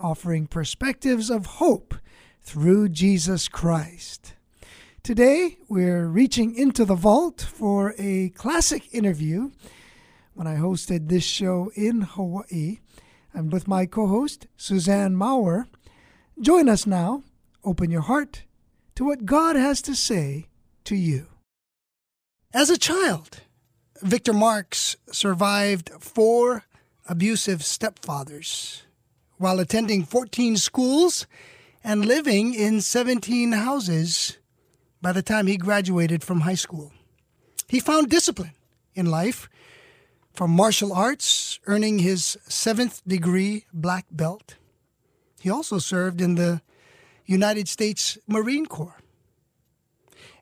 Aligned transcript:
offering 0.00 0.46
perspectives 0.46 1.30
of 1.30 1.46
hope 1.46 1.94
through 2.42 2.88
Jesus 2.88 3.48
Christ. 3.48 4.34
Today, 5.02 5.58
we're 5.68 6.06
reaching 6.06 6.54
into 6.54 6.84
the 6.84 6.94
vault 6.94 7.40
for 7.40 7.94
a 7.98 8.30
classic 8.30 8.92
interview 8.92 9.50
when 10.34 10.46
I 10.46 10.56
hosted 10.56 11.08
this 11.08 11.24
show 11.24 11.70
in 11.74 12.02
Hawaii. 12.02 12.78
I'm 13.34 13.50
with 13.50 13.68
my 13.68 13.86
co 13.86 14.06
host, 14.06 14.46
Suzanne 14.56 15.14
Maurer. 15.14 15.68
Join 16.40 16.68
us 16.68 16.86
now. 16.86 17.22
Open 17.64 17.90
your 17.90 18.02
heart 18.02 18.42
to 18.96 19.04
what 19.04 19.26
God 19.26 19.56
has 19.56 19.80
to 19.82 19.94
say 19.94 20.48
to 20.84 20.96
you. 20.96 21.26
As 22.52 22.70
a 22.70 22.78
child, 22.78 23.40
Victor 24.02 24.32
Marx 24.32 24.96
survived 25.10 25.90
four 26.00 26.64
abusive 27.08 27.60
stepfathers 27.60 28.82
while 29.38 29.60
attending 29.60 30.04
14 30.04 30.56
schools 30.56 31.26
and 31.84 32.04
living 32.04 32.54
in 32.54 32.80
17 32.80 33.52
houses 33.52 34.38
by 35.02 35.12
the 35.12 35.22
time 35.22 35.46
he 35.46 35.56
graduated 35.56 36.24
from 36.24 36.40
high 36.40 36.54
school. 36.54 36.92
He 37.68 37.80
found 37.80 38.08
discipline 38.08 38.52
in 38.94 39.06
life 39.06 39.48
from 40.32 40.50
martial 40.50 40.92
arts, 40.92 41.58
earning 41.66 41.98
his 41.98 42.38
seventh 42.48 43.02
degree 43.06 43.64
black 43.72 44.06
belt. 44.10 44.56
He 45.40 45.50
also 45.50 45.78
served 45.78 46.20
in 46.20 46.34
the 46.34 46.60
United 47.24 47.68
States 47.68 48.18
Marine 48.26 48.66
Corps. 48.66 49.00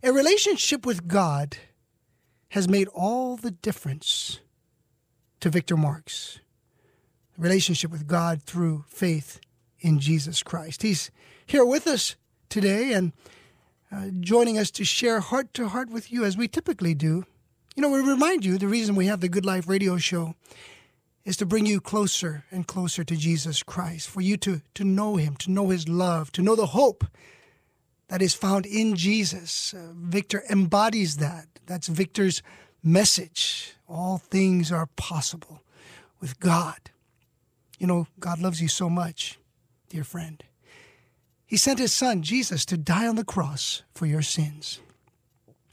A 0.03 0.13
relationship 0.13 0.85
with 0.85 1.09
God 1.09 1.57
has 2.51 2.69
made 2.69 2.89
all 2.89 3.37
the 3.37 3.51
difference 3.51 4.41
to 5.41 5.51
Victor 5.51 5.77
Marx. 5.77 6.41
Relationship 7.37 7.91
with 7.91 8.07
God 8.07 8.43
through 8.43 8.85
faith 8.89 9.41
in 9.81 9.99
Jesus 9.99 10.43
Christ. 10.43 10.83
He's 10.83 11.11
here 11.47 11.65
with 11.65 11.87
us 11.87 12.17
today 12.49 12.93
and 12.93 13.13
uh, 13.93 14.07
joining 14.21 14.59
us 14.59 14.71
to 14.73 14.85
share 14.85 15.21
heart 15.21 15.53
to 15.55 15.69
heart 15.69 15.91
with 15.91 16.13
you 16.13 16.25
as 16.25 16.37
we 16.37 16.49
typically 16.49 16.95
do 16.95 17.25
you 17.75 17.81
know, 17.83 17.91
we 17.91 18.01
remind 18.01 18.45
you 18.45 18.57
the 18.57 18.69
reason 18.69 18.95
we 18.95 19.07
have 19.07 19.21
the 19.21 19.29
Good 19.29 19.45
Life 19.45 19.69
radio 19.69 19.97
show 19.97 20.37
is 21.25 21.37
to 21.39 21.47
bring 21.47 21.67
you 21.67 21.81
closer 21.81 22.45
and 22.53 22.67
closer 22.67 23.03
to 23.03 23.17
Jesus 23.17 23.65
Christ, 23.65 24.09
for 24.09 24.21
you 24.21 24.37
to, 24.39 24.63
to 24.75 24.85
know 24.85 25.17
Him, 25.17 25.35
to 25.37 25.51
know 25.51 25.71
His 25.71 25.89
love, 25.89 26.31
to 26.33 26.43
know 26.43 26.55
the 26.55 26.67
hope 26.67 27.05
that 28.09 28.23
is 28.23 28.33
found 28.33 28.65
in 28.65 28.95
Jesus. 28.95 29.75
Uh, 29.75 29.93
Victor 29.93 30.45
embodies 30.49 31.17
that. 31.17 31.47
That's 31.67 31.89
Victor's 31.89 32.43
message. 32.83 33.75
All 33.89 34.19
things 34.19 34.71
are 34.71 34.87
possible 34.95 35.63
with 36.21 36.39
God. 36.39 36.79
You 37.85 37.89
know, 37.89 38.07
God 38.19 38.41
loves 38.41 38.63
you 38.63 38.69
so 38.69 38.89
much, 38.89 39.39
dear 39.91 40.05
friend. 40.05 40.43
He 41.45 41.59
sent 41.59 41.79
His 41.79 41.93
Son, 41.93 42.23
Jesus, 42.23 42.65
to 42.65 42.79
die 42.79 43.07
on 43.07 43.17
the 43.17 43.27
cross 43.27 43.83
for 43.93 44.07
your 44.07 44.23
sins. 44.23 44.81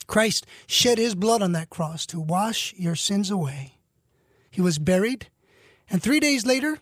Christ 0.07 0.45
shed 0.67 0.97
his 0.97 1.15
blood 1.15 1.41
on 1.41 1.53
that 1.53 1.69
cross 1.69 2.05
to 2.07 2.19
wash 2.19 2.73
your 2.75 2.97
sins 2.97 3.31
away. 3.31 3.77
He 4.49 4.59
was 4.59 4.77
buried, 4.77 5.27
and 5.89 6.03
three 6.03 6.19
days 6.19 6.45
later, 6.45 6.79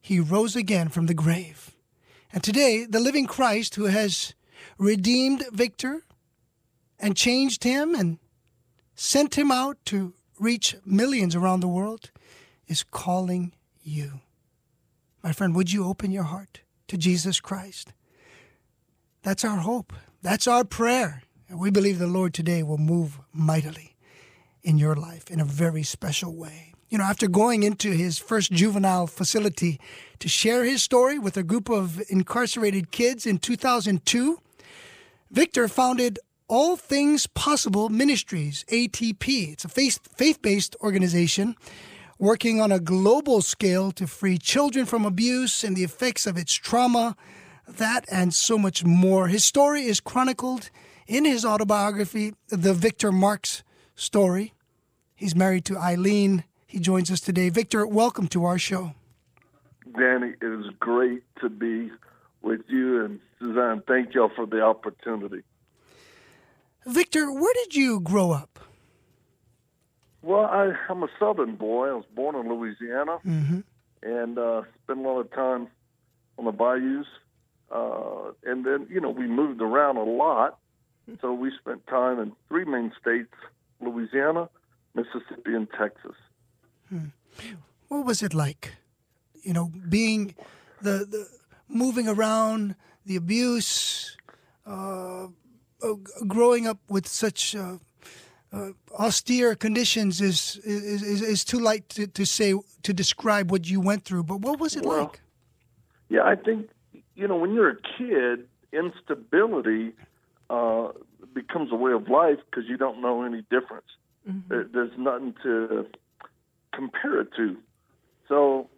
he 0.00 0.18
rose 0.18 0.56
again 0.56 0.88
from 0.88 1.08
the 1.08 1.12
grave. 1.12 1.74
And 2.32 2.42
today, 2.42 2.86
the 2.88 3.00
living 3.00 3.26
Christ 3.26 3.74
who 3.74 3.84
has 3.84 4.32
redeemed 4.78 5.44
Victor 5.52 6.04
and 6.98 7.14
changed 7.14 7.64
him 7.64 7.94
and 7.94 8.18
sent 8.94 9.36
him 9.36 9.50
out 9.50 9.76
to 9.84 10.14
reach 10.40 10.74
millions 10.86 11.36
around 11.36 11.60
the 11.60 11.68
world 11.68 12.10
is 12.66 12.82
calling 12.82 13.52
you. 13.82 14.20
My 15.24 15.32
friend, 15.32 15.56
would 15.56 15.72
you 15.72 15.86
open 15.86 16.10
your 16.10 16.24
heart 16.24 16.60
to 16.86 16.98
Jesus 16.98 17.40
Christ? 17.40 17.94
That's 19.22 19.42
our 19.42 19.56
hope. 19.56 19.94
That's 20.20 20.46
our 20.46 20.64
prayer. 20.64 21.22
And 21.48 21.58
we 21.58 21.70
believe 21.70 21.98
the 21.98 22.06
Lord 22.06 22.34
today 22.34 22.62
will 22.62 22.76
move 22.76 23.18
mightily 23.32 23.96
in 24.62 24.76
your 24.76 24.94
life 24.94 25.30
in 25.30 25.40
a 25.40 25.44
very 25.46 25.82
special 25.82 26.36
way. 26.36 26.74
You 26.90 26.98
know, 26.98 27.04
after 27.04 27.26
going 27.26 27.62
into 27.62 27.92
his 27.92 28.18
first 28.18 28.52
juvenile 28.52 29.06
facility 29.06 29.80
to 30.18 30.28
share 30.28 30.62
his 30.62 30.82
story 30.82 31.18
with 31.18 31.38
a 31.38 31.42
group 31.42 31.70
of 31.70 32.02
incarcerated 32.10 32.90
kids 32.90 33.24
in 33.24 33.38
2002, 33.38 34.38
Victor 35.30 35.68
founded 35.68 36.18
All 36.48 36.76
Things 36.76 37.26
Possible 37.28 37.88
Ministries, 37.88 38.66
ATP. 38.70 39.54
It's 39.54 39.64
a 39.64 39.68
faith 39.70 40.42
based 40.42 40.76
organization 40.82 41.56
working 42.24 42.58
on 42.58 42.72
a 42.72 42.80
global 42.80 43.42
scale 43.42 43.92
to 43.92 44.06
free 44.06 44.38
children 44.38 44.86
from 44.86 45.04
abuse 45.04 45.62
and 45.62 45.76
the 45.76 45.84
effects 45.84 46.26
of 46.26 46.38
its 46.38 46.54
trauma, 46.54 47.14
that 47.68 48.06
and 48.10 48.32
so 48.32 48.56
much 48.56 48.82
more. 48.82 49.28
His 49.28 49.44
story 49.44 49.84
is 49.84 50.00
chronicled 50.00 50.70
in 51.06 51.26
his 51.26 51.44
autobiography, 51.44 52.32
The 52.48 52.72
Victor 52.72 53.12
Marx 53.12 53.62
Story. 53.94 54.54
He's 55.14 55.36
married 55.36 55.66
to 55.66 55.76
Eileen. 55.76 56.44
He 56.66 56.78
joins 56.78 57.10
us 57.10 57.20
today. 57.20 57.50
Victor, 57.50 57.86
welcome 57.86 58.26
to 58.28 58.46
our 58.46 58.58
show. 58.58 58.94
Danny, 59.98 60.32
it 60.40 60.60
is 60.60 60.72
great 60.80 61.22
to 61.42 61.50
be 61.50 61.90
with 62.40 62.62
you 62.68 63.04
and 63.04 63.20
Suzanne. 63.38 63.82
Thank 63.86 64.14
y'all 64.14 64.32
for 64.34 64.46
the 64.46 64.62
opportunity. 64.62 65.42
Victor, 66.86 67.30
where 67.30 67.54
did 67.64 67.74
you 67.74 68.00
grow 68.00 68.30
up? 68.30 68.63
Well, 70.24 70.46
I, 70.46 70.72
am 70.88 71.02
a 71.02 71.08
Southern 71.18 71.56
boy. 71.56 71.90
I 71.90 71.92
was 71.92 72.06
born 72.14 72.34
in 72.34 72.48
Louisiana 72.48 73.18
mm-hmm. 73.26 73.60
and 74.02 74.38
uh, 74.38 74.62
spent 74.82 75.00
a 75.00 75.02
lot 75.02 75.20
of 75.20 75.30
time 75.32 75.68
on 76.38 76.46
the 76.46 76.52
bayous. 76.52 77.06
Uh, 77.70 78.32
and 78.44 78.64
then, 78.64 78.86
you 78.88 79.02
know, 79.02 79.10
we 79.10 79.26
moved 79.26 79.60
around 79.60 79.98
a 79.98 80.02
lot. 80.02 80.58
So 81.20 81.34
we 81.34 81.52
spent 81.60 81.86
time 81.86 82.18
in 82.20 82.32
three 82.48 82.64
main 82.64 82.90
states 82.98 83.34
Louisiana, 83.82 84.48
Mississippi, 84.94 85.54
and 85.54 85.68
Texas. 85.78 86.16
Hmm. 86.88 87.08
What 87.88 88.06
was 88.06 88.22
it 88.22 88.32
like? 88.32 88.72
You 89.42 89.52
know, 89.52 89.70
being 89.90 90.34
the, 90.80 91.04
the 91.04 91.28
moving 91.68 92.08
around, 92.08 92.76
the 93.04 93.16
abuse, 93.16 94.16
uh, 94.66 95.26
uh, 95.82 95.94
growing 96.26 96.66
up 96.66 96.78
with 96.88 97.06
such 97.06 97.54
uh, 98.54 98.70
austere 98.98 99.54
conditions 99.54 100.20
is, 100.20 100.60
is 100.64 101.02
is, 101.02 101.22
is 101.22 101.44
too 101.44 101.58
light 101.58 101.88
to, 101.90 102.06
to 102.06 102.24
say 102.24 102.54
to 102.82 102.92
describe 102.92 103.50
what 103.50 103.68
you 103.68 103.80
went 103.80 104.04
through. 104.04 104.24
But 104.24 104.40
what 104.40 104.60
was 104.60 104.76
it 104.76 104.84
well, 104.84 105.04
like? 105.04 105.20
Yeah, 106.08 106.22
I 106.22 106.36
think 106.36 106.70
you 107.14 107.26
know 107.28 107.36
when 107.36 107.52
you're 107.52 107.70
a 107.70 107.80
kid, 107.98 108.46
instability 108.72 109.92
uh, 110.50 110.88
becomes 111.34 111.72
a 111.72 111.76
way 111.76 111.92
of 111.92 112.08
life 112.08 112.38
because 112.50 112.68
you 112.68 112.76
don't 112.76 113.00
know 113.00 113.22
any 113.22 113.42
difference. 113.50 113.86
Mm-hmm. 114.28 114.48
There, 114.48 114.66
there's 114.72 114.96
nothing 114.98 115.34
to 115.42 115.86
compare 116.72 117.20
it 117.20 117.28
to. 117.36 117.56
So 118.28 118.68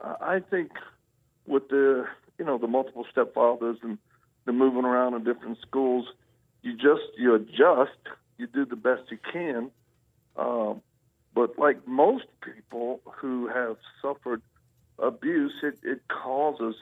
uh, 0.00 0.14
I 0.20 0.40
think 0.40 0.72
with 1.46 1.68
the 1.68 2.06
you 2.38 2.44
know 2.44 2.58
the 2.58 2.66
multiple 2.66 3.06
stepfathers 3.14 3.76
and 3.82 3.98
the 4.46 4.52
moving 4.52 4.84
around 4.84 5.14
in 5.14 5.24
different 5.24 5.58
schools, 5.60 6.06
you 6.62 6.72
just 6.74 7.02
you 7.18 7.34
adjust, 7.34 7.98
you 8.40 8.46
do 8.46 8.64
the 8.64 8.76
best 8.76 9.02
you 9.10 9.18
can. 9.32 9.70
Um, 10.36 10.82
but 11.34 11.58
like 11.58 11.86
most 11.86 12.24
people 12.42 13.00
who 13.04 13.46
have 13.48 13.76
suffered 14.02 14.42
abuse, 14.98 15.52
it, 15.62 15.78
it 15.82 16.00
causes 16.08 16.74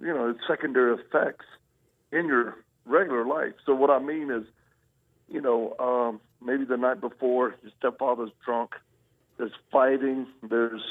you 0.00 0.08
know 0.08 0.34
secondary 0.46 0.94
effects 0.94 1.46
in 2.12 2.26
your 2.26 2.56
regular 2.84 3.26
life. 3.26 3.54
So 3.64 3.74
what 3.74 3.90
I 3.90 3.98
mean 3.98 4.30
is, 4.30 4.44
you 5.28 5.40
know, 5.40 5.74
um, 5.78 6.20
maybe 6.44 6.64
the 6.64 6.76
night 6.76 7.00
before 7.00 7.54
your 7.62 7.72
stepfather's 7.78 8.30
drunk, 8.44 8.72
there's 9.38 9.52
fighting, 9.70 10.26
there's, 10.42 10.82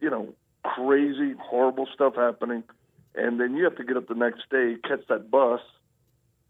you 0.00 0.10
know, 0.10 0.32
crazy, 0.62 1.34
horrible 1.40 1.88
stuff 1.92 2.14
happening, 2.14 2.62
and 3.14 3.40
then 3.40 3.56
you 3.56 3.64
have 3.64 3.76
to 3.76 3.84
get 3.84 3.96
up 3.96 4.08
the 4.08 4.14
next 4.14 4.48
day, 4.50 4.76
catch 4.86 5.06
that 5.08 5.30
bus, 5.30 5.60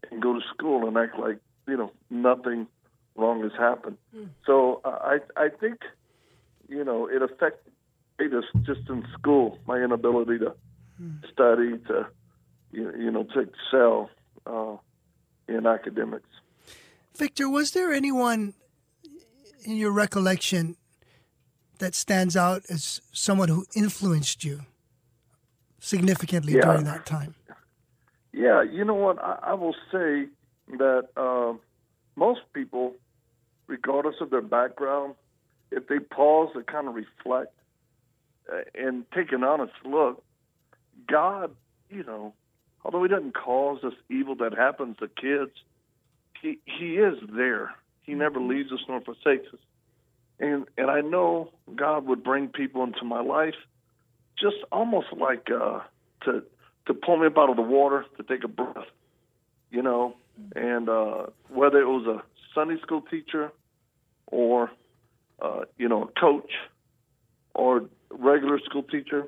and 0.09 0.21
go 0.21 0.33
to 0.33 0.41
school 0.53 0.87
and 0.87 0.97
act 0.97 1.17
like 1.17 1.37
you 1.67 1.77
know 1.77 1.91
nothing 2.09 2.67
wrong 3.15 3.41
has 3.43 3.51
happened. 3.57 3.97
Mm. 4.15 4.29
So 4.45 4.81
uh, 4.83 4.89
I 5.01 5.19
I 5.35 5.49
think 5.49 5.79
you 6.67 6.83
know 6.83 7.07
it 7.07 7.21
affected 7.21 7.71
me 8.19 8.27
just 8.29 8.65
just 8.65 8.89
in 8.89 9.05
school 9.17 9.57
my 9.67 9.77
inability 9.77 10.39
to 10.39 10.53
study, 11.31 11.77
to 11.87 12.05
you, 12.71 12.93
you 12.97 13.11
know, 13.11 13.23
to 13.23 13.39
excel 13.39 14.09
uh, 14.45 14.77
in 15.47 15.65
academics. 15.65 16.29
Victor, 17.15 17.49
was 17.49 17.71
there 17.71 17.91
anyone 17.91 18.53
in 19.65 19.75
your 19.77 19.91
recollection 19.91 20.77
that 21.79 21.95
stands 21.95 22.37
out 22.37 22.61
as 22.69 23.01
someone 23.11 23.49
who 23.49 23.65
influenced 23.75 24.43
you 24.43 24.61
significantly 25.79 26.53
Yeah. 26.53 26.61
during 26.61 26.83
that 26.85 27.05
time? 27.05 27.33
Yeah, 28.31 28.61
you 28.63 28.85
know 28.85 28.93
what? 28.93 29.17
I, 29.19 29.39
I 29.41 29.53
will 29.55 29.75
say 29.91 30.27
that 30.77 31.09
uh, 31.17 31.53
most 32.15 32.41
people, 32.53 32.93
regardless 33.67 34.15
of 34.21 34.29
their 34.29 34.41
background, 34.41 35.15
if 35.71 35.87
they 35.87 35.99
pause 35.99 36.49
to 36.53 36.63
kind 36.63 36.87
of 36.87 36.95
reflect 36.95 37.53
uh, 38.51 38.61
and 38.75 39.05
take 39.15 39.31
an 39.31 39.43
honest 39.43 39.73
look, 39.85 40.23
God, 41.07 41.51
you 41.89 42.03
know, 42.03 42.33
although 42.83 43.01
He 43.03 43.09
doesn't 43.09 43.33
cause 43.33 43.79
this 43.81 43.93
evil 44.09 44.35
that 44.35 44.53
happens 44.53 44.97
to 44.97 45.07
kids, 45.07 45.51
He 46.41 46.59
He 46.65 46.95
is 46.95 47.17
there. 47.31 47.73
He 48.03 48.13
never 48.13 48.39
leaves 48.39 48.71
us 48.71 48.79
nor 48.87 49.01
forsakes 49.01 49.47
us. 49.53 49.59
And 50.39 50.65
and 50.77 50.89
I 50.89 51.01
know 51.01 51.51
God 51.75 52.05
would 52.07 52.23
bring 52.23 52.47
people 52.47 52.83
into 52.83 53.05
my 53.05 53.21
life, 53.21 53.55
just 54.37 54.57
almost 54.71 55.07
like 55.17 55.47
uh, 55.51 55.79
to 56.25 56.43
to 56.87 56.93
pull 56.93 57.17
me 57.17 57.27
up 57.27 57.37
out 57.37 57.49
of 57.49 57.55
the 57.55 57.61
water 57.61 58.05
to 58.17 58.23
take 58.23 58.43
a 58.43 58.47
breath, 58.47 58.87
you 59.69 59.81
know. 59.81 60.15
And 60.55 60.89
uh, 60.89 61.27
whether 61.49 61.79
it 61.79 61.87
was 61.87 62.05
a 62.07 62.23
Sunday 62.53 62.81
school 62.81 63.01
teacher, 63.01 63.51
or 64.27 64.71
uh, 65.41 65.61
you 65.77 65.87
know, 65.89 66.03
a 66.03 66.19
coach, 66.19 66.51
or 67.53 67.85
regular 68.09 68.59
school 68.59 68.83
teacher, 68.83 69.27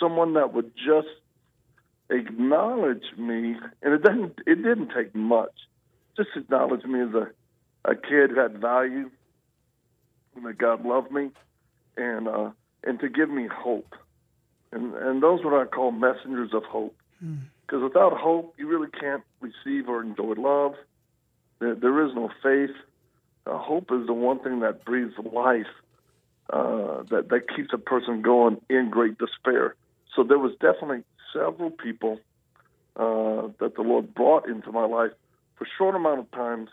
someone 0.00 0.34
that 0.34 0.52
would 0.52 0.72
just 0.76 1.08
acknowledge 2.10 3.04
me, 3.16 3.56
and 3.82 3.94
it 3.94 4.02
didn't 4.02 4.38
it 4.46 4.56
didn't 4.56 4.90
take 4.94 5.14
much, 5.14 5.52
just 6.16 6.30
acknowledge 6.36 6.84
me 6.84 7.00
as 7.00 7.14
a 7.14 7.30
a 7.84 7.94
kid 7.94 8.30
who 8.30 8.40
had 8.40 8.58
value, 8.58 9.10
and 10.36 10.46
that 10.46 10.58
God 10.58 10.84
loved 10.84 11.10
me, 11.10 11.30
and 11.96 12.28
uh, 12.28 12.50
and 12.82 13.00
to 13.00 13.08
give 13.08 13.30
me 13.30 13.46
hope, 13.46 13.94
and 14.72 14.94
and 14.94 15.22
those 15.22 15.40
are 15.42 15.50
what 15.50 15.66
I 15.66 15.70
call 15.70 15.92
messengers 15.92 16.50
of 16.52 16.64
hope, 16.64 16.96
because 17.74 17.82
without 17.82 18.16
hope, 18.16 18.54
you 18.56 18.68
really 18.68 18.88
can't 18.88 19.24
receive 19.40 19.88
or 19.88 20.00
enjoy 20.00 20.34
love. 20.36 20.74
There, 21.58 21.74
there 21.74 22.06
is 22.06 22.14
no 22.14 22.30
faith. 22.40 22.74
Uh, 23.46 23.58
hope 23.58 23.90
is 23.90 24.06
the 24.06 24.12
one 24.12 24.38
thing 24.38 24.60
that 24.60 24.84
breathes 24.84 25.14
life, 25.18 25.66
uh, 26.50 27.02
that 27.10 27.30
that 27.30 27.48
keeps 27.54 27.70
a 27.72 27.78
person 27.78 28.22
going 28.22 28.60
in 28.70 28.90
great 28.90 29.18
despair. 29.18 29.74
So 30.14 30.22
there 30.22 30.38
was 30.38 30.52
definitely 30.60 31.02
several 31.32 31.70
people 31.70 32.20
uh, 32.94 33.48
that 33.58 33.72
the 33.74 33.82
Lord 33.82 34.14
brought 34.14 34.48
into 34.48 34.70
my 34.70 34.86
life 34.86 35.10
for 35.56 35.66
short 35.76 35.96
amount 35.96 36.20
of 36.20 36.30
times 36.30 36.68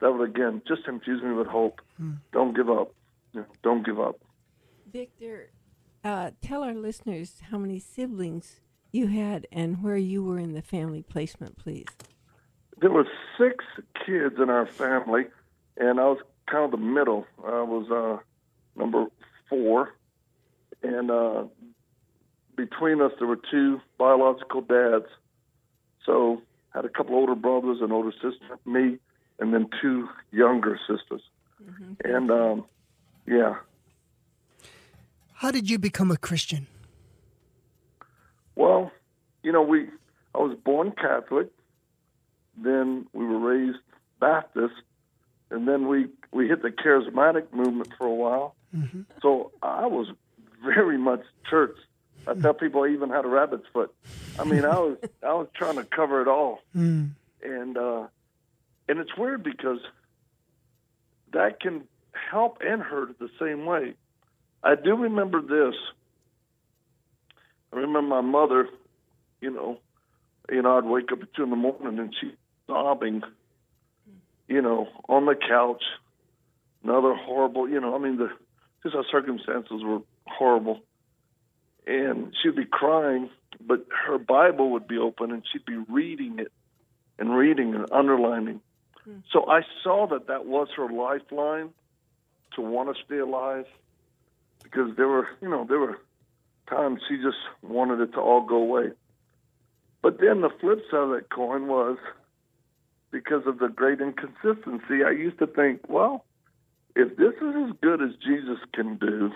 that 0.00 0.12
would 0.12 0.30
again 0.30 0.62
just 0.68 0.82
infuse 0.86 1.24
me 1.24 1.32
with 1.32 1.48
hope. 1.48 1.80
Don't 2.32 2.54
give 2.54 2.70
up. 2.70 2.94
You 3.32 3.40
know, 3.40 3.46
don't 3.64 3.84
give 3.84 3.98
up. 3.98 4.20
Victor, 4.92 5.50
uh, 6.04 6.30
tell 6.40 6.62
our 6.62 6.74
listeners 6.74 7.42
how 7.50 7.58
many 7.58 7.80
siblings 7.80 8.60
you 8.96 9.06
had 9.06 9.46
and 9.52 9.82
where 9.82 9.96
you 9.96 10.24
were 10.24 10.38
in 10.38 10.54
the 10.54 10.62
family 10.62 11.02
placement, 11.02 11.58
please. 11.58 11.86
There 12.80 12.90
were 12.90 13.06
six 13.38 13.64
kids 14.04 14.36
in 14.38 14.50
our 14.50 14.66
family, 14.66 15.26
and 15.76 16.00
I 16.00 16.04
was 16.04 16.18
kind 16.50 16.64
of 16.64 16.70
the 16.72 16.84
middle. 16.84 17.26
I 17.44 17.62
was 17.62 17.90
uh, 17.90 18.22
number 18.80 19.06
four, 19.48 19.94
and 20.82 21.10
uh, 21.10 21.44
between 22.56 23.00
us 23.00 23.12
there 23.18 23.28
were 23.28 23.40
two 23.50 23.80
biological 23.98 24.62
dads. 24.62 25.06
So 26.04 26.42
had 26.74 26.84
a 26.84 26.88
couple 26.88 27.14
older 27.14 27.34
brothers, 27.34 27.78
an 27.80 27.92
older 27.92 28.12
sister, 28.12 28.58
me, 28.64 28.98
and 29.38 29.52
then 29.54 29.68
two 29.80 30.08
younger 30.32 30.78
sisters. 30.88 31.22
And 32.04 32.30
um, 32.30 32.64
yeah, 33.26 33.56
How 35.34 35.50
did 35.50 35.68
you 35.68 35.78
become 35.78 36.10
a 36.10 36.16
Christian? 36.16 36.66
Well, 38.56 38.90
you 39.42 39.52
know, 39.52 39.62
we 39.62 39.86
I 40.34 40.38
was 40.38 40.56
born 40.64 40.92
Catholic, 40.92 41.48
then 42.56 43.06
we 43.12 43.24
were 43.24 43.38
raised 43.38 43.78
Baptist, 44.18 44.74
and 45.50 45.68
then 45.68 45.86
we 45.88 46.08
we 46.32 46.48
hit 46.48 46.62
the 46.62 46.70
charismatic 46.70 47.52
movement 47.52 47.92
for 47.96 48.06
a 48.06 48.14
while. 48.14 48.54
So 49.22 49.52
I 49.62 49.86
was 49.86 50.08
very 50.64 50.98
much 50.98 51.22
church. 51.48 51.76
I 52.26 52.34
tell 52.34 52.54
people 52.64 52.82
I 52.82 52.88
even 52.88 53.10
had 53.10 53.24
a 53.24 53.28
rabbit's 53.28 53.66
foot. 53.72 53.94
I 54.38 54.44
mean, 54.44 54.64
I 54.64 54.78
was 54.78 54.96
I 55.22 55.32
was 55.34 55.48
trying 55.54 55.76
to 55.76 55.84
cover 55.84 56.20
it 56.22 56.28
all, 56.28 56.60
and 57.42 57.78
uh, 57.78 58.06
and 58.88 58.98
it's 58.98 59.16
weird 59.16 59.42
because 59.42 59.78
that 61.32 61.60
can 61.60 61.84
help 62.30 62.58
and 62.64 62.82
hurt 62.82 63.18
the 63.18 63.30
same 63.38 63.66
way. 63.66 63.94
I 64.62 64.74
do 64.74 64.96
remember 64.96 65.40
this. 65.40 65.74
I 67.72 67.76
remember 67.76 68.02
my 68.02 68.20
mother, 68.20 68.68
you 69.40 69.50
know, 69.50 69.78
you 70.50 70.62
know, 70.62 70.78
I'd 70.78 70.84
wake 70.84 71.12
up 71.12 71.22
at 71.22 71.34
two 71.34 71.42
in 71.42 71.50
the 71.50 71.56
morning 71.56 71.98
and 71.98 72.14
she's 72.20 72.32
sobbing, 72.66 73.22
you 74.48 74.62
know, 74.62 74.88
on 75.08 75.26
the 75.26 75.34
couch. 75.34 75.82
Another 76.84 77.14
horrible, 77.14 77.68
you 77.68 77.80
know, 77.80 77.96
I 77.96 77.98
mean, 77.98 78.16
the 78.16 78.30
just 78.82 78.94
our 78.94 79.04
circumstances 79.10 79.82
were 79.82 80.00
horrible, 80.26 80.80
and 81.86 82.32
she'd 82.40 82.54
be 82.54 82.64
crying, 82.64 83.28
but 83.60 83.84
her 84.06 84.18
Bible 84.18 84.70
would 84.70 84.86
be 84.86 84.98
open 84.98 85.32
and 85.32 85.42
she'd 85.52 85.64
be 85.64 85.78
reading 85.88 86.38
it, 86.38 86.52
and 87.18 87.34
reading 87.34 87.74
and 87.74 87.90
underlining. 87.90 88.60
Hmm. 89.04 89.18
So 89.32 89.50
I 89.50 89.62
saw 89.82 90.06
that 90.08 90.28
that 90.28 90.46
was 90.46 90.68
her 90.76 90.88
lifeline 90.88 91.70
to 92.54 92.60
want 92.60 92.94
to 92.94 93.04
stay 93.04 93.18
alive, 93.18 93.66
because 94.62 94.94
there 94.96 95.08
were, 95.08 95.26
you 95.40 95.48
know, 95.48 95.66
there 95.68 95.80
were 95.80 95.98
times 96.68 97.00
she 97.08 97.16
just 97.16 97.38
wanted 97.62 98.00
it 98.00 98.12
to 98.12 98.20
all 98.20 98.42
go 98.42 98.56
away. 98.56 98.90
But 100.02 100.20
then 100.20 100.40
the 100.40 100.50
flip 100.60 100.80
side 100.90 101.00
of 101.00 101.10
that 101.10 101.30
coin 101.30 101.66
was 101.66 101.98
because 103.10 103.46
of 103.46 103.58
the 103.58 103.68
great 103.68 104.00
inconsistency, 104.00 105.02
I 105.04 105.10
used 105.10 105.38
to 105.38 105.46
think, 105.46 105.80
well, 105.88 106.24
if 106.94 107.16
this 107.16 107.34
is 107.40 107.54
as 107.68 107.76
good 107.80 108.02
as 108.02 108.10
Jesus 108.24 108.58
can 108.72 108.96
do, 108.96 109.30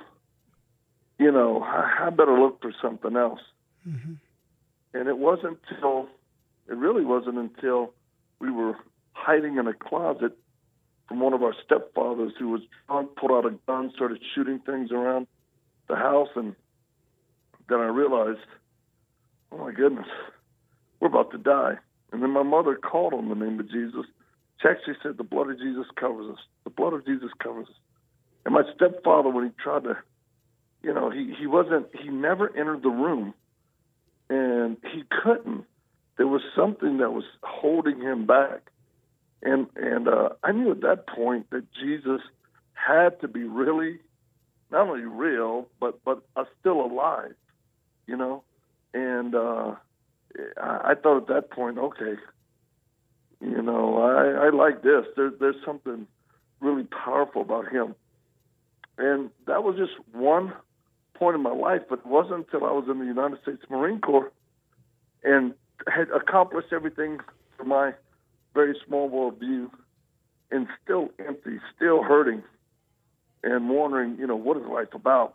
you 1.18 1.30
know, 1.30 1.62
I, 1.62 2.06
I 2.06 2.10
better 2.10 2.38
look 2.38 2.60
for 2.60 2.72
something 2.80 3.16
else. 3.16 3.40
Mm-hmm. 3.88 4.14
And 4.94 5.08
it 5.08 5.18
wasn't 5.18 5.58
until, 5.70 6.08
it 6.68 6.76
really 6.76 7.04
wasn't 7.04 7.38
until 7.38 7.92
we 8.40 8.50
were 8.50 8.76
hiding 9.12 9.58
in 9.58 9.66
a 9.66 9.74
closet 9.74 10.36
from 11.08 11.20
one 11.20 11.32
of 11.32 11.42
our 11.42 11.54
stepfathers 11.54 12.32
who 12.38 12.48
was 12.48 12.62
drunk, 12.86 13.16
pulled 13.16 13.32
out 13.32 13.46
a 13.46 13.54
gun, 13.66 13.92
started 13.94 14.20
shooting 14.34 14.60
things 14.60 14.90
around 14.92 15.26
the 15.88 15.96
house, 15.96 16.28
and 16.36 16.54
then 17.70 17.80
I 17.80 17.86
realized, 17.86 18.40
oh 19.52 19.58
my 19.58 19.72
goodness, 19.72 20.08
we're 21.00 21.08
about 21.08 21.30
to 21.32 21.38
die. 21.38 21.74
And 22.12 22.22
then 22.22 22.30
my 22.30 22.42
mother 22.42 22.74
called 22.76 23.14
on 23.14 23.28
the 23.28 23.34
name 23.34 23.60
of 23.60 23.70
Jesus. 23.70 24.04
She 24.60 24.68
actually 24.68 24.96
said, 25.02 25.16
the 25.16 25.24
blood 25.24 25.48
of 25.50 25.58
Jesus 25.58 25.86
covers 25.98 26.30
us. 26.30 26.40
The 26.64 26.70
blood 26.70 26.92
of 26.92 27.06
Jesus 27.06 27.30
covers 27.42 27.68
us. 27.68 27.74
And 28.44 28.54
my 28.54 28.62
stepfather, 28.74 29.30
when 29.30 29.44
he 29.44 29.50
tried 29.62 29.84
to, 29.84 29.96
you 30.82 30.92
know, 30.92 31.10
he, 31.10 31.34
he 31.38 31.46
wasn't, 31.46 31.86
he 31.98 32.08
never 32.08 32.54
entered 32.56 32.82
the 32.82 32.90
room. 32.90 33.32
And 34.28 34.76
he 34.92 35.04
couldn't. 35.22 35.64
There 36.16 36.26
was 36.26 36.42
something 36.54 36.98
that 36.98 37.12
was 37.12 37.24
holding 37.42 38.00
him 38.00 38.26
back. 38.26 38.70
And 39.42 39.68
and 39.74 40.06
uh, 40.06 40.30
I 40.42 40.52
knew 40.52 40.70
at 40.70 40.82
that 40.82 41.06
point 41.06 41.48
that 41.50 41.64
Jesus 41.72 42.20
had 42.74 43.20
to 43.22 43.28
be 43.28 43.44
really, 43.44 44.00
not 44.70 44.88
only 44.88 45.04
real, 45.04 45.66
but 45.80 46.04
but 46.04 46.22
uh, 46.36 46.44
still 46.60 46.80
alive, 46.82 47.34
you 48.06 48.16
know. 48.16 48.42
And 48.92 49.34
uh, 49.34 49.74
I, 50.60 50.90
I 50.90 50.94
thought 51.00 51.18
at 51.22 51.26
that 51.28 51.50
point, 51.50 51.78
okay, 51.78 52.14
you 53.40 53.62
know, 53.62 53.98
I, 53.98 54.46
I 54.46 54.50
like 54.50 54.82
this. 54.82 55.06
There's 55.16 55.34
there's 55.40 55.56
something 55.64 56.06
really 56.60 56.84
powerful 56.84 57.42
about 57.42 57.70
him. 57.72 57.94
And 58.98 59.30
that 59.46 59.64
was 59.64 59.76
just 59.76 59.92
one 60.12 60.52
point 61.14 61.34
in 61.34 61.42
my 61.42 61.52
life, 61.52 61.82
but 61.88 62.00
it 62.00 62.06
wasn't 62.06 62.46
until 62.52 62.66
I 62.66 62.72
was 62.72 62.84
in 62.90 62.98
the 62.98 63.06
United 63.06 63.40
States 63.42 63.62
Marine 63.70 64.00
Corps 64.00 64.30
and 65.24 65.54
had 65.86 66.10
accomplished 66.10 66.68
everything 66.72 67.18
for 67.56 67.64
my 67.64 67.92
very 68.54 68.76
small 68.86 69.08
world 69.08 69.38
view 69.38 69.70
and 70.50 70.66
still 70.82 71.10
empty, 71.26 71.58
still 71.76 72.02
hurting 72.02 72.42
and 73.42 73.70
wondering, 73.70 74.16
you 74.18 74.26
know, 74.26 74.36
what 74.36 74.56
is 74.56 74.64
life 74.64 74.92
about? 74.92 75.34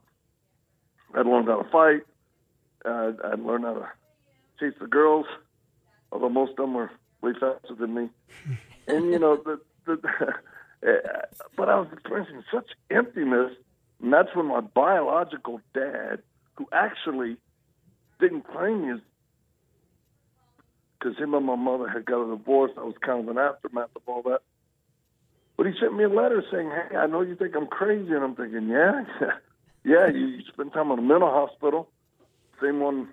I'd 1.15 1.25
learned 1.25 1.47
how 1.47 1.61
to 1.61 1.69
fight. 1.69 2.01
Uh, 2.85 3.11
I'd 3.23 3.39
learned 3.39 3.65
how 3.65 3.73
to 3.73 3.89
chase 4.59 4.77
the 4.79 4.87
girls, 4.87 5.25
although 6.11 6.29
most 6.29 6.51
of 6.51 6.57
them 6.57 6.73
were 6.73 6.91
way 7.21 7.33
faster 7.33 7.75
than 7.77 7.93
me. 7.93 8.09
and, 8.87 9.05
you 9.11 9.19
know, 9.19 9.37
the, 9.37 9.59
the, 9.85 9.97
but 11.57 11.69
I 11.69 11.79
was 11.79 11.87
experiencing 11.91 12.43
such 12.51 12.69
emptiness. 12.89 13.51
And 14.01 14.13
that's 14.13 14.35
when 14.35 14.47
my 14.47 14.61
biological 14.61 15.61
dad, 15.73 16.21
who 16.55 16.67
actually 16.71 17.37
didn't 18.19 18.47
claim 18.47 18.87
me 18.87 19.01
because 21.05 21.17
him 21.17 21.33
and 21.33 21.45
my 21.45 21.55
mother 21.55 21.87
had 21.87 22.05
got 22.05 22.23
a 22.25 22.37
divorce. 22.37 22.71
I 22.77 22.83
was 22.83 22.95
kind 23.01 23.21
of 23.21 23.29
an 23.29 23.37
aftermath 23.37 23.89
of 23.95 24.01
all 24.07 24.21
that. 24.23 24.41
But 25.57 25.67
he 25.67 25.73
sent 25.79 25.95
me 25.95 26.03
a 26.03 26.09
letter 26.09 26.43
saying, 26.51 26.69
"Hey, 26.69 26.97
I 26.97 27.07
know 27.07 27.21
you 27.21 27.35
think 27.35 27.55
I'm 27.55 27.67
crazy," 27.67 28.11
and 28.11 28.23
I'm 28.23 28.35
thinking, 28.35 28.67
"Yeah, 28.67 29.05
yeah, 29.83 30.07
you, 30.07 30.27
you 30.27 30.41
spend 30.51 30.73
time 30.73 30.91
in 30.91 30.99
a 30.99 31.01
mental 31.01 31.29
hospital, 31.29 31.89
same 32.61 32.79
one 32.79 33.09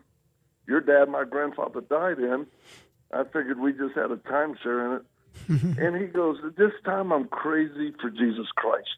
your 0.67 0.81
dad, 0.81 1.09
my 1.09 1.25
grandfather 1.25 1.81
died 1.81 2.19
in. 2.19 2.47
I 3.13 3.25
figured 3.25 3.59
we 3.59 3.73
just 3.73 3.95
had 3.95 4.11
a 4.11 4.17
timeshare 4.17 4.87
in 4.87 4.93
it." 5.01 5.79
and 5.79 5.97
he 5.97 6.07
goes, 6.07 6.39
"This 6.57 6.73
time 6.85 7.13
I'm 7.13 7.29
crazy 7.29 7.93
for 8.01 8.11
Jesus 8.11 8.47
Christ." 8.55 8.97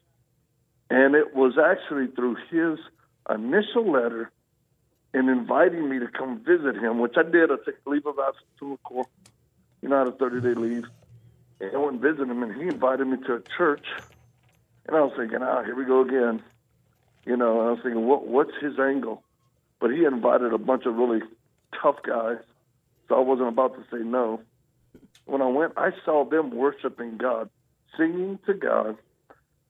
And 0.89 1.15
it 1.15 1.35
was 1.35 1.57
actually 1.57 2.07
through 2.07 2.35
his 2.49 2.79
initial 3.29 3.91
letter 3.91 4.31
and 5.13 5.29
inviting 5.29 5.89
me 5.89 5.99
to 5.99 6.07
come 6.07 6.43
visit 6.43 6.75
him, 6.75 6.99
which 6.99 7.15
I 7.17 7.23
did. 7.23 7.49
I 7.49 7.55
took 7.63 7.75
leave 7.85 8.05
of 8.05 8.19
absence 8.19 8.45
to 8.59 8.77
court. 8.83 9.07
You 9.81 9.89
know, 9.89 9.95
I 9.95 9.99
had 9.99 10.07
a 10.09 10.11
30 10.11 10.41
day 10.41 10.59
leave. 10.59 10.85
And 11.61 11.71
I 11.73 11.77
went 11.77 11.93
and 11.93 12.01
visited 12.01 12.29
him, 12.29 12.43
and 12.43 12.53
he 12.53 12.63
invited 12.63 13.07
me 13.07 13.17
to 13.25 13.35
a 13.35 13.41
church. 13.57 13.85
And 14.87 14.95
I 14.95 15.01
was 15.01 15.13
thinking, 15.17 15.39
ah, 15.41 15.63
here 15.63 15.75
we 15.75 15.85
go 15.85 16.01
again. 16.01 16.43
You 17.25 17.37
know, 17.37 17.61
I 17.61 17.71
was 17.71 17.79
thinking, 17.81 18.05
what, 18.05 18.27
what's 18.27 18.51
his 18.61 18.77
angle? 18.77 19.23
But 19.85 19.93
he 19.93 20.03
invited 20.03 20.51
a 20.51 20.57
bunch 20.57 20.87
of 20.87 20.95
really 20.95 21.19
tough 21.79 21.97
guys, 22.01 22.39
so 23.07 23.17
I 23.17 23.19
wasn't 23.19 23.49
about 23.49 23.75
to 23.75 23.83
say 23.91 24.03
no. 24.03 24.41
When 25.25 25.43
I 25.43 25.47
went, 25.47 25.73
I 25.77 25.91
saw 26.03 26.25
them 26.25 26.49
worshiping 26.49 27.17
God, 27.17 27.51
singing 27.95 28.39
to 28.47 28.55
God 28.55 28.97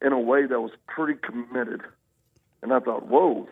in 0.02 0.14
a 0.14 0.20
way 0.22 0.46
that 0.46 0.62
was 0.62 0.72
pretty 0.88 1.20
committed. 1.20 1.82
And 2.62 2.72
I 2.72 2.80
thought, 2.80 3.08
whoa. 3.08 3.50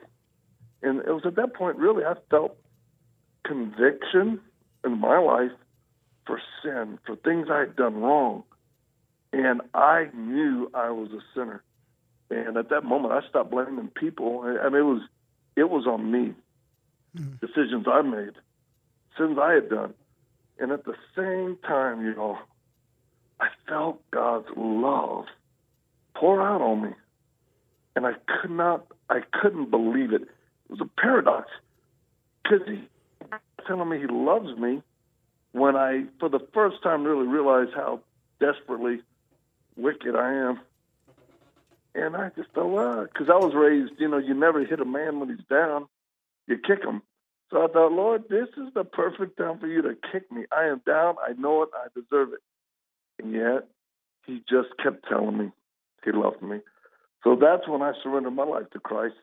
And 0.82 1.00
it 1.00 1.12
was 1.12 1.24
at 1.26 1.36
that 1.36 1.54
point, 1.54 1.76
really, 1.76 2.06
I 2.06 2.14
felt 2.30 2.56
conviction 3.44 4.40
in 4.86 5.00
my 5.02 5.20
life 5.20 5.52
for 6.26 6.40
sin, 6.64 6.98
for 7.06 7.18
things 7.18 7.50
I 7.52 7.60
had 7.60 7.76
done 7.76 7.96
wrong. 7.96 8.44
And 9.34 9.60
I 9.74 10.08
knew 10.14 10.72
I 10.74 10.92
was 10.92 11.10
a 11.12 11.20
sinner. 11.36 11.62
And 12.30 12.56
at 12.56 12.70
that 12.70 12.86
moment, 12.86 13.14
I 13.14 13.28
stopped 13.28 13.52
blaming 13.52 13.90
people. 13.90 14.44
I 14.44 14.70
mean, 14.70 14.80
it 14.80 14.86
was 14.86 15.02
it 15.56 15.70
was 15.70 15.86
on 15.86 16.12
me, 16.12 16.34
mm. 17.18 17.40
decisions 17.40 17.86
I 17.88 18.02
made, 18.02 18.34
sins 19.18 19.38
I 19.42 19.54
had 19.54 19.70
done. 19.70 19.94
And 20.60 20.72
at 20.72 20.86
the 20.86 20.96
same 21.16 21.58
time, 21.66 22.06
you 22.06 22.14
know, 22.16 22.38
I 23.40 23.48
felt 23.68 24.00
God's 24.12 24.48
love 24.56 25.26
pour 26.16 26.42
out 26.42 26.62
on 26.62 26.84
me, 26.84 26.90
and 27.96 28.06
I 28.06 28.14
could 28.28 28.52
not, 28.52 28.86
I 29.10 29.22
couldn't 29.42 29.72
believe 29.72 30.14
it. 30.14 30.22
It 30.22 30.30
was 30.70 30.82
a 30.82 31.02
paradox 31.02 31.50
because 32.44 32.68
he 32.68 32.84
telling 33.68 33.90
me 33.90 34.00
he 34.00 34.08
loves 34.08 34.58
me 34.58 34.82
when 35.54 35.76
I, 35.76 36.06
for 36.20 36.30
the 36.30 36.40
first 36.54 36.82
time, 36.84 37.04
really 37.04 37.28
realized 37.28 37.72
how 37.74 38.02
desperately 38.40 39.02
wicked 39.76 40.16
I 40.16 40.34
am. 40.34 40.60
And 41.96 42.16
I 42.16 42.32
just 42.36 42.50
thought, 42.52 42.70
well, 42.70 43.04
because 43.04 43.30
I 43.30 43.36
was 43.36 43.54
raised, 43.54 43.94
you 44.00 44.08
know, 44.08 44.18
you 44.18 44.34
never 44.34 44.66
hit 44.66 44.80
a 44.80 44.86
man 44.86 45.20
when 45.20 45.30
he's 45.30 45.46
down, 45.50 45.86
you 46.48 46.58
kick 46.58 46.84
him. 46.84 47.02
So 47.52 47.64
I 47.64 47.68
thought, 47.68 47.92
Lord, 47.92 48.24
this 48.30 48.48
is 48.58 48.74
the 48.74 48.84
perfect 48.84 49.38
time 49.38 49.60
for 49.60 49.68
you 49.68 49.82
to 49.84 49.96
kick 50.12 50.32
me. 50.32 50.46
I 50.52 50.66
am 50.66 50.82
down. 50.86 51.16
I 51.26 51.34
know 51.34 51.62
it. 51.64 51.70
I 51.76 51.88
deserve 51.94 52.30
it. 52.34 52.40
And 53.24 53.34
yet, 53.34 53.68
he 54.26 54.42
just 54.50 54.70
kept 54.82 55.08
telling 55.08 55.38
me 55.38 55.52
he 56.04 56.12
loved 56.12 56.42
me. 56.42 56.60
So 57.24 57.38
that's 57.40 57.68
when 57.68 57.82
I 57.82 57.94
surrendered 58.02 58.34
my 58.34 58.44
life 58.44 58.70
to 58.74 58.80
Christ. 58.80 59.16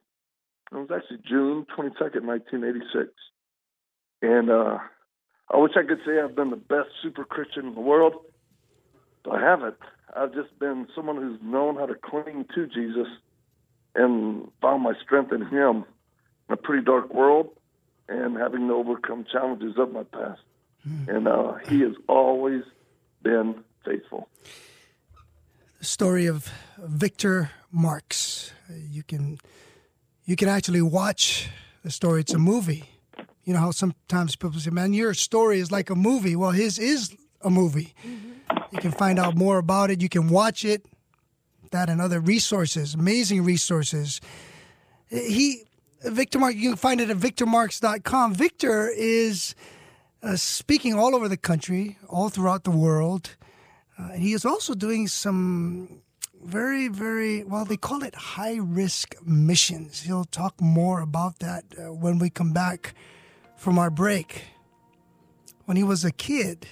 It 0.72 0.76
was 0.76 0.90
actually 0.94 1.18
June 1.28 1.66
22nd, 1.76 2.22
1986. 2.22 3.10
And 4.22 4.50
uh, 4.50 4.78
I 5.52 5.56
wish 5.56 5.72
I 5.76 5.86
could 5.86 5.98
say 6.06 6.20
I've 6.22 6.36
been 6.36 6.50
the 6.50 6.56
best 6.56 6.88
super 7.02 7.24
Christian 7.24 7.66
in 7.66 7.74
the 7.74 7.80
world, 7.80 8.14
but 9.24 9.34
I 9.34 9.40
haven't. 9.40 9.76
I've 10.16 10.32
just 10.32 10.56
been 10.58 10.86
someone 10.94 11.16
who's 11.16 11.40
known 11.42 11.76
how 11.76 11.86
to 11.86 11.94
cling 11.94 12.46
to 12.54 12.66
Jesus 12.66 13.08
and 13.94 14.48
found 14.62 14.82
my 14.82 14.92
strength 15.04 15.32
in 15.32 15.46
Him 15.46 15.84
a 16.52 16.56
pretty 16.56 16.84
dark 16.84 17.12
world 17.12 17.50
and 18.08 18.36
having 18.36 18.68
to 18.68 18.74
overcome 18.74 19.24
challenges 19.30 19.74
of 19.78 19.92
my 19.92 20.04
past. 20.04 20.40
Mm. 20.88 21.08
And 21.08 21.28
uh, 21.28 21.54
He 21.68 21.80
has 21.80 21.94
always 22.08 22.62
been 23.22 23.62
faithful. 23.84 24.28
The 25.78 25.84
story 25.84 26.26
of 26.26 26.50
Victor 26.78 27.50
Marx. 27.70 28.52
You 28.68 29.02
can 29.02 29.38
you 30.24 30.36
can 30.36 30.48
actually 30.48 30.82
watch 30.82 31.48
the 31.82 31.90
story. 31.90 32.20
It's 32.20 32.34
a 32.34 32.38
movie 32.38 32.90
you 33.44 33.54
know 33.54 33.60
how 33.60 33.70
sometimes 33.70 34.36
people 34.36 34.60
say, 34.60 34.70
"Man, 34.70 34.92
your 34.92 35.14
story 35.14 35.58
is 35.58 35.72
like 35.72 35.90
a 35.90 35.96
movie." 35.96 36.36
Well, 36.36 36.50
his 36.50 36.78
is 36.78 37.16
a 37.42 37.50
movie. 37.50 37.94
Mm-hmm. 38.06 38.58
You 38.72 38.78
can 38.78 38.92
find 38.92 39.18
out 39.18 39.36
more 39.36 39.58
about 39.58 39.90
it. 39.90 40.00
You 40.00 40.08
can 40.08 40.28
watch 40.28 40.64
it. 40.64 40.86
That 41.72 41.88
and 41.88 42.00
other 42.00 42.20
resources, 42.20 42.94
amazing 42.94 43.44
resources. 43.44 44.20
He, 45.08 45.64
Victor 46.02 46.38
Marx, 46.38 46.56
you 46.56 46.70
can 46.70 46.76
find 46.76 47.00
it 47.00 47.10
at 47.10 47.16
victormarx.com. 47.16 48.34
Victor 48.34 48.88
is 48.88 49.54
uh, 50.22 50.36
speaking 50.36 50.94
all 50.94 51.14
over 51.14 51.28
the 51.28 51.36
country, 51.36 51.98
all 52.08 52.30
throughout 52.30 52.64
the 52.64 52.70
world. 52.70 53.36
Uh, 53.98 54.12
he 54.12 54.32
is 54.32 54.46
also 54.46 54.74
doing 54.74 55.06
some 55.08 56.00
very, 56.42 56.88
very, 56.88 57.44
well, 57.44 57.66
they 57.66 57.76
call 57.76 58.02
it 58.02 58.14
high 58.14 58.56
risk 58.56 59.14
missions. 59.26 60.00
He'll 60.00 60.24
talk 60.24 60.58
more 60.58 61.00
about 61.00 61.40
that 61.40 61.64
uh, 61.78 61.92
when 61.92 62.18
we 62.18 62.30
come 62.30 62.52
back 62.52 62.94
from 63.56 63.78
our 63.78 63.90
break. 63.90 64.44
When 65.66 65.76
he 65.76 65.84
was 65.84 66.02
a 66.04 66.12
kid, 66.12 66.66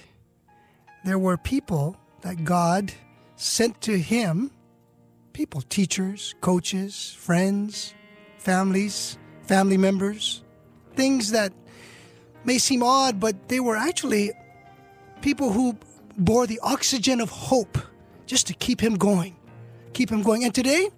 there 1.05 1.19
were 1.19 1.37
people 1.37 1.97
that 2.21 2.43
God 2.43 2.91
sent 3.35 3.79
to 3.81 3.99
him 3.99 4.51
people, 5.33 5.61
teachers, 5.61 6.33
coaches, 6.41 7.15
friends, 7.17 7.93
families, 8.39 9.18
family 9.49 9.77
members, 9.77 10.43
things 10.93 11.31
that 11.31 11.51
may 12.43 12.59
seem 12.59 12.83
odd, 12.83 13.19
but 13.19 13.49
they 13.49 13.59
were 13.59 13.75
actually 13.75 14.31
people 15.21 15.51
who 15.51 15.75
bore 16.19 16.45
the 16.45 16.59
oxygen 16.61 17.19
of 17.19 17.31
hope 17.31 17.79
just 18.27 18.45
to 18.45 18.53
keep 18.53 18.79
him 18.79 18.95
going, 18.95 19.35
keep 19.93 20.11
him 20.11 20.21
going. 20.21 20.43
And 20.43 20.53
today, 20.53 20.89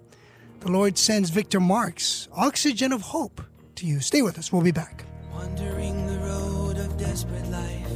the 0.60 0.70
Lord 0.70 0.98
sends 0.98 1.30
Victor 1.30 1.60
Marx 1.60 2.28
oxygen 2.36 2.92
of 2.92 3.00
hope, 3.00 3.40
to 3.76 3.86
you. 3.86 4.00
Stay 4.00 4.20
with 4.20 4.38
us. 4.38 4.52
We'll 4.52 4.60
be 4.60 4.70
back. 4.70 5.06
Wandering 5.32 6.06
the 6.06 6.18
road 6.18 6.76
of 6.76 6.98
desperate 6.98 7.48
life, 7.48 7.92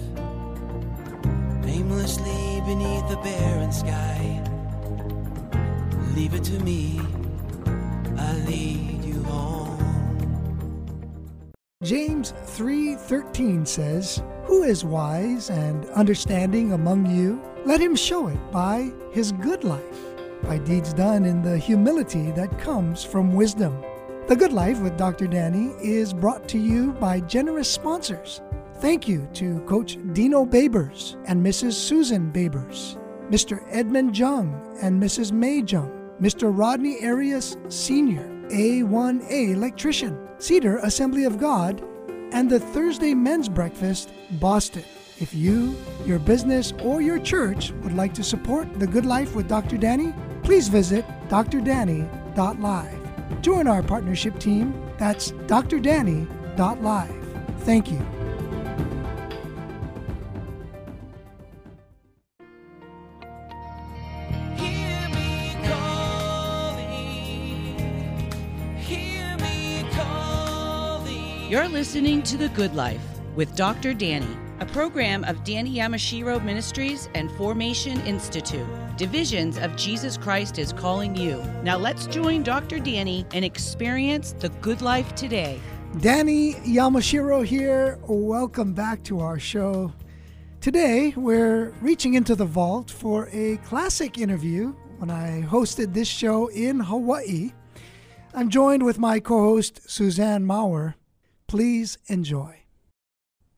aimlessly 1.66 2.62
beneath 2.64 3.06
the 3.10 3.20
barren 3.22 3.72
sky. 3.72 4.42
Leave 6.16 6.32
it 6.32 6.44
to 6.44 6.58
me, 6.64 6.98
I 8.16 8.32
lead 8.48 9.04
you 9.04 9.22
home. 9.24 9.65
James 11.82 12.32
3:13 12.46 13.66
says, 13.66 14.22
"Who 14.44 14.62
is 14.62 14.82
wise 14.82 15.50
and 15.50 15.84
understanding 15.90 16.72
among 16.72 17.04
you? 17.04 17.38
Let 17.66 17.82
him 17.82 17.94
show 17.94 18.28
it 18.28 18.38
by 18.50 18.90
his 19.10 19.32
good 19.32 19.62
life, 19.62 20.16
by 20.42 20.56
deeds 20.56 20.94
done 20.94 21.26
in 21.26 21.42
the 21.42 21.58
humility 21.58 22.30
that 22.30 22.58
comes 22.58 23.04
from 23.04 23.34
wisdom." 23.34 23.74
The 24.26 24.36
Good 24.36 24.54
Life 24.54 24.80
with 24.80 24.96
Dr. 24.96 25.26
Danny 25.26 25.72
is 25.82 26.14
brought 26.14 26.48
to 26.48 26.58
you 26.58 26.92
by 26.92 27.20
generous 27.20 27.68
sponsors. 27.68 28.40
Thank 28.80 29.06
you 29.06 29.28
to 29.34 29.60
Coach 29.66 29.98
Dino 30.14 30.46
Babers 30.46 31.16
and 31.26 31.44
Mrs. 31.44 31.74
Susan 31.74 32.30
Babers, 32.32 32.96
Mr. 33.30 33.60
Edmund 33.70 34.16
Jung 34.18 34.54
and 34.80 34.98
Mrs. 34.98 35.30
May 35.30 35.62
Jung, 35.62 35.90
Mr. 36.22 36.50
Rodney 36.50 37.04
Arias 37.04 37.58
Sr., 37.68 38.24
A1A 38.48 39.52
electrician, 39.52 40.16
Cedar 40.38 40.78
Assembly 40.78 41.24
of 41.24 41.38
God, 41.38 41.82
and 42.32 42.50
the 42.50 42.60
Thursday 42.60 43.14
Men's 43.14 43.48
Breakfast, 43.48 44.10
Boston. 44.32 44.84
If 45.18 45.32
you, 45.32 45.74
your 46.04 46.18
business, 46.18 46.72
or 46.82 47.00
your 47.00 47.18
church 47.18 47.72
would 47.82 47.94
like 47.94 48.12
to 48.14 48.22
support 48.22 48.78
The 48.78 48.86
Good 48.86 49.06
Life 49.06 49.34
with 49.34 49.48
Dr. 49.48 49.78
Danny, 49.78 50.12
please 50.42 50.68
visit 50.68 51.06
drdanny.live. 51.28 53.06
Join 53.40 53.66
our 53.66 53.82
partnership 53.82 54.38
team. 54.38 54.74
That's 54.98 55.32
drdanny.live. 55.32 57.24
Thank 57.60 57.90
you. 57.90 58.06
Listening 71.76 72.22
to 72.22 72.38
The 72.38 72.48
Good 72.48 72.74
Life 72.74 73.02
with 73.34 73.54
Dr. 73.54 73.92
Danny, 73.92 74.34
a 74.60 74.64
program 74.64 75.24
of 75.24 75.44
Danny 75.44 75.74
Yamashiro 75.74 76.42
Ministries 76.42 77.10
and 77.14 77.30
Formation 77.32 78.00
Institute. 78.06 78.66
Divisions 78.96 79.58
of 79.58 79.76
Jesus 79.76 80.16
Christ 80.16 80.58
is 80.58 80.72
calling 80.72 81.14
you. 81.14 81.36
Now 81.62 81.76
let's 81.76 82.06
join 82.06 82.42
Dr. 82.42 82.78
Danny 82.78 83.26
and 83.34 83.44
experience 83.44 84.32
the 84.32 84.48
good 84.62 84.80
life 84.80 85.14
today. 85.14 85.60
Danny 86.00 86.54
Yamashiro 86.54 87.44
here. 87.44 87.98
Welcome 88.08 88.72
back 88.72 89.02
to 89.04 89.20
our 89.20 89.38
show. 89.38 89.92
Today, 90.62 91.12
we're 91.14 91.74
reaching 91.82 92.14
into 92.14 92.34
the 92.34 92.46
vault 92.46 92.90
for 92.90 93.28
a 93.32 93.58
classic 93.66 94.16
interview 94.16 94.74
when 94.96 95.10
I 95.10 95.42
hosted 95.42 95.92
this 95.92 96.08
show 96.08 96.46
in 96.46 96.80
Hawaii. 96.80 97.52
I'm 98.32 98.48
joined 98.48 98.82
with 98.82 98.98
my 98.98 99.20
co 99.20 99.40
host, 99.40 99.82
Suzanne 99.90 100.46
Maurer. 100.46 100.94
Please 101.46 101.98
enjoy. 102.06 102.60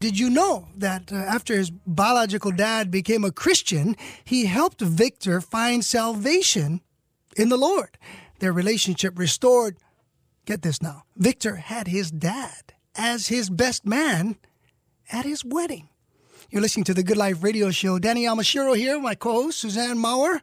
Did 0.01 0.19
you 0.19 0.31
know 0.31 0.69
that 0.77 1.13
uh, 1.13 1.17
after 1.17 1.57
his 1.57 1.71
biological 1.71 2.53
dad 2.53 2.91
became 2.91 3.25
a 3.25 3.33
Christian, 3.33 3.97
he 4.25 4.47
helped 4.47 4.81
Victor 4.81 5.41
find 5.41 5.85
salvation 5.85 6.83
in 7.37 7.49
the 7.49 7.57
Lord? 7.57 7.99
Their 8.39 8.53
relationship 8.53 9.19
restored 9.19 9.77
Get 10.49 10.63
this 10.63 10.81
now. 10.81 11.03
Victor 11.15 11.57
had 11.57 11.89
his 11.89 12.11
dad 12.11 12.73
as 12.97 13.29
his 13.29 13.51
best 13.51 13.85
man 13.85 14.39
at 15.13 15.27
his 15.27 15.45
wedding. 15.45 15.91
You're 16.49 16.63
listening 16.63 16.85
to 16.85 16.95
the 16.95 17.03
Good 17.03 17.19
Life 17.19 17.45
Radio 17.45 17.71
Show. 17.71 17.99
Danny 17.99 18.25
Yamashiro 18.25 18.75
here, 18.75 18.99
my 18.99 19.15
co-host 19.15 19.59
Suzanne 19.59 19.99
Maurer. 19.99 20.41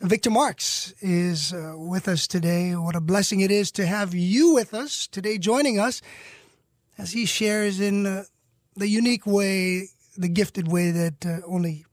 Victor 0.00 0.30
Marx 0.30 0.92
is 1.00 1.52
uh, 1.52 1.74
with 1.76 2.08
us 2.08 2.26
today. 2.26 2.74
What 2.74 2.96
a 2.96 3.00
blessing 3.00 3.38
it 3.38 3.52
is 3.52 3.70
to 3.72 3.86
have 3.86 4.12
you 4.12 4.54
with 4.54 4.74
us 4.74 5.06
today, 5.06 5.38
joining 5.38 5.78
us 5.78 6.02
as 6.98 7.12
he 7.12 7.24
shares 7.24 7.80
in 7.80 8.06
uh, 8.06 8.24
the 8.76 8.88
unique 8.88 9.26
way, 9.26 9.88
the 10.16 10.28
gifted 10.28 10.70
way 10.70 10.90
that 10.90 11.24
uh, 11.24 11.38
only 11.46 11.84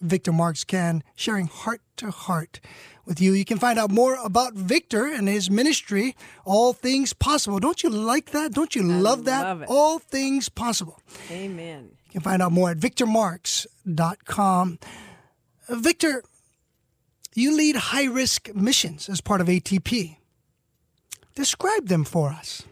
Victor 0.00 0.32
Marx 0.32 0.64
can, 0.64 1.02
sharing 1.14 1.46
heart 1.46 1.82
to 1.96 2.10
heart 2.10 2.60
with 3.04 3.20
you. 3.20 3.32
You 3.32 3.44
can 3.44 3.58
find 3.58 3.78
out 3.78 3.90
more 3.90 4.16
about 4.24 4.54
Victor 4.54 5.06
and 5.06 5.28
his 5.28 5.50
ministry, 5.50 6.16
All 6.44 6.72
Things 6.72 7.12
Possible. 7.12 7.58
Don't 7.58 7.82
you 7.82 7.90
like 7.90 8.30
that? 8.30 8.52
Don't 8.52 8.74
you 8.74 8.82
I 8.82 8.94
love 8.94 9.24
that? 9.24 9.42
love. 9.42 9.64
All 9.68 9.98
Things 9.98 10.48
Possible. 10.48 11.00
Amen. 11.30 11.90
You 12.06 12.12
can 12.12 12.20
find 12.22 12.40
out 12.40 12.52
more 12.52 12.70
at 12.70 12.78
victormarx.com. 12.78 14.78
Victor, 15.68 16.22
you 17.34 17.56
lead 17.56 17.76
high 17.76 18.06
risk 18.06 18.54
missions 18.54 19.08
as 19.08 19.20
part 19.20 19.40
of 19.40 19.48
ATP. 19.48 20.16
Describe 21.34 21.88
them 21.88 22.04
for 22.04 22.30
us. 22.30 22.62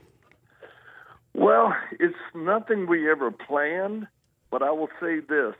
Well, 1.39 1.73
it's 2.01 2.17
nothing 2.35 2.89
we 2.89 3.09
ever 3.09 3.31
planned, 3.31 4.09
but 4.51 4.61
I 4.61 4.73
will 4.73 4.89
say 5.01 5.21
this. 5.21 5.55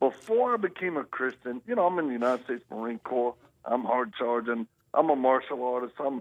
Before 0.00 0.54
I 0.54 0.56
became 0.56 0.96
a 0.96 1.04
Christian, 1.04 1.62
you 1.68 1.76
know, 1.76 1.86
I'm 1.86 1.96
in 2.00 2.08
the 2.08 2.14
United 2.14 2.44
States 2.46 2.64
Marine 2.68 2.98
Corps. 2.98 3.36
I'm 3.64 3.84
hard 3.84 4.12
charging. 4.18 4.66
I'm 4.92 5.10
a 5.10 5.14
martial 5.14 5.62
artist. 5.62 5.94
I'm, 6.04 6.20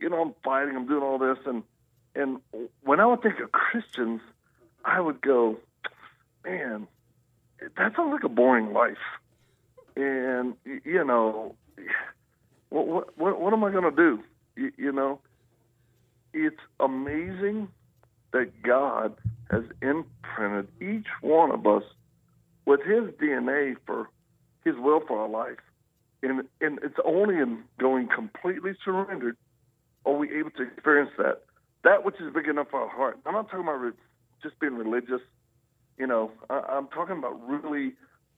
you 0.00 0.08
know, 0.08 0.22
I'm 0.22 0.34
fighting. 0.42 0.74
I'm 0.74 0.86
doing 0.86 1.02
all 1.02 1.18
this, 1.18 1.36
and 1.44 1.62
and 2.14 2.40
when 2.82 3.00
I 3.00 3.06
would 3.06 3.20
think 3.20 3.38
of 3.38 3.52
Christians, 3.52 4.22
I 4.82 4.98
would 4.98 5.20
go, 5.20 5.58
man, 6.42 6.86
that 7.60 7.94
sounds 7.94 8.12
like 8.12 8.24
a 8.24 8.30
boring 8.30 8.72
life. 8.72 8.96
And 9.94 10.54
you 10.64 11.04
know, 11.04 11.54
what 12.70 13.18
what 13.18 13.38
what, 13.38 13.52
am 13.52 13.62
I 13.62 13.70
going 13.70 13.84
to 13.84 13.90
do? 13.90 14.24
You, 14.56 14.72
you 14.78 14.92
know, 14.92 15.20
it's 16.32 16.60
amazing 16.80 17.68
that 18.32 18.62
God 18.62 19.14
has 19.50 19.64
imprinted 19.80 20.68
each 20.80 21.06
one 21.20 21.50
of 21.50 21.66
us 21.66 21.84
with 22.64 22.80
His 22.80 23.10
DNA 23.20 23.76
for 23.86 24.08
His 24.64 24.74
will 24.76 25.00
for 25.06 25.20
our 25.20 25.28
life. 25.28 25.58
And, 26.22 26.44
and 26.60 26.78
it's 26.82 26.98
only 27.04 27.36
in 27.36 27.64
going 27.78 28.08
completely 28.08 28.72
surrendered 28.84 29.36
are 30.04 30.14
we 30.14 30.32
able 30.36 30.50
to 30.50 30.62
experience 30.62 31.10
that. 31.18 31.42
That 31.84 32.04
which 32.04 32.16
is 32.20 32.32
big 32.32 32.46
enough 32.48 32.68
for 32.70 32.80
our 32.80 32.88
heart. 32.88 33.18
I'm 33.26 33.34
not 33.34 33.50
talking 33.50 33.66
about 33.66 33.94
just 34.42 34.58
being 34.60 34.74
religious. 34.74 35.20
You 35.98 36.06
know, 36.06 36.30
I, 36.48 36.60
I'm 36.70 36.88
talking 36.88 37.18
about 37.18 37.40
really 37.48 37.92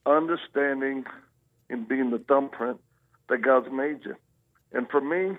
understanding 0.07 1.05
and 1.71 1.88
being 1.88 2.11
the 2.11 2.19
thumbprint 2.19 2.81
that 3.29 3.42
God's 3.42 3.71
made 3.73 4.01
you. 4.05 4.16
And 4.73 4.88
for 4.88 5.01
me, 5.01 5.37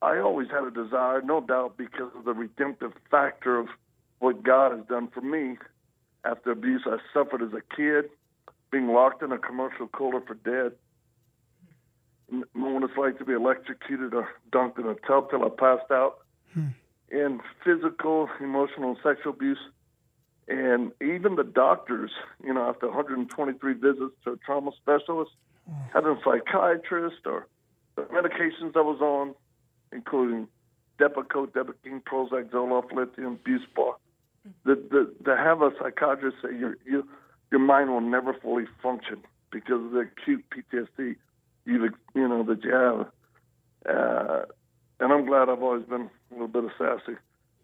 I 0.00 0.18
always 0.18 0.48
had 0.50 0.64
a 0.64 0.70
desire, 0.70 1.22
no 1.22 1.40
doubt, 1.40 1.76
because 1.76 2.10
of 2.16 2.24
the 2.24 2.32
redemptive 2.32 2.92
factor 3.10 3.58
of 3.58 3.68
what 4.20 4.42
God 4.42 4.76
has 4.76 4.86
done 4.86 5.08
for 5.08 5.20
me. 5.20 5.56
After 6.24 6.52
abuse 6.52 6.82
I 6.86 6.98
suffered 7.12 7.42
as 7.42 7.52
a 7.52 7.76
kid, 7.76 8.10
being 8.70 8.88
locked 8.88 9.22
in 9.22 9.32
a 9.32 9.38
commercial 9.38 9.88
cooler 9.88 10.20
for 10.20 10.34
dead, 10.34 10.72
what 12.52 12.82
it's 12.82 12.98
like 12.98 13.18
to 13.18 13.24
be 13.24 13.32
electrocuted 13.32 14.14
or 14.14 14.28
dunked 14.52 14.78
in 14.78 14.86
a 14.86 14.94
tub 15.06 15.30
till 15.30 15.44
I 15.44 15.48
passed 15.48 15.90
out, 15.90 16.18
hmm. 16.52 16.68
and 17.10 17.40
physical, 17.64 18.28
emotional, 18.40 18.90
and 18.90 18.98
sexual 19.02 19.32
abuse. 19.32 19.58
And 20.46 20.92
even 21.02 21.36
the 21.36 21.44
doctors, 21.44 22.10
you 22.42 22.54
know, 22.54 22.68
after 22.68 22.86
123 22.86 23.74
visits 23.74 24.14
to 24.24 24.32
a 24.32 24.36
trauma 24.36 24.70
specialist, 24.80 25.32
having 25.92 26.12
a 26.12 26.20
psychiatrist 26.24 27.26
or 27.26 27.46
the 27.96 28.02
medications 28.02 28.76
I 28.76 28.80
was 28.80 29.00
on, 29.00 29.34
including 29.92 30.48
Depakote, 30.98 31.52
Depakine, 31.52 32.02
Prozac, 32.02 32.50
Zoloft, 32.50 32.92
lithium, 32.92 33.38
Buspar. 33.44 33.94
The, 34.64 34.74
the, 34.74 35.12
to 35.24 35.36
have 35.36 35.62
a 35.62 35.70
psychiatrist 35.78 36.38
say 36.42 36.56
your 36.56 36.76
you, 36.86 37.06
your 37.50 37.60
mind 37.60 37.90
will 37.90 38.00
never 38.00 38.32
fully 38.34 38.64
function 38.82 39.22
because 39.50 39.84
of 39.84 39.90
the 39.90 40.00
acute 40.00 40.44
PTSD 40.50 41.16
you've 41.68 41.92
you 42.14 42.28
know 42.28 42.42
that 42.44 42.64
you 42.64 42.72
have. 42.72 43.06
Uh, 43.88 44.44
and 45.00 45.12
I'm 45.12 45.26
glad 45.26 45.48
I've 45.48 45.62
always 45.62 45.84
been 45.84 46.10
a 46.30 46.32
little 46.32 46.48
bit 46.48 46.64
of 46.64 46.70
sassy. 46.78 47.16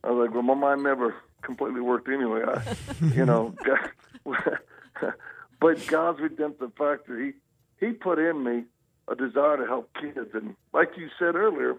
I 0.05 0.11
was 0.11 0.27
like, 0.27 0.35
well, 0.35 0.43
my 0.43 0.55
mind 0.55 0.83
never 0.83 1.15
completely 1.43 1.81
worked 1.81 2.09
anyway. 2.09 2.43
I, 2.47 2.75
you 3.15 3.25
know, 3.25 3.55
God, 3.65 3.91
but 5.61 5.87
God's 5.87 6.21
redemptive 6.21 6.73
factor, 6.77 7.19
he 7.19 7.33
he 7.85 7.93
put 7.93 8.19
in 8.19 8.45
me 8.45 8.65
a 9.09 9.15
desire 9.15 9.57
to 9.57 9.67
help 9.67 9.91
kids, 10.01 10.31
and 10.35 10.55
like 10.73 10.91
you 10.97 11.09
said 11.19 11.35
earlier, 11.35 11.77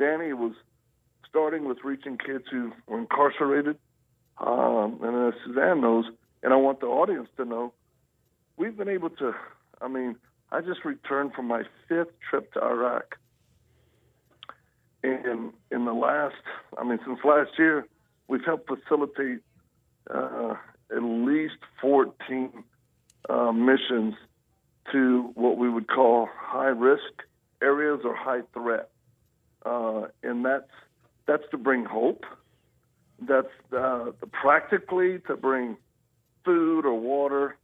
Danny 0.00 0.32
was 0.32 0.54
starting 1.28 1.68
with 1.68 1.78
reaching 1.84 2.16
kids 2.16 2.44
who 2.50 2.72
were 2.88 2.98
incarcerated, 2.98 3.76
um, 4.38 4.98
and 5.02 5.28
as 5.28 5.38
Suzanne 5.44 5.82
knows, 5.82 6.06
and 6.42 6.54
I 6.54 6.56
want 6.56 6.80
the 6.80 6.86
audience 6.86 7.28
to 7.36 7.44
know, 7.44 7.74
we've 8.56 8.76
been 8.76 8.88
able 8.88 9.10
to. 9.10 9.34
I 9.82 9.88
mean, 9.88 10.16
I 10.50 10.62
just 10.62 10.86
returned 10.86 11.34
from 11.34 11.46
my 11.48 11.64
fifth 11.86 12.18
trip 12.28 12.50
to 12.54 12.62
Iraq, 12.64 13.18
and 15.02 15.52
in 15.70 15.84
the 15.84 15.92
last, 15.92 16.42
I 16.78 16.84
mean, 16.84 16.98
since 17.06 17.18
last 17.22 17.50
year, 17.58 17.86
we've 18.26 18.44
helped 18.44 18.68
facilitate 18.68 19.40
uh, 20.10 20.54
at 20.90 21.02
least 21.02 21.58
14 21.82 22.64
uh, 23.28 23.52
missions 23.52 24.14
to 24.92 25.30
what 25.34 25.58
we 25.58 25.68
would 25.68 25.88
call 25.88 26.26
high 26.34 26.68
risk 26.68 27.22
areas 27.60 28.00
or 28.04 28.16
high 28.16 28.40
threat, 28.54 28.88
uh, 29.64 30.06
and 30.22 30.44
that's 30.44 30.70
that's 31.26 31.44
to 31.50 31.58
bring 31.58 31.84
hope. 31.84 32.24
That's 33.20 33.48
uh, 33.76 34.06
practically 34.32 35.18
to 35.26 35.36
bring 35.36 35.76
food 36.44 36.86
or 36.86 36.98
water, 36.98 37.56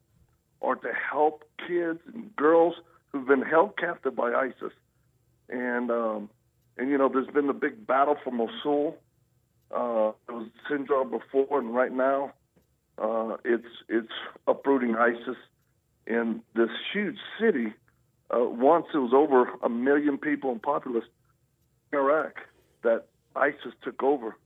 or 0.61 0.77
to 0.77 0.89
help 0.93 1.45
kids 1.67 2.01
and 2.13 2.35
girls 2.37 2.75
who've 3.09 3.27
been 3.27 3.43
held 3.43 3.77
captive 3.79 4.15
by 4.15 4.33
ISIS. 4.33 4.73
And 5.49 5.91
um, 5.91 6.31
and 6.77 6.91
you 6.91 6.99
know, 6.99 7.09
there's 7.09 7.29
been 7.29 7.47
the 7.47 7.55
big 7.55 7.87
battle 7.87 8.17
for 8.23 8.31
Mosul. 8.31 8.97
Uh, 9.71 10.13
it 10.29 10.33
was 10.33 10.49
Sinjar 10.71 11.11
before, 11.11 11.59
and 11.59 11.75
right 11.75 11.93
now, 11.93 12.33
uh, 12.99 13.37
it's 13.45 13.67
it's 13.89 14.13
uprooting 14.47 14.97
ISIS 14.97 15.37
in 16.07 16.43
this 16.55 16.71
huge 16.93 17.19
city. 17.41 17.73
Uh, 18.31 18.45
once 18.45 18.87
it 18.93 18.99
was 18.99 19.13
over 19.15 19.51
a 19.63 19.69
million 19.69 20.19
people 20.19 20.51
in 20.53 20.59
populace 20.59 21.05
Iraq 21.97 22.35
that 22.83 23.07
ISIS 23.35 23.75
took 23.83 24.03
over, 24.03 24.37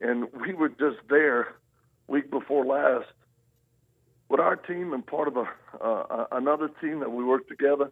and 0.00 0.28
we 0.32 0.52
were 0.54 0.68
just 0.68 0.98
there 1.08 1.54
week 2.06 2.30
before 2.30 2.64
last 2.64 3.06
with 4.28 4.40
our 4.40 4.56
team 4.56 4.92
and 4.92 5.06
part 5.06 5.28
of 5.28 5.36
a 5.36 5.46
uh, 5.84 6.26
another 6.32 6.70
team 6.80 7.00
that 7.00 7.10
we 7.10 7.24
worked 7.24 7.48
together. 7.48 7.90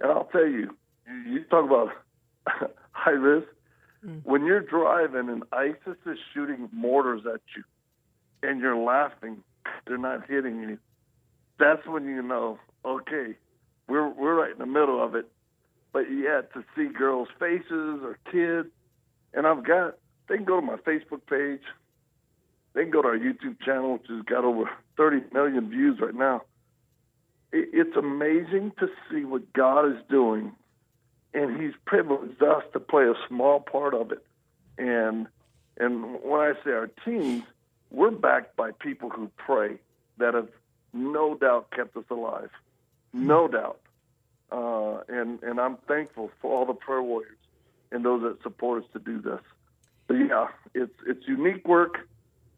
And 0.00 0.12
I'll 0.12 0.28
tell 0.32 0.46
you, 0.46 0.76
you, 1.06 1.32
you 1.32 1.44
talk 1.44 1.64
about 1.64 1.90
high 2.92 3.10
risk. 3.10 3.48
When 4.22 4.44
you're 4.44 4.60
driving 4.60 5.28
and 5.28 5.42
ISIS 5.52 5.96
is 6.06 6.18
shooting 6.32 6.68
mortars 6.72 7.22
at 7.26 7.40
you, 7.56 7.64
and 8.48 8.60
you're 8.60 8.76
laughing, 8.76 9.42
they're 9.86 9.98
not 9.98 10.28
hitting 10.28 10.60
you. 10.60 10.78
That's 11.58 11.84
when 11.86 12.04
you 12.04 12.22
know, 12.22 12.60
okay, 12.84 13.34
we're 13.88 14.08
we're 14.08 14.34
right 14.34 14.52
in 14.52 14.58
the 14.58 14.66
middle 14.66 15.02
of 15.02 15.16
it. 15.16 15.26
But 15.96 16.12
yet 16.12 16.52
to 16.52 16.62
see 16.76 16.92
girls' 16.92 17.28
faces 17.38 18.02
or 18.02 18.18
kids, 18.30 18.68
and 19.32 19.46
I've 19.46 19.64
got 19.64 19.96
they 20.28 20.36
can 20.36 20.44
go 20.44 20.60
to 20.60 20.66
my 20.66 20.76
Facebook 20.76 21.24
page, 21.26 21.62
they 22.74 22.82
can 22.82 22.90
go 22.90 23.00
to 23.00 23.08
our 23.08 23.18
YouTube 23.18 23.58
channel, 23.64 23.94
which 23.94 24.06
has 24.10 24.20
got 24.26 24.44
over 24.44 24.68
30 24.98 25.32
million 25.32 25.70
views 25.70 25.98
right 25.98 26.14
now. 26.14 26.42
It, 27.50 27.70
it's 27.72 27.96
amazing 27.96 28.72
to 28.78 28.90
see 29.08 29.24
what 29.24 29.50
God 29.54 29.90
is 29.90 29.96
doing, 30.10 30.52
and 31.32 31.58
He's 31.58 31.72
privileged 31.86 32.42
us 32.42 32.64
to 32.74 32.78
play 32.78 33.04
a 33.04 33.14
small 33.26 33.60
part 33.60 33.94
of 33.94 34.12
it. 34.12 34.22
And 34.76 35.28
And 35.78 36.20
when 36.22 36.42
I 36.42 36.52
say 36.62 36.72
our 36.72 36.90
teams, 37.06 37.42
we're 37.90 38.10
backed 38.10 38.54
by 38.54 38.72
people 38.72 39.08
who 39.08 39.30
pray 39.38 39.78
that 40.18 40.34
have 40.34 40.50
no 40.92 41.36
doubt 41.36 41.70
kept 41.70 41.96
us 41.96 42.04
alive, 42.10 42.50
no 43.14 43.48
doubt. 43.48 43.80
Uh, 44.50 44.98
and 45.08 45.42
and 45.42 45.60
I'm 45.60 45.76
thankful 45.88 46.30
for 46.40 46.54
all 46.54 46.66
the 46.66 46.74
prayer 46.74 47.02
warriors 47.02 47.36
and 47.90 48.04
those 48.04 48.22
that 48.22 48.42
support 48.42 48.84
us 48.84 48.88
to 48.92 48.98
do 48.98 49.20
this. 49.20 49.40
But 50.06 50.14
yeah, 50.14 50.48
it's 50.74 50.94
it's 51.06 51.26
unique 51.26 51.66
work 51.66 52.08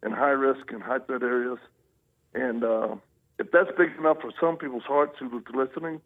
in 0.02 0.12
high 0.12 0.30
risk 0.30 0.70
and 0.70 0.82
high 0.82 0.98
threat 0.98 1.22
areas, 1.22 1.58
and 2.34 2.62
uh, 2.62 2.96
if 3.38 3.50
that's 3.50 3.70
big 3.76 3.90
enough 3.98 4.20
for 4.20 4.30
some 4.40 4.56
people's 4.56 4.84
hearts 4.84 5.16
who's 5.18 5.42
listening, 5.54 6.00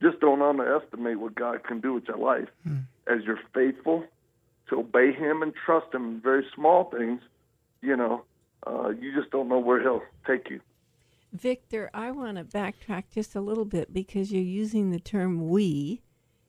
just 0.00 0.20
don't 0.20 0.40
underestimate 0.42 1.18
what 1.18 1.34
God 1.34 1.64
can 1.64 1.80
do 1.80 1.92
with 1.92 2.04
your 2.08 2.18
life 2.18 2.48
as 3.06 3.24
you're 3.24 3.40
faithful 3.52 4.04
to 4.68 4.80
obey 4.80 5.12
Him 5.12 5.42
and 5.42 5.52
trust 5.54 5.92
Him 5.92 6.04
in 6.06 6.20
very 6.20 6.46
small 6.54 6.84
things. 6.84 7.20
You 7.82 7.96
know, 7.96 8.24
uh, 8.66 8.90
you 8.90 9.14
just 9.14 9.30
don't 9.30 9.48
know 9.48 9.58
where 9.58 9.80
He'll 9.80 10.02
take 10.26 10.50
you. 10.50 10.60
Victor, 11.32 11.90
I 11.92 12.10
want 12.10 12.38
to 12.38 12.44
backtrack 12.44 13.04
just 13.12 13.34
a 13.34 13.40
little 13.40 13.64
bit 13.64 13.92
because 13.92 14.32
you're 14.32 14.42
using 14.42 14.90
the 14.90 14.98
term 15.00 15.48
we, 15.48 16.02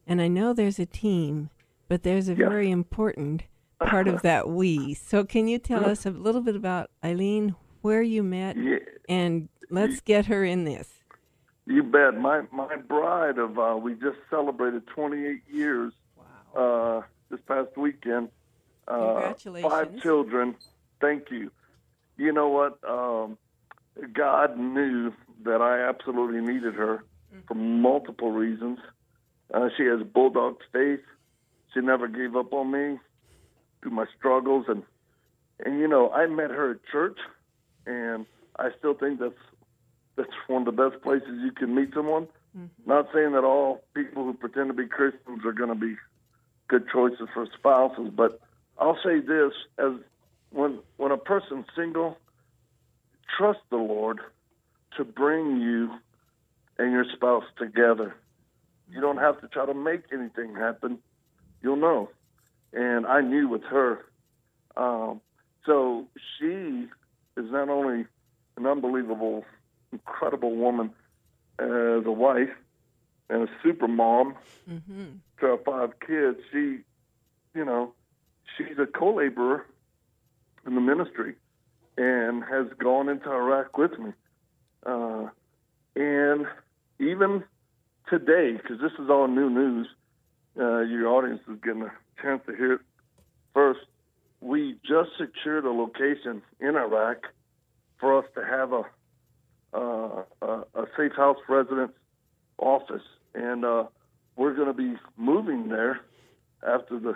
and 0.08 0.22
I 0.22 0.28
know 0.28 0.54
there's 0.54 0.80
a 0.80 0.86
team, 0.86 1.50
but 1.88 2.04
there's 2.04 2.30
a 2.30 2.34
Yeah. 2.36 2.48
very 2.50 2.72
important 2.72 3.44
part 3.80 4.08
of 4.08 4.22
that 4.22 4.50
we. 4.50 4.94
So, 4.94 5.24
can 5.24 5.48
you 5.48 5.58
tell 5.60 5.86
us 5.86 6.06
a 6.06 6.12
little 6.12 6.42
bit 6.42 6.56
about 6.56 6.90
Eileen, 7.04 7.56
where 7.82 8.02
you 8.02 8.24
met, 8.24 8.56
Yeah. 8.58 8.80
and 9.10 9.50
let's 9.70 10.00
get 10.00 10.28
her 10.28 10.44
in 10.44 10.64
this? 10.64 11.04
You 11.66 11.84
bet. 11.84 12.16
My 12.18 12.44
my 12.52 12.78
bride 12.78 13.38
of 13.38 13.60
uh, 13.60 13.78
we 13.82 13.94
just 13.96 14.18
celebrated 14.30 14.88
28 14.88 15.44
years 15.48 15.94
uh, 16.56 17.02
this 17.30 17.40
past 17.48 17.78
weekend. 17.78 18.30
Uh, 18.88 18.98
Congratulations. 19.14 19.72
Five 19.72 20.02
children. 20.02 20.56
Thank 21.00 21.30
you. 21.30 21.52
You 22.18 22.32
know 22.34 22.48
what? 22.50 22.80
Um, 22.90 23.38
God 24.14 24.58
knew 24.58 25.14
that 25.44 25.62
I 25.62 25.88
absolutely 25.88 26.42
needed 26.42 26.76
her 26.76 27.04
for 27.48 27.54
multiple 27.56 28.32
reasons. 28.32 28.80
Uh, 29.54 29.70
she 29.78 29.84
has 29.86 30.02
bulldog 30.04 30.58
faith. 30.72 31.02
She 31.74 31.82
never 31.82 32.08
gave 32.08 32.36
up 32.36 32.54
on 32.54 32.72
me 32.72 33.00
through 33.82 33.92
my 33.92 34.06
struggles, 34.18 34.66
and 34.68 34.84
and 35.64 35.80
you 35.80 35.88
know 35.88 36.10
I 36.12 36.28
met 36.28 36.52
her 36.52 36.72
at 36.72 36.78
church, 36.92 37.18
and 37.86 38.26
I 38.58 38.70
still 38.78 38.94
think 38.94 39.20
that's 39.20 39.34
that's 40.16 40.30
one 40.48 40.68
of 40.68 40.76
the 40.76 40.90
best 40.90 41.02
places 41.02 41.30
you 41.44 41.52
can 41.52 41.76
meet 41.76 41.94
someone. 41.94 42.28
Not 42.86 43.08
saying 43.14 43.34
that 43.34 43.44
all 43.44 43.84
people 43.94 44.24
who 44.24 44.34
pretend 44.34 44.70
to 44.70 44.74
be 44.74 44.88
Christians 44.88 45.46
are 45.46 45.54
going 45.54 45.70
to 45.70 45.76
be 45.76 45.96
good 46.68 46.86
choices 46.92 47.28
for 47.34 47.48
spouses, 47.58 48.12
but 48.16 48.40
I'll 48.78 48.98
say 49.04 49.20
this: 49.20 49.54
as 49.78 49.94
when 50.52 50.80
when 50.98 51.12
a 51.12 51.18
person's 51.18 51.66
single, 51.76 52.18
trust 53.38 53.60
the 53.70 53.78
Lord 53.78 54.20
to 54.98 55.04
bring 55.04 55.62
you 55.62 55.92
and 56.78 56.92
your 56.92 57.06
spouse 57.14 57.44
together. 57.58 58.16
You 58.92 59.02
don't 59.02 59.18
have 59.18 59.40
to 59.42 59.48
try 59.48 59.66
to 59.66 59.74
make 59.74 60.04
anything 60.12 60.56
happen. 60.56 61.00
You'll 61.62 61.76
know. 61.76 62.10
And 62.74 63.06
I 63.06 63.22
knew 63.22 63.48
with 63.48 63.64
her. 63.64 64.06
Um, 64.78 65.22
so 65.66 66.08
she 66.38 66.88
is 67.38 67.52
not 67.52 67.70
only 67.70 68.06
an 68.58 68.66
unbelievable, 68.66 69.46
incredible 69.92 70.56
woman 70.56 70.92
as 71.60 72.06
a 72.06 72.12
wife 72.12 72.50
and 73.30 73.48
a 73.48 73.52
super 73.62 73.88
mom 73.88 74.36
to 75.40 75.46
our 75.46 75.58
five 75.58 76.00
kids. 76.00 76.38
She, 76.52 76.80
you 77.54 77.66
know, 77.66 77.94
she's 78.58 78.78
a 78.80 78.86
co-laborer 78.86 79.66
in 80.66 80.76
the 80.76 80.82
ministry 80.82 81.36
and 82.00 82.44
has 82.46 82.68
gone 82.80 83.10
into 83.10 83.30
Iraq 83.30 83.78
with 83.78 84.00
me. 84.00 84.12
Uh, 84.86 85.28
and 85.98 86.46
even 86.98 87.44
today, 88.10 88.54
because 88.54 88.80
this 88.80 88.94
is 88.94 89.10
all 89.10 89.28
new 89.28 89.50
news, 89.50 89.88
uh, 90.58 90.80
your 90.80 91.08
audience 91.10 91.42
is 91.52 91.58
getting 91.62 91.82
a 91.82 91.92
chance 92.22 92.42
to 92.48 92.56
hear 92.56 92.74
it 92.74 92.82
first. 93.54 93.82
We 94.40 94.78
just 94.88 95.10
secured 95.20 95.66
a 95.66 95.72
location 95.72 96.42
in 96.62 96.78
Iraq 96.78 97.28
for 98.00 98.18
us 98.18 98.26
to 98.36 98.46
have 98.46 98.72
a 98.72 98.84
uh, 99.72 100.24
a, 100.42 100.48
a 100.74 100.86
safe 100.98 101.12
house 101.16 101.38
residence 101.48 101.92
office, 102.58 103.04
and 103.36 103.64
uh, 103.64 103.84
we're 104.36 104.56
going 104.56 104.68
to 104.68 104.74
be 104.74 104.96
moving 105.16 105.68
there 105.68 106.00
after 106.66 107.00
the, 107.00 107.14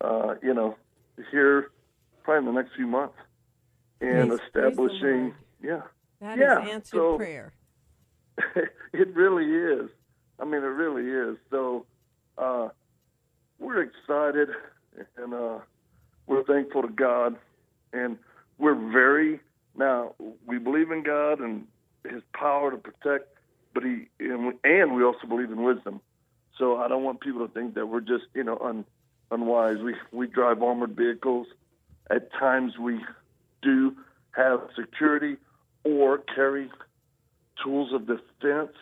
uh, 0.00 0.36
you 0.42 0.54
know, 0.54 0.76
here 1.30 1.70
probably 2.22 2.48
in 2.48 2.54
the 2.54 2.62
next 2.62 2.74
few 2.74 2.86
months, 2.86 3.14
and 4.00 4.28
Praise- 4.30 4.40
praise 4.52 4.64
establishing, 4.66 5.20
Lord. 5.22 5.34
yeah, 5.62 5.82
That 6.20 6.38
is 6.38 6.40
Yeah, 6.40 6.58
answered 6.60 6.96
so- 6.98 7.16
prayer. 7.16 7.52
it 8.92 9.14
really 9.14 9.46
is. 9.46 9.90
I 10.40 10.44
mean, 10.44 10.62
it 10.62 10.66
really 10.66 11.08
is. 11.08 11.36
So 11.50 11.86
uh, 12.36 12.68
we're 13.58 13.82
excited 13.82 14.48
and 15.16 15.32
uh, 15.34 15.58
we're 16.26 16.42
thankful 16.44 16.82
to 16.82 16.88
God, 16.88 17.36
and 17.92 18.18
we're 18.58 18.74
very 18.74 19.40
now 19.76 20.14
we 20.46 20.58
believe 20.58 20.90
in 20.90 21.02
God 21.04 21.40
and 21.40 21.66
His 22.08 22.22
power 22.32 22.70
to 22.72 22.76
protect, 22.76 23.28
but 23.72 23.84
He 23.84 24.08
and 24.20 24.46
we, 24.48 24.52
and 24.64 24.94
we 24.94 25.04
also 25.04 25.26
believe 25.28 25.50
in 25.52 25.62
wisdom. 25.62 26.00
So 26.58 26.76
I 26.76 26.88
don't 26.88 27.02
want 27.04 27.20
people 27.20 27.46
to 27.46 27.52
think 27.52 27.74
that 27.74 27.86
we're 27.86 28.00
just 28.00 28.24
you 28.34 28.42
know 28.44 28.58
un, 28.58 28.84
unwise. 29.30 29.78
We 29.78 29.94
we 30.12 30.26
drive 30.26 30.62
armored 30.62 30.96
vehicles. 30.96 31.46
At 32.10 32.32
times 32.32 32.78
we 32.78 33.00
do 33.64 33.96
have 34.32 34.60
security 34.78 35.36
or 35.84 36.18
carry 36.18 36.70
tools 37.62 37.92
of 37.92 38.06
defense 38.06 38.72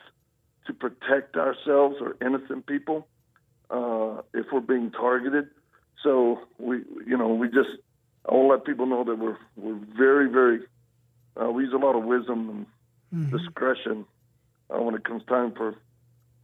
to 0.67 0.73
protect 0.73 1.37
ourselves 1.37 1.97
or 2.01 2.17
innocent 2.21 2.67
people 2.67 3.07
uh, 3.71 4.23
if 4.35 4.47
we're 4.53 4.61
being 4.61 4.91
targeted. 4.91 5.49
So 6.03 6.41
we, 6.59 6.79
you 7.07 7.17
know, 7.17 7.29
we 7.29 7.49
just 7.49 7.71
I 8.29 8.35
want 8.35 8.47
to 8.47 8.53
let 8.55 8.65
people 8.65 8.87
know 8.87 9.05
that 9.05 9.19
we're 9.19 9.39
we're 9.57 9.81
very 9.97 10.29
very 10.31 10.61
uh, 11.41 11.51
we 11.51 11.65
use 11.65 11.73
a 11.73 11.79
lot 11.79 11.97
of 11.97 12.05
wisdom 12.05 12.67
and 13.13 13.31
discretion 13.31 14.05
uh, 14.71 14.81
when 14.81 14.95
it 14.95 15.05
comes 15.05 15.23
time 15.27 15.53
for 15.53 15.75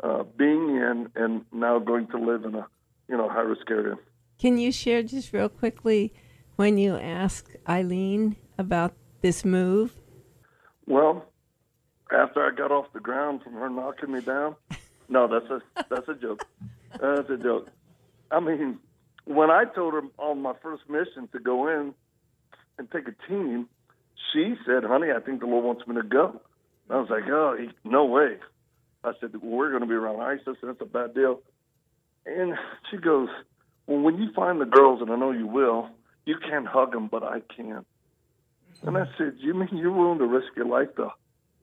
uh, 0.03 0.22
being 0.37 0.77
in 0.77 1.09
and 1.14 1.44
now 1.53 1.79
going 1.79 2.07
to 2.09 2.18
live 2.18 2.44
in 2.44 2.55
a 2.55 2.66
you 3.09 3.16
know 3.16 3.29
high 3.29 3.40
risk 3.40 3.70
area. 3.70 3.96
Can 4.38 4.59
you 4.59 4.70
share 4.70 5.03
just 5.03 5.33
real 5.33 5.48
quickly 5.48 6.12
when 6.59 6.77
you 6.77 6.97
asked 6.97 7.57
Eileen 7.68 8.35
about 8.59 8.92
this 9.21 9.44
move? 9.44 9.94
Well, 10.88 11.25
after 12.11 12.44
I 12.44 12.51
got 12.53 12.73
off 12.73 12.87
the 12.92 12.99
ground 12.99 13.44
from 13.44 13.53
her 13.53 13.71
knocking 13.71 14.11
me 14.11 14.21
down, 14.21 14.57
no, 15.09 15.29
that's 15.29 15.49
a 15.51 15.62
that's 15.88 16.09
a 16.09 16.14
joke. 16.14 16.44
That's 17.01 17.31
a 17.31 17.37
joke. 17.37 17.68
I 18.33 18.40
mean, 18.40 18.79
when 19.25 19.53
I 19.53 19.66
told 19.73 19.94
her 19.94 20.03
on 20.18 20.42
my 20.42 20.53
first 20.61 20.83
mission 20.90 21.29
to 21.33 21.38
go 21.38 21.68
in 21.68 21.94
and 22.77 22.90
take 22.90 23.07
a 23.07 23.14
team, 23.29 23.68
she 24.33 24.57
said, 24.66 24.83
"Honey, 24.83 25.12
I 25.16 25.21
think 25.21 25.40
the 25.40 25.47
Lord 25.47 25.64
wants 25.64 25.87
me 25.87 25.94
to 25.94 26.03
go." 26.03 26.40
I 26.90 26.97
was 26.97 27.09
like, 27.09 27.29
"Oh, 27.29 27.57
he, 27.57 27.68
no 27.88 28.05
way." 28.05 28.37
I 29.05 29.12
said, 29.21 29.31
"We're 29.40 29.71
going 29.71 29.83
to 29.83 29.87
be 29.87 29.94
around 29.94 30.21
ISIS, 30.21 30.57
and 30.61 30.73
it's 30.73 30.81
a 30.81 30.87
bad 30.87 31.14
deal." 31.14 31.40
And 32.27 32.55
she 32.90 32.97
goes, 32.97 33.29
"Well, 33.87 34.01
when 34.01 34.18
you 34.18 34.33
find 34.33 34.61
the 34.61 34.64
girls, 34.64 35.01
and 35.01 35.12
I 35.12 35.14
know 35.14 35.31
you 35.31 35.47
will, 35.47 35.90
you 36.28 36.36
can't 36.38 36.66
hug 36.66 36.92
them, 36.92 37.08
but 37.08 37.22
I 37.22 37.40
can." 37.40 37.84
And 38.82 38.96
I 38.96 39.06
said, 39.16 39.38
"You 39.38 39.54
mean 39.54 39.70
you're 39.72 39.92
willing 39.92 40.18
to 40.18 40.26
risk 40.26 40.54
your 40.54 40.66
life 40.66 40.94
to 40.96 41.10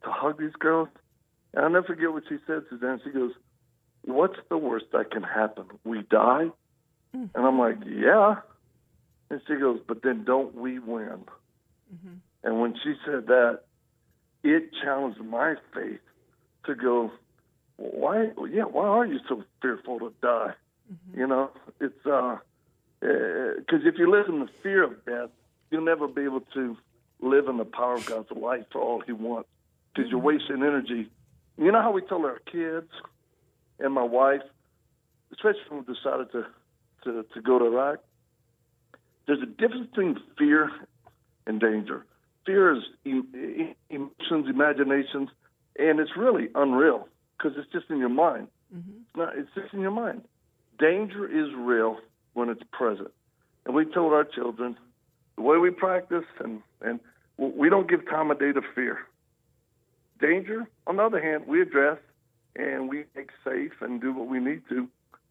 to 0.03 0.11
hug 0.11 0.39
these 0.39 0.55
girls?" 0.59 0.89
And 1.53 1.63
I'll 1.63 1.71
never 1.71 1.87
forget 1.87 2.11
what 2.11 2.23
she 2.27 2.37
said, 2.45 2.63
Suzanne. 2.69 2.99
She 3.03 3.11
goes, 3.11 3.33
"What's 4.03 4.39
the 4.49 4.57
worst 4.57 4.87
that 4.91 5.11
can 5.11 5.23
happen? 5.23 5.65
We 5.83 6.01
die?" 6.01 6.51
Mm. 7.15 7.29
And 7.33 7.45
I'm 7.45 7.59
like, 7.59 7.77
"Yeah." 7.85 8.41
And 9.29 9.41
she 9.47 9.55
goes, 9.55 9.79
"But 9.87 10.01
then 10.01 10.25
don't 10.25 10.55
we 10.55 10.79
win?" 10.79 11.25
Mm-hmm. 11.93 12.15
And 12.43 12.61
when 12.61 12.75
she 12.83 12.95
said 13.05 13.27
that, 13.27 13.61
it 14.43 14.71
challenged 14.83 15.21
my 15.21 15.55
faith 15.73 16.01
to 16.65 16.75
go, 16.75 17.11
"Why? 17.77 18.31
Yeah, 18.49 18.63
why 18.63 18.87
are 18.87 19.05
you 19.05 19.19
so 19.29 19.43
fearful 19.61 19.99
to 19.99 20.13
die?" 20.21 20.53
Mm-hmm. 20.91 21.19
You 21.19 21.27
know, 21.27 21.51
it's 21.79 22.05
uh, 22.05 22.37
Uh, 23.01 23.59
because 23.59 23.85
if 23.85 23.97
you 23.97 24.09
live 24.09 24.27
in 24.27 24.39
the 24.39 24.49
fear 24.63 24.83
of 24.83 25.05
death, 25.05 25.29
you'll 25.69 25.83
never 25.83 26.07
be 26.07 26.23
able 26.23 26.41
to 26.53 26.77
live 27.21 27.47
in 27.47 27.57
the 27.57 27.65
power 27.65 27.95
of 27.95 28.05
God's 28.05 28.31
life 28.31 28.65
for 28.71 28.81
all 28.81 29.01
He 29.01 29.11
wants. 29.11 29.49
Because 29.93 30.09
you're 30.09 30.19
mm-hmm. 30.19 30.27
wasting 30.27 30.57
energy. 30.57 31.09
You 31.57 31.71
know 31.71 31.81
how 31.81 31.91
we 31.91 32.01
tell 32.01 32.25
our 32.25 32.39
kids 32.51 32.89
and 33.79 33.93
my 33.93 34.03
wife, 34.03 34.41
especially 35.31 35.61
when 35.69 35.85
we 35.87 35.93
decided 35.93 36.31
to 36.31 36.45
to, 37.03 37.23
to 37.33 37.41
go 37.41 37.59
to 37.59 37.65
Iraq. 37.65 37.99
There's 39.27 39.41
a 39.41 39.45
difference 39.45 39.87
between 39.89 40.19
fear 40.37 40.71
and 41.47 41.59
danger. 41.59 42.05
Fear 42.45 42.77
is 42.77 42.83
em- 43.05 43.27
em- 43.33 43.75
emotions, 43.89 44.47
imaginations, 44.49 45.29
and 45.77 45.99
it's 45.99 46.11
really 46.17 46.49
unreal 46.53 47.07
because 47.37 47.57
it's 47.57 47.71
just 47.71 47.89
in 47.89 47.97
your 47.97 48.09
mind. 48.09 48.47
Mm-hmm. 48.75 48.91
It's 49.01 49.15
not. 49.15 49.37
It's 49.37 49.49
just 49.55 49.73
in 49.73 49.81
your 49.81 49.91
mind. 49.91 50.23
Danger 50.77 51.25
is 51.25 51.53
real 51.55 51.99
when 52.35 52.49
it's 52.49 52.61
present. 52.71 53.11
And 53.65 53.73
we 53.73 53.85
told 53.85 54.13
our 54.13 54.23
children, 54.23 54.77
the 55.35 55.41
way 55.41 55.57
we 55.57 55.71
practice, 55.71 56.25
and 56.39 56.61
and 56.81 56.99
we 57.37 57.69
don't 57.69 57.89
give 57.89 58.07
time 58.07 58.29
of 58.29 58.39
day 58.39 58.51
to 58.51 58.61
fear. 58.75 58.99
Danger, 60.21 60.67
on 60.87 60.97
the 60.97 61.03
other 61.03 61.21
hand, 61.21 61.45
we 61.47 61.61
address 61.61 61.97
and 62.55 62.87
we 62.87 63.03
make 63.15 63.31
safe 63.43 63.73
and 63.81 63.99
do 63.99 64.13
what 64.13 64.27
we 64.27 64.39
need 64.39 64.61
to. 64.69 64.87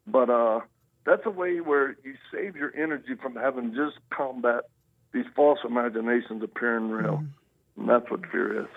But 0.06 0.28
uh, 0.28 0.60
that's 1.06 1.22
a 1.24 1.30
way 1.30 1.60
where 1.60 1.96
you 2.04 2.16
save 2.32 2.56
your 2.56 2.74
energy 2.76 3.14
from 3.20 3.34
having 3.34 3.74
just 3.74 3.96
combat 4.10 4.64
these 5.12 5.24
false 5.34 5.60
imaginations 5.64 6.42
appearing 6.42 6.90
real. 6.90 7.14
Mm-hmm. 7.14 7.80
And 7.80 7.88
that's 7.88 8.10
what 8.10 8.20
fear 8.30 8.62
is. 8.62 8.68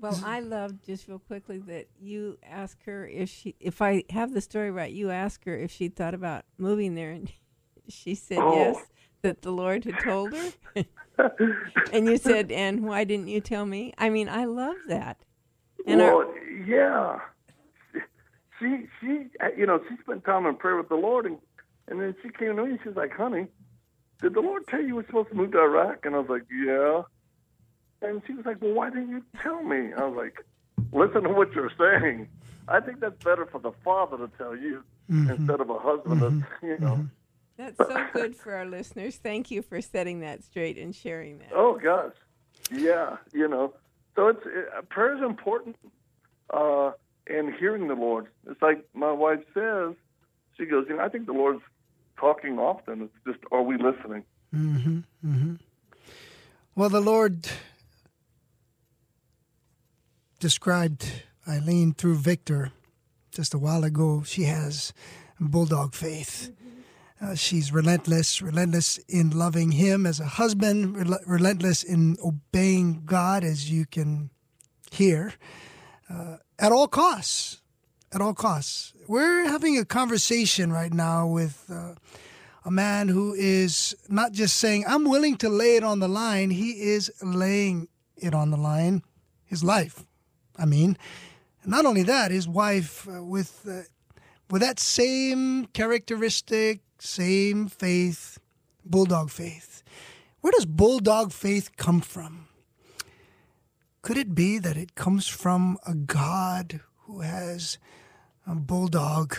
Well, 0.00 0.20
I 0.24 0.40
love 0.40 0.82
just 0.84 1.08
real 1.08 1.18
quickly 1.18 1.58
that 1.66 1.88
you 2.00 2.38
ask 2.42 2.82
her 2.84 3.06
if 3.06 3.28
she, 3.28 3.54
if 3.60 3.82
I 3.82 4.04
have 4.10 4.34
the 4.34 4.40
story 4.40 4.70
right, 4.70 4.92
you 4.92 5.10
ask 5.10 5.44
her 5.44 5.56
if 5.56 5.70
she 5.70 5.88
thought 5.88 6.14
about 6.14 6.44
moving 6.56 6.94
there, 6.94 7.10
and 7.10 7.30
she 7.88 8.14
said 8.14 8.38
oh. 8.38 8.54
yes, 8.54 8.86
that 9.22 9.42
the 9.42 9.50
Lord 9.50 9.84
had 9.84 9.98
told 10.02 10.34
her. 10.34 10.52
and 11.92 12.06
you 12.06 12.16
said, 12.16 12.52
and 12.52 12.84
why 12.84 13.04
didn't 13.04 13.28
you 13.28 13.40
tell 13.40 13.66
me? 13.66 13.92
I 13.98 14.10
mean, 14.10 14.28
I 14.28 14.44
love 14.44 14.76
that. 14.88 15.18
And 15.86 16.00
well, 16.00 16.18
our, 16.18 16.38
yeah, 16.66 17.18
she 18.58 18.86
she 19.00 19.26
uh, 19.40 19.48
you 19.56 19.64
know 19.64 19.80
she 19.88 19.96
spent 20.02 20.24
time 20.24 20.44
in 20.46 20.56
prayer 20.56 20.76
with 20.76 20.88
the 20.88 20.96
Lord, 20.96 21.24
and 21.24 21.38
and 21.86 22.00
then 22.00 22.14
she 22.22 22.30
came 22.30 22.56
to 22.56 22.64
me 22.64 22.70
and 22.70 22.80
she's 22.84 22.96
like, 22.96 23.12
"Honey, 23.12 23.46
did 24.20 24.34
the 24.34 24.40
Lord 24.40 24.66
tell 24.66 24.82
you 24.82 24.96
we're 24.96 25.06
supposed 25.06 25.30
to 25.30 25.34
move 25.34 25.52
to 25.52 25.60
Iraq?" 25.60 26.04
And 26.04 26.14
I 26.14 26.18
was 26.18 26.28
like, 26.28 26.44
"Yeah." 26.50 27.02
And 28.02 28.22
she 28.26 28.34
was 28.34 28.46
like, 28.46 28.60
"Well, 28.60 28.72
why 28.72 28.90
didn't 28.90 29.10
you 29.10 29.22
tell 29.42 29.62
me?" 29.62 29.92
I 29.96 30.04
was 30.04 30.16
like, 30.16 30.44
"Listen 30.92 31.22
to 31.24 31.30
what 31.30 31.52
you're 31.52 31.72
saying. 31.78 32.28
I 32.68 32.80
think 32.80 33.00
that's 33.00 33.22
better 33.24 33.46
for 33.46 33.58
the 33.58 33.72
father 33.84 34.16
to 34.18 34.30
tell 34.38 34.56
you 34.56 34.84
mm-hmm. 35.10 35.30
instead 35.30 35.60
of 35.60 35.70
a 35.70 35.78
husband. 35.78 36.20
Mm-hmm. 36.20 36.40
That, 36.40 36.66
you 36.66 36.78
know." 36.78 36.94
Mm-hmm. 36.94 37.04
That's 37.56 37.76
so 37.76 38.06
good 38.12 38.36
for 38.36 38.54
our 38.54 38.66
listeners. 38.66 39.16
Thank 39.16 39.50
you 39.50 39.62
for 39.62 39.80
setting 39.80 40.20
that 40.20 40.44
straight 40.44 40.78
and 40.78 40.94
sharing 40.94 41.38
that. 41.38 41.50
Oh 41.52 41.78
gosh, 41.82 42.14
yeah, 42.70 43.16
you 43.32 43.48
know. 43.48 43.74
So 44.14 44.28
it's 44.28 44.46
it, 44.46 44.88
prayer 44.88 45.16
is 45.16 45.22
important, 45.22 45.76
uh, 46.54 46.92
and 47.26 47.52
hearing 47.54 47.88
the 47.88 47.94
Lord. 47.94 48.28
It's 48.48 48.62
like 48.62 48.86
my 48.94 49.12
wife 49.12 49.40
says. 49.54 49.94
She 50.56 50.66
goes, 50.66 50.86
you 50.88 50.96
know, 50.96 51.04
I 51.04 51.08
think 51.08 51.26
the 51.26 51.32
Lord's 51.32 51.62
talking 52.16 52.58
often. 52.58 53.02
It's 53.02 53.12
just, 53.24 53.38
are 53.52 53.62
we 53.62 53.76
listening? 53.76 54.24
Mm-hmm, 54.52 54.98
mm-hmm. 55.24 55.54
Well, 56.74 56.88
the 56.88 57.00
Lord 57.00 57.48
described 60.38 61.04
Eileen 61.48 61.94
through 61.94 62.16
Victor 62.16 62.72
just 63.30 63.54
a 63.54 63.58
while 63.58 63.84
ago. 63.84 64.22
She 64.24 64.44
has 64.44 64.92
bulldog 65.40 65.94
faith. 65.94 66.50
Uh, 67.20 67.34
she's 67.34 67.72
relentless, 67.72 68.40
relentless 68.40 68.98
in 69.08 69.30
loving 69.30 69.72
him 69.72 70.06
as 70.06 70.20
a 70.20 70.24
husband, 70.24 70.96
rel- 70.96 71.18
relentless 71.26 71.82
in 71.82 72.16
obeying 72.24 73.02
God, 73.04 73.42
as 73.42 73.70
you 73.70 73.86
can 73.86 74.30
hear, 74.92 75.34
uh, 76.08 76.36
at 76.58 76.70
all 76.70 76.86
costs. 76.86 77.60
At 78.12 78.20
all 78.20 78.34
costs. 78.34 78.92
We're 79.08 79.48
having 79.48 79.76
a 79.78 79.84
conversation 79.84 80.72
right 80.72 80.92
now 80.92 81.26
with 81.26 81.64
uh, 81.68 81.94
a 82.64 82.70
man 82.70 83.08
who 83.08 83.34
is 83.34 83.96
not 84.08 84.32
just 84.32 84.56
saying, 84.56 84.84
I'm 84.86 85.04
willing 85.04 85.36
to 85.38 85.48
lay 85.48 85.76
it 85.76 85.82
on 85.82 85.98
the 85.98 86.08
line, 86.08 86.50
he 86.50 86.70
is 86.70 87.10
laying 87.22 87.88
it 88.16 88.32
on 88.32 88.50
the 88.50 88.56
line, 88.56 89.02
his 89.44 89.64
life. 89.64 90.04
I 90.58 90.64
mean, 90.64 90.98
not 91.64 91.86
only 91.86 92.02
that, 92.02 92.30
his 92.30 92.48
wife 92.48 93.06
uh, 93.08 93.22
with 93.22 93.64
uh, 93.68 93.82
with 94.50 94.62
that 94.62 94.80
same 94.80 95.66
characteristic, 95.66 96.80
same 96.98 97.68
faith, 97.68 98.38
bulldog 98.84 99.30
faith. 99.30 99.82
Where 100.40 100.52
does 100.52 100.66
bulldog 100.66 101.32
faith 101.32 101.76
come 101.76 102.00
from? 102.00 102.48
Could 104.02 104.16
it 104.16 104.34
be 104.34 104.58
that 104.58 104.76
it 104.76 104.94
comes 104.94 105.26
from 105.28 105.76
a 105.86 105.94
God 105.94 106.80
who 107.04 107.20
has 107.20 107.78
a 108.46 108.54
bulldog 108.54 109.36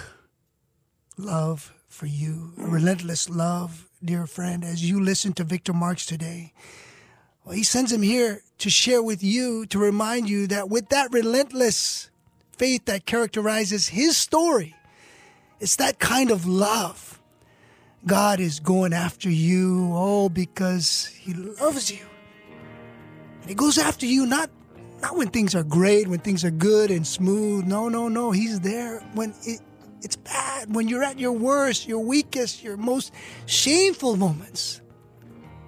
love 1.17 1.73
for 1.88 2.05
you, 2.05 2.53
a 2.60 2.67
relentless 2.67 3.29
love, 3.29 3.89
dear 4.03 4.27
friend, 4.27 4.63
as 4.63 4.88
you 4.88 5.01
listen 5.01 5.34
to 5.34 5.43
Victor 5.43 5.73
Marx 5.73 6.05
today? 6.05 6.53
Well, 7.49 7.57
he 7.57 7.63
sends 7.63 7.91
him 7.91 8.03
here 8.03 8.43
to 8.59 8.69
share 8.69 9.01
with 9.01 9.23
you, 9.23 9.65
to 9.65 9.79
remind 9.79 10.29
you 10.29 10.45
that 10.45 10.69
with 10.69 10.89
that 10.89 11.12
relentless 11.12 12.12
faith 12.51 12.85
that 12.85 13.07
characterizes 13.07 13.88
his 13.88 14.15
story, 14.15 14.75
it's 15.59 15.77
that 15.77 15.97
kind 15.97 16.29
of 16.29 16.45
love 16.45 17.19
God 18.05 18.39
is 18.39 18.59
going 18.59 18.93
after 18.93 19.31
you, 19.31 19.91
all 19.93 20.29
because 20.29 21.07
He 21.07 21.33
loves 21.33 21.89
you. 21.89 22.05
And 23.41 23.49
He 23.49 23.55
goes 23.55 23.79
after 23.79 24.05
you 24.05 24.27
not, 24.27 24.51
not 25.01 25.17
when 25.17 25.29
things 25.29 25.55
are 25.55 25.63
great, 25.63 26.07
when 26.07 26.19
things 26.19 26.45
are 26.45 26.51
good 26.51 26.91
and 26.91 27.05
smooth. 27.05 27.65
No, 27.65 27.89
no, 27.89 28.09
no. 28.09 28.29
He's 28.29 28.59
there 28.59 28.99
when 29.15 29.33
it, 29.41 29.59
it's 30.03 30.17
bad, 30.17 30.75
when 30.75 30.88
you're 30.88 31.03
at 31.03 31.17
your 31.17 31.31
worst, 31.31 31.88
your 31.88 32.05
weakest, 32.05 32.63
your 32.63 32.77
most 32.77 33.12
shameful 33.47 34.17
moments. 34.17 34.81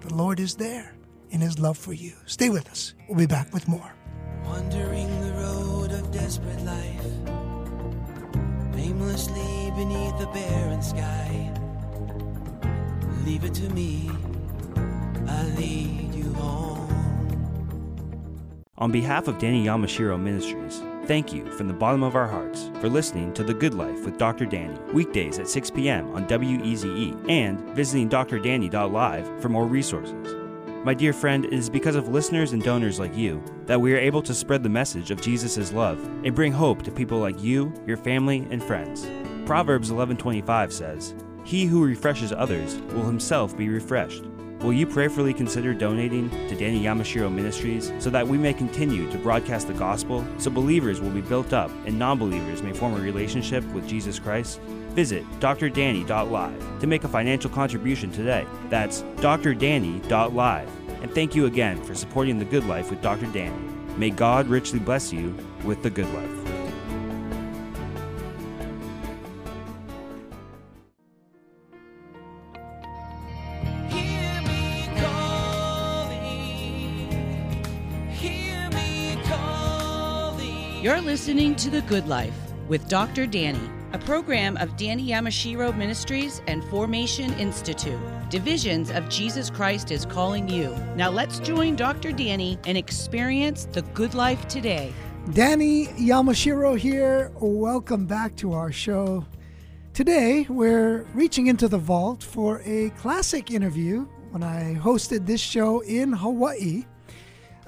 The 0.02 0.14
Lord 0.14 0.38
is 0.38 0.54
there 0.54 0.91
in 1.32 1.40
His 1.40 1.58
love 1.58 1.76
for 1.76 1.92
you. 1.92 2.12
Stay 2.26 2.48
with 2.48 2.70
us. 2.70 2.94
We'll 3.08 3.18
be 3.18 3.26
back 3.26 3.52
with 3.52 3.66
more. 3.66 3.92
Wandering 4.44 5.08
the 5.20 5.32
road 5.32 5.92
of 5.92 6.10
desperate 6.12 6.62
life, 6.62 7.06
aimlessly 8.76 9.72
beneath 9.76 10.20
a 10.20 10.30
barren 10.32 10.82
sky 10.82 11.52
leave 13.24 13.44
it 13.44 13.54
to 13.54 13.68
me. 13.70 14.10
I 15.28 15.44
lead 15.56 16.14
you 16.14 16.32
home. 16.34 16.88
On 18.78 18.90
behalf 18.90 19.28
of 19.28 19.38
Danny 19.38 19.64
Yamashiro 19.64 20.20
Ministries, 20.20 20.82
thank 21.06 21.32
you 21.32 21.50
from 21.52 21.68
the 21.68 21.74
bottom 21.74 22.02
of 22.02 22.16
our 22.16 22.26
hearts 22.26 22.70
for 22.80 22.88
listening 22.88 23.32
to 23.34 23.44
The 23.44 23.54
Good 23.54 23.74
Life 23.74 24.04
with 24.04 24.18
Dr. 24.18 24.44
Danny, 24.44 24.76
weekdays 24.92 25.38
at 25.38 25.48
6 25.48 25.70
p.m. 25.70 26.12
on 26.14 26.26
WEZE, 26.26 27.16
and 27.28 27.60
visiting 27.76 28.08
drdanny.live 28.08 29.40
for 29.40 29.48
more 29.48 29.66
resources. 29.66 30.41
My 30.84 30.94
dear 30.94 31.12
friend, 31.12 31.44
it 31.44 31.52
is 31.52 31.70
because 31.70 31.94
of 31.94 32.08
listeners 32.08 32.52
and 32.52 32.60
donors 32.60 32.98
like 32.98 33.16
you 33.16 33.40
that 33.66 33.80
we 33.80 33.94
are 33.94 33.98
able 33.98 34.20
to 34.22 34.34
spread 34.34 34.64
the 34.64 34.68
message 34.68 35.12
of 35.12 35.20
Jesus' 35.20 35.72
love 35.72 36.04
and 36.24 36.34
bring 36.34 36.50
hope 36.50 36.82
to 36.82 36.90
people 36.90 37.18
like 37.18 37.40
you, 37.40 37.72
your 37.86 37.96
family, 37.96 38.48
and 38.50 38.60
friends. 38.60 39.08
Proverbs 39.46 39.92
11:25 39.92 40.72
says, 40.72 41.14
he 41.44 41.66
who 41.66 41.84
refreshes 41.84 42.32
others 42.32 42.76
will 42.94 43.04
himself 43.04 43.56
be 43.56 43.68
refreshed. 43.68 44.24
Will 44.62 44.72
you 44.72 44.86
prayerfully 44.86 45.34
consider 45.34 45.74
donating 45.74 46.30
to 46.30 46.54
Danny 46.54 46.80
Yamashiro 46.80 47.32
Ministries 47.32 47.92
so 47.98 48.10
that 48.10 48.26
we 48.26 48.38
may 48.38 48.54
continue 48.54 49.10
to 49.10 49.18
broadcast 49.18 49.66
the 49.66 49.74
gospel 49.74 50.24
so 50.38 50.50
believers 50.50 51.00
will 51.00 51.10
be 51.10 51.20
built 51.20 51.52
up 51.52 51.70
and 51.84 51.98
non 51.98 52.16
believers 52.16 52.62
may 52.62 52.72
form 52.72 52.94
a 52.94 53.00
relationship 53.00 53.64
with 53.72 53.88
Jesus 53.88 54.20
Christ? 54.20 54.60
Visit 54.90 55.24
drdanny.live 55.40 56.80
to 56.80 56.86
make 56.86 57.02
a 57.02 57.08
financial 57.08 57.50
contribution 57.50 58.12
today. 58.12 58.46
That's 58.68 59.02
drdanny.live. 59.16 60.68
And 61.02 61.12
thank 61.12 61.34
you 61.34 61.46
again 61.46 61.82
for 61.82 61.96
supporting 61.96 62.38
The 62.38 62.44
Good 62.44 62.64
Life 62.66 62.88
with 62.90 63.02
Dr. 63.02 63.26
Danny. 63.26 63.56
May 63.96 64.10
God 64.10 64.46
richly 64.46 64.78
bless 64.78 65.12
you 65.12 65.36
with 65.64 65.82
The 65.82 65.90
Good 65.90 66.12
Life. 66.14 66.41
You're 80.82 81.00
listening 81.00 81.54
to 81.56 81.70
The 81.70 81.82
Good 81.82 82.08
Life 82.08 82.34
with 82.66 82.88
Dr. 82.88 83.24
Danny, 83.24 83.70
a 83.92 83.98
program 83.98 84.56
of 84.56 84.76
Danny 84.76 85.10
Yamashiro 85.10 85.76
Ministries 85.76 86.42
and 86.48 86.64
Formation 86.64 87.32
Institute. 87.34 88.00
Divisions 88.30 88.90
of 88.90 89.08
Jesus 89.08 89.48
Christ 89.48 89.92
is 89.92 90.04
calling 90.04 90.48
you. 90.48 90.74
Now 90.96 91.08
let's 91.08 91.38
join 91.38 91.76
Dr. 91.76 92.10
Danny 92.10 92.58
and 92.66 92.76
experience 92.76 93.66
the 93.66 93.82
good 93.94 94.14
life 94.14 94.48
today. 94.48 94.92
Danny 95.34 95.86
Yamashiro 95.86 96.76
here. 96.76 97.30
Welcome 97.36 98.04
back 98.04 98.34
to 98.38 98.52
our 98.52 98.72
show. 98.72 99.24
Today, 99.94 100.46
we're 100.48 101.04
reaching 101.14 101.46
into 101.46 101.68
the 101.68 101.78
vault 101.78 102.24
for 102.24 102.60
a 102.64 102.90
classic 102.98 103.52
interview 103.52 104.00
when 104.32 104.42
I 104.42 104.74
hosted 104.82 105.26
this 105.26 105.40
show 105.40 105.78
in 105.82 106.12
Hawaii. 106.12 106.86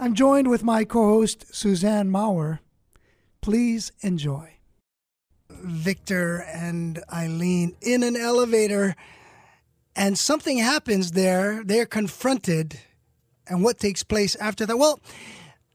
I'm 0.00 0.14
joined 0.14 0.50
with 0.50 0.64
my 0.64 0.82
co 0.82 1.04
host, 1.20 1.54
Suzanne 1.54 2.10
Maurer. 2.10 2.58
Please 3.44 3.92
enjoy. 4.00 4.54
Victor 5.50 6.46
and 6.50 7.04
Eileen 7.12 7.76
in 7.82 8.02
an 8.02 8.16
elevator, 8.16 8.96
and 9.94 10.16
something 10.16 10.56
happens 10.56 11.12
there. 11.12 11.62
They're 11.62 11.84
confronted, 11.84 12.80
and 13.46 13.62
what 13.62 13.78
takes 13.78 14.02
place 14.02 14.34
after 14.36 14.64
that? 14.64 14.78
Well, 14.78 14.98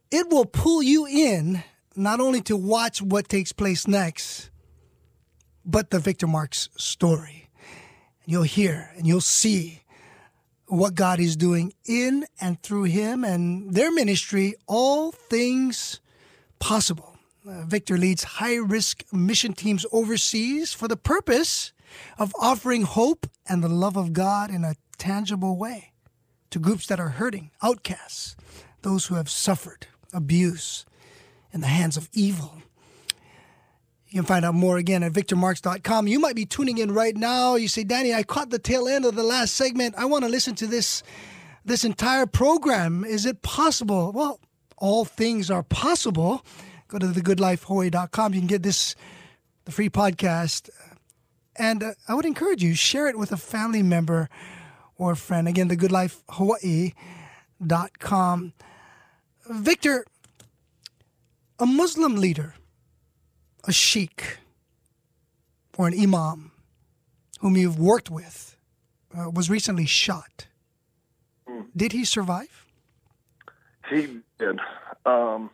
it 0.10 0.32
will 0.32 0.46
pull 0.46 0.82
you 0.82 1.06
in 1.06 1.64
not 1.96 2.20
only 2.20 2.42
to 2.42 2.58
watch 2.58 3.04
what 3.04 3.30
takes 3.30 3.52
place 3.52 3.88
next, 3.88 4.50
but 5.64 5.92
the 5.92 6.00
Victor 6.00 6.26
Marx 6.26 6.70
story. 6.76 7.52
You'll 8.26 8.42
hear 8.42 8.90
and 8.98 9.06
you'll 9.06 9.22
see 9.22 9.84
what 10.66 10.96
God 10.96 11.20
is 11.20 11.36
doing 11.36 11.74
in 11.86 12.26
and 12.42 12.60
through 12.64 12.86
him 12.86 13.24
and 13.24 13.76
their 13.76 13.92
ministry, 13.92 14.56
all 14.66 15.12
things 15.12 16.00
possible. 16.58 17.09
Uh, 17.50 17.66
Victor 17.66 17.98
leads 17.98 18.24
high 18.24 18.58
risk 18.58 19.04
mission 19.12 19.54
teams 19.54 19.86
overseas 19.92 20.72
for 20.74 20.88
the 20.88 20.98
purpose 20.98 21.74
of 22.20 22.32
offering 22.40 22.84
hope 22.84 23.26
and 23.48 23.64
the 23.64 23.70
love 23.70 23.98
of 23.98 24.14
God 24.14 24.52
in 24.52 24.64
a 24.64 24.76
tangible 25.00 25.58
way 25.58 25.94
to 26.52 26.60
groups 26.60 26.86
that 26.88 27.00
are 27.00 27.10
hurting, 27.10 27.50
outcasts, 27.64 28.36
those 28.84 29.08
who 29.08 29.16
have 29.16 29.30
suffered 29.30 29.88
abuse 30.14 30.86
in 31.52 31.62
the 31.62 31.68
hands 31.68 31.98
of 31.98 32.08
evil. 32.14 32.62
You 34.10 34.22
can 34.22 34.26
find 34.26 34.46
out 34.46 34.54
more 34.54 34.78
again 34.78 35.02
at 35.02 35.14
victormarx.com. 35.14 36.08
You 36.08 36.20
might 36.20 36.36
be 36.36 36.46
tuning 36.46 36.78
in 36.78 36.94
right 36.94 37.16
now. 37.16 37.56
You 37.56 37.68
say, 37.68 37.84
Danny, 37.84 38.14
I 38.14 38.24
caught 38.24 38.52
the 38.52 38.60
tail 38.60 38.88
end 38.88 39.06
of 39.06 39.16
the 39.16 39.24
last 39.24 39.56
segment. 39.56 39.96
I 39.98 40.06
want 40.06 40.24
to 40.24 40.30
listen 40.30 40.56
to 40.56 40.68
this 40.68 41.04
this 41.66 41.84
entire 41.84 42.26
program. 42.26 43.04
Is 43.06 43.26
it 43.26 43.42
possible? 43.42 44.12
Well, 44.12 44.40
all 44.78 45.06
things 45.06 45.52
are 45.52 45.64
possible. 45.64 46.44
Go 46.90 47.00
to 47.00 47.06
thegoodlifehawaii.com. 47.06 48.34
You 48.34 48.42
can 48.42 48.48
get 48.48 48.64
this 48.64 48.96
the 49.66 49.72
free 49.72 49.90
podcast. 49.90 50.70
And 51.56 51.84
uh, 51.84 51.92
I 52.08 52.14
would 52.14 52.26
encourage 52.26 52.62
you, 52.62 52.76
share 52.76 53.08
it 53.08 53.18
with 53.18 53.32
a 53.32 53.38
family 53.38 53.84
member 53.84 54.30
or 54.98 55.14
a 55.14 55.16
friend. 55.16 55.48
Again, 55.48 55.70
thegoodlifehawaii.com. 55.70 58.54
Victor, 59.50 60.06
a 61.58 61.66
Muslim 61.66 62.18
leader 62.18 62.56
a 63.66 63.72
sheikh 63.72 64.38
or 65.78 65.88
an 65.88 66.00
imam 66.00 66.52
whom 67.40 67.56
you've 67.56 67.80
worked 67.80 68.10
with 68.10 68.58
uh, 69.18 69.30
was 69.30 69.50
recently 69.50 69.86
shot. 69.86 70.48
Mm. 71.48 71.68
Did 71.76 71.92
he 71.92 72.04
survive? 72.04 72.66
He 73.90 74.20
did. 74.38 74.60
Um, 75.06 75.50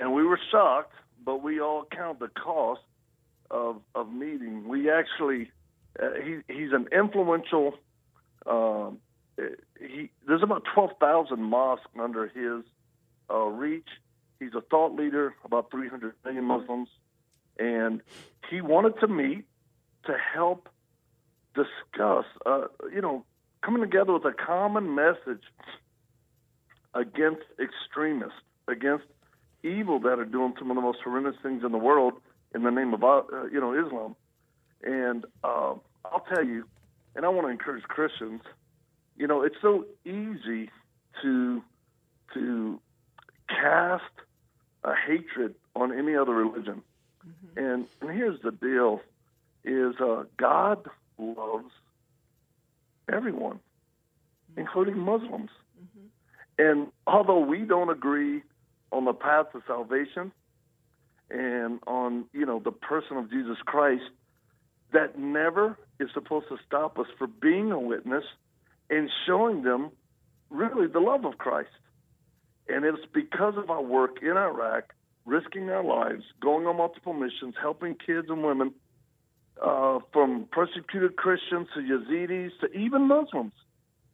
and 0.00 0.12
we 0.12 0.24
were 0.24 0.40
shocked, 0.50 0.94
but 1.24 1.42
we 1.42 1.60
all 1.60 1.84
count 1.84 2.18
the 2.18 2.28
cost 2.28 2.80
of, 3.50 3.80
of 3.94 4.12
meeting. 4.12 4.66
We 4.66 4.90
actually, 4.90 5.50
uh, 6.02 6.14
he, 6.24 6.38
he's 6.52 6.72
an 6.72 6.88
influential, 6.92 7.74
um, 8.46 8.98
he, 9.78 10.10
there's 10.26 10.42
about 10.42 10.64
12,000 10.74 11.40
mosques 11.42 11.86
under 11.98 12.26
his 12.26 12.64
uh, 13.30 13.44
reach. 13.44 13.88
He's 14.38 14.54
a 14.56 14.60
thought 14.60 14.94
leader, 14.94 15.34
about 15.44 15.70
300 15.70 16.14
million 16.24 16.44
Muslims 16.44 16.88
and 17.60 18.00
he 18.48 18.60
wanted 18.60 18.98
to 19.00 19.06
meet 19.06 19.44
to 20.06 20.16
help 20.34 20.68
discuss, 21.54 22.24
uh, 22.46 22.64
you 22.92 23.02
know, 23.02 23.24
coming 23.62 23.82
together 23.82 24.14
with 24.14 24.24
a 24.24 24.32
common 24.32 24.94
message 24.94 25.42
against 26.94 27.42
extremists, 27.60 28.40
against 28.66 29.04
evil 29.62 30.00
that 30.00 30.18
are 30.18 30.24
doing 30.24 30.54
some 30.58 30.70
of 30.70 30.76
the 30.76 30.82
most 30.82 30.98
horrendous 31.02 31.36
things 31.42 31.62
in 31.64 31.72
the 31.72 31.78
world 31.78 32.14
in 32.54 32.62
the 32.62 32.70
name 32.70 32.94
of, 32.94 33.04
uh, 33.04 33.22
you 33.52 33.60
know, 33.60 33.74
Islam. 33.74 34.16
And 34.82 35.24
uh, 35.44 35.74
I'll 36.04 36.26
tell 36.34 36.44
you, 36.44 36.64
and 37.14 37.24
I 37.24 37.28
want 37.28 37.46
to 37.46 37.50
encourage 37.50 37.84
Christians, 37.84 38.42
you 39.16 39.26
know, 39.26 39.42
it's 39.42 39.56
so 39.60 39.84
easy 40.04 40.70
to 41.22 41.62
to 42.34 42.80
cast 43.48 44.04
a 44.84 44.94
hatred 44.94 45.54
on 45.74 45.96
any 45.96 46.16
other 46.16 46.32
religion. 46.32 46.82
Mm-hmm. 47.26 47.58
And, 47.58 47.86
and 48.00 48.10
here's 48.10 48.40
the 48.42 48.52
deal: 48.52 49.00
is 49.64 49.96
uh, 50.00 50.24
God 50.36 50.88
loves 51.18 51.70
everyone, 53.12 53.56
mm-hmm. 53.56 54.60
including 54.60 54.98
Muslims. 54.98 55.50
Mm-hmm. 55.78 56.06
And 56.58 56.86
although 57.06 57.40
we 57.40 57.60
don't 57.60 57.90
agree 57.90 58.42
on 58.92 59.04
the 59.04 59.12
path 59.12 59.46
to 59.52 59.62
salvation 59.66 60.32
and 61.30 61.80
on 61.86 62.24
you 62.32 62.44
know 62.44 62.60
the 62.64 62.72
person 62.72 63.16
of 63.16 63.30
Jesus 63.30 63.58
Christ, 63.64 64.02
that 64.92 65.18
never 65.18 65.78
is 65.98 66.08
supposed 66.12 66.48
to 66.48 66.56
stop 66.66 66.98
us 66.98 67.06
from 67.18 67.32
being 67.40 67.70
a 67.70 67.78
witness 67.78 68.24
and 68.88 69.08
showing 69.26 69.62
them 69.62 69.90
really 70.50 70.86
the 70.88 70.98
love 70.98 71.24
of 71.24 71.38
Christ. 71.38 71.70
And 72.68 72.84
it's 72.84 73.04
because 73.12 73.54
of 73.56 73.70
our 73.70 73.82
work 73.82 74.22
in 74.22 74.36
Iraq 74.36 74.92
risking 75.26 75.70
our 75.70 75.84
lives, 75.84 76.24
going 76.40 76.66
on 76.66 76.76
multiple 76.76 77.12
missions, 77.12 77.54
helping 77.60 77.94
kids 77.94 78.26
and 78.28 78.42
women, 78.42 78.72
uh, 79.62 79.98
from 80.12 80.48
persecuted 80.50 81.16
Christians 81.16 81.68
to 81.74 81.80
Yazidis 81.80 82.50
to 82.60 82.72
even 82.76 83.02
Muslims 83.02 83.52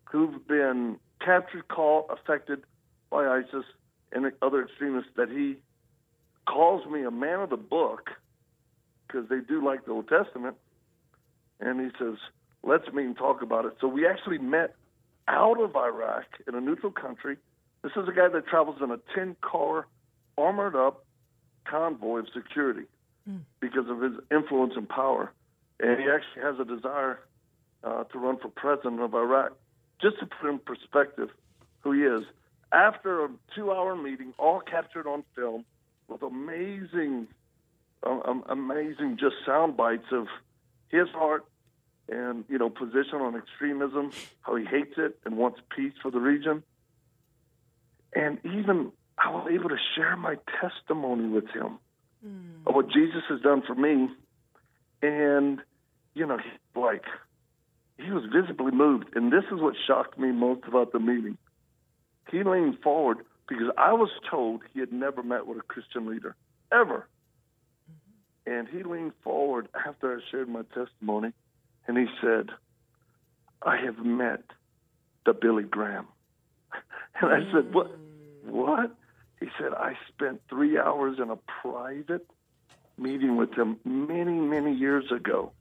who've 0.04 0.46
been 0.46 0.98
captured, 1.24 1.68
caught, 1.68 2.10
affected 2.10 2.62
by 3.10 3.26
ISIS 3.26 3.64
and 4.12 4.30
other 4.42 4.64
extremists, 4.64 5.10
that 5.16 5.28
he 5.28 5.56
calls 6.46 6.86
me 6.86 7.04
a 7.04 7.10
man 7.10 7.40
of 7.40 7.50
the 7.50 7.56
book 7.56 8.10
because 9.06 9.28
they 9.28 9.40
do 9.40 9.64
like 9.64 9.84
the 9.84 9.92
Old 9.92 10.08
Testament. 10.08 10.56
And 11.60 11.80
he 11.80 11.88
says, 11.98 12.16
let's 12.62 12.86
meet 12.92 13.06
and 13.06 13.16
talk 13.16 13.42
about 13.42 13.64
it. 13.64 13.74
So 13.80 13.88
we 13.88 14.06
actually 14.06 14.38
met 14.38 14.74
out 15.28 15.60
of 15.60 15.74
Iraq 15.74 16.24
in 16.46 16.54
a 16.54 16.60
neutral 16.60 16.92
country. 16.92 17.36
This 17.82 17.92
is 17.96 18.08
a 18.08 18.12
guy 18.12 18.28
that 18.28 18.46
travels 18.46 18.76
in 18.82 18.90
a 18.90 18.98
10 19.14 19.36
car 19.40 19.86
armored 20.36 20.76
up 20.76 21.04
convoy 21.64 22.20
of 22.20 22.26
security 22.34 22.86
mm. 23.28 23.40
because 23.60 23.88
of 23.88 24.00
his 24.00 24.12
influence 24.30 24.74
and 24.76 24.88
power. 24.88 25.32
And 25.80 25.98
he 26.00 26.06
actually 26.08 26.42
has 26.42 26.58
a 26.60 26.64
desire 26.64 27.20
uh, 27.84 28.04
to 28.04 28.18
run 28.18 28.38
for 28.38 28.48
president 28.48 29.00
of 29.00 29.14
Iraq. 29.14 29.52
Just 30.00 30.18
to 30.20 30.26
put 30.26 30.50
in 30.50 30.58
perspective 30.58 31.30
who 31.80 31.92
he 31.92 32.02
is, 32.02 32.22
after 32.72 33.24
a 33.24 33.28
two 33.54 33.72
hour 33.72 33.94
meeting, 33.96 34.34
all 34.38 34.60
captured 34.60 35.06
on 35.06 35.24
film, 35.34 35.64
with 36.08 36.22
amazing, 36.22 37.28
um, 38.02 38.44
amazing 38.48 39.18
just 39.18 39.36
sound 39.44 39.76
bites 39.76 40.06
of 40.12 40.26
his 40.88 41.08
heart 41.10 41.44
and 42.08 42.44
you 42.48 42.58
know 42.58 42.70
position 42.70 43.20
on 43.20 43.36
extremism, 43.36 44.10
how 44.42 44.56
he 44.56 44.64
hates 44.64 44.94
it 44.96 45.18
and 45.24 45.36
wants 45.36 45.60
peace 45.74 45.94
for 46.02 46.10
the 46.10 46.20
region, 46.20 46.62
and 48.14 48.38
even 48.44 48.92
I 49.18 49.30
was 49.30 49.48
able 49.50 49.68
to 49.70 49.78
share 49.94 50.16
my 50.16 50.36
testimony 50.60 51.28
with 51.28 51.48
him 51.48 51.78
mm. 52.26 52.66
of 52.66 52.74
what 52.74 52.88
Jesus 52.90 53.22
has 53.28 53.40
done 53.40 53.62
for 53.66 53.74
me. 53.74 54.08
And, 55.02 55.60
you 56.14 56.26
know, 56.26 56.38
like, 56.74 57.04
he 57.98 58.10
was 58.10 58.24
visibly 58.32 58.72
moved. 58.72 59.08
And 59.14 59.32
this 59.32 59.44
is 59.52 59.60
what 59.60 59.74
shocked 59.86 60.18
me 60.18 60.32
most 60.32 60.62
about 60.66 60.92
the 60.92 61.00
meeting. 61.00 61.38
He 62.30 62.42
leaned 62.42 62.78
forward 62.82 63.18
because 63.48 63.70
I 63.76 63.92
was 63.92 64.10
told 64.28 64.62
he 64.72 64.80
had 64.80 64.92
never 64.92 65.22
met 65.22 65.46
with 65.46 65.58
a 65.58 65.62
Christian 65.62 66.06
leader, 66.06 66.34
ever. 66.72 67.06
Mm-hmm. 67.90 68.52
And 68.52 68.68
he 68.68 68.82
leaned 68.82 69.12
forward 69.22 69.68
after 69.86 70.16
I 70.16 70.20
shared 70.30 70.48
my 70.48 70.62
testimony 70.74 71.32
and 71.86 71.96
he 71.96 72.06
said, 72.20 72.50
I 73.62 73.76
have 73.76 73.98
met 73.98 74.42
the 75.24 75.32
Billy 75.32 75.64
Graham. 75.64 76.06
And 77.18 77.32
I 77.32 77.50
said, 77.50 77.72
What? 77.72 77.96
What? 78.44 78.94
He 79.40 79.46
said, 79.58 79.72
I 79.72 79.96
spent 80.08 80.42
three 80.50 80.78
hours 80.78 81.18
in 81.18 81.30
a 81.30 81.36
private 81.62 82.26
meeting 82.98 83.36
with 83.36 83.54
him 83.54 83.78
many, 83.84 84.32
many 84.32 84.74
years 84.74 85.10
ago. 85.10 85.52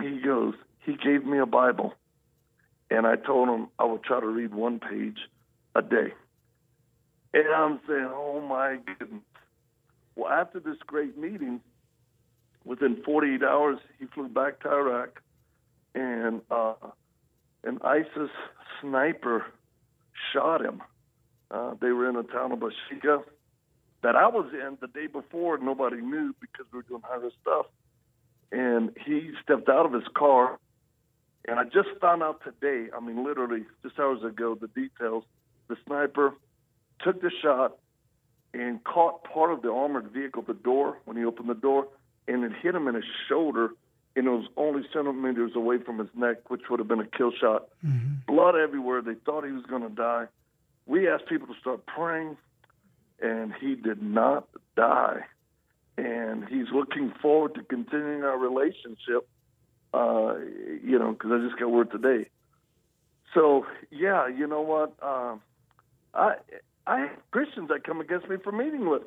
He 0.00 0.20
goes, 0.20 0.54
he 0.80 0.96
gave 0.96 1.24
me 1.24 1.38
a 1.38 1.46
Bible, 1.46 1.94
and 2.90 3.06
I 3.06 3.16
told 3.16 3.48
him 3.48 3.68
I 3.78 3.84
would 3.84 4.02
try 4.02 4.20
to 4.20 4.26
read 4.26 4.54
one 4.54 4.80
page 4.80 5.18
a 5.74 5.82
day. 5.82 6.12
And 7.32 7.48
I'm 7.48 7.80
saying, 7.86 8.10
oh 8.12 8.40
my 8.40 8.78
goodness. 8.98 9.22
Well, 10.16 10.30
after 10.30 10.60
this 10.60 10.76
great 10.86 11.16
meeting, 11.16 11.60
within 12.64 13.02
48 13.04 13.42
hours, 13.42 13.78
he 13.98 14.06
flew 14.06 14.28
back 14.28 14.60
to 14.60 14.68
Iraq, 14.68 15.22
and 15.94 16.42
uh, 16.50 16.74
an 17.64 17.78
ISIS 17.82 18.30
sniper 18.80 19.46
shot 20.32 20.64
him 20.64 20.82
uh, 21.50 21.74
they 21.80 21.90
were 21.90 22.08
in 22.08 22.16
a 22.16 22.22
town 22.22 22.52
of 22.52 22.60
Bashika 22.60 23.22
that 24.02 24.16
I 24.16 24.28
was 24.28 24.46
in 24.52 24.78
the 24.80 24.86
day 24.86 25.06
before. 25.06 25.58
Nobody 25.58 26.00
knew 26.00 26.34
because 26.40 26.66
we 26.72 26.78
were 26.78 26.82
doing 26.82 27.02
high 27.04 27.16
risk 27.16 27.36
stuff. 27.42 27.66
And 28.52 28.90
he 29.04 29.30
stepped 29.42 29.68
out 29.68 29.86
of 29.86 29.92
his 29.92 30.08
car, 30.16 30.58
and 31.46 31.58
I 31.58 31.64
just 31.64 31.88
found 32.00 32.22
out 32.22 32.42
today. 32.44 32.90
I 32.96 33.00
mean, 33.00 33.24
literally 33.24 33.64
just 33.82 33.98
hours 33.98 34.22
ago, 34.22 34.54
the 34.54 34.68
details. 34.68 35.24
The 35.68 35.76
sniper 35.86 36.34
took 37.02 37.20
the 37.22 37.30
shot 37.42 37.78
and 38.52 38.82
caught 38.82 39.24
part 39.24 39.52
of 39.52 39.62
the 39.62 39.70
armored 39.70 40.10
vehicle, 40.10 40.42
the 40.42 40.54
door, 40.54 40.98
when 41.04 41.16
he 41.16 41.24
opened 41.24 41.48
the 41.48 41.54
door, 41.54 41.86
and 42.26 42.44
it 42.44 42.52
hit 42.60 42.74
him 42.74 42.88
in 42.88 42.96
his 42.96 43.04
shoulder, 43.28 43.70
and 44.16 44.26
it 44.26 44.30
was 44.30 44.46
only 44.56 44.82
centimeters 44.92 45.52
away 45.54 45.78
from 45.78 45.98
his 45.98 46.08
neck, 46.14 46.50
which 46.50 46.62
would 46.68 46.80
have 46.80 46.88
been 46.88 47.00
a 47.00 47.06
kill 47.06 47.30
shot. 47.40 47.68
Mm-hmm. 47.84 48.14
Blood 48.26 48.56
everywhere. 48.56 49.02
They 49.02 49.14
thought 49.14 49.44
he 49.44 49.52
was 49.52 49.64
going 49.66 49.82
to 49.82 49.88
die 49.88 50.26
we 50.90 51.08
asked 51.08 51.26
people 51.26 51.46
to 51.46 51.54
start 51.60 51.86
praying, 51.86 52.36
and 53.22 53.54
he 53.60 53.76
did 53.76 54.02
not 54.02 54.48
die. 54.76 55.20
And 55.96 56.46
he's 56.48 56.66
looking 56.74 57.12
forward 57.22 57.54
to 57.54 57.62
continuing 57.62 58.24
our 58.24 58.36
relationship, 58.36 59.28
uh, 59.94 60.34
you 60.84 60.98
know, 60.98 61.12
because 61.12 61.30
I 61.32 61.46
just 61.46 61.58
got 61.58 61.70
word 61.70 61.90
today. 61.90 62.28
so 63.34 63.66
yeah, 63.90 64.28
you 64.28 64.46
know 64.46 64.60
what? 64.62 64.94
Uh, 65.02 65.36
I 66.14 66.34
I 66.86 67.00
have 67.00 67.10
Christians 67.30 67.68
that 67.68 67.84
come 67.84 68.00
against 68.00 68.28
me 68.28 68.36
for 68.42 68.52
meeting 68.52 68.88
with 68.88 69.02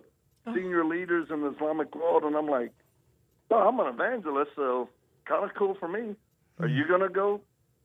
senior 0.46 0.84
leaders 0.86 1.28
in 1.32 1.42
the 1.42 1.54
Islamic 1.54 1.96
world, 1.96 2.24
and 2.24 2.36
I'm 2.36 2.48
like, 2.48 2.72
well, 3.50 3.62
I'm 3.68 3.80
an 3.80 3.88
evangelist, 3.88 4.52
so 4.56 4.90
kind 5.26 5.44
of 5.44 5.52
cool 5.58 5.76
for 5.80 5.88
me. 5.88 6.16
Are 6.60 6.68
you 6.68 6.84
gonna 6.88 7.10
go 7.10 7.42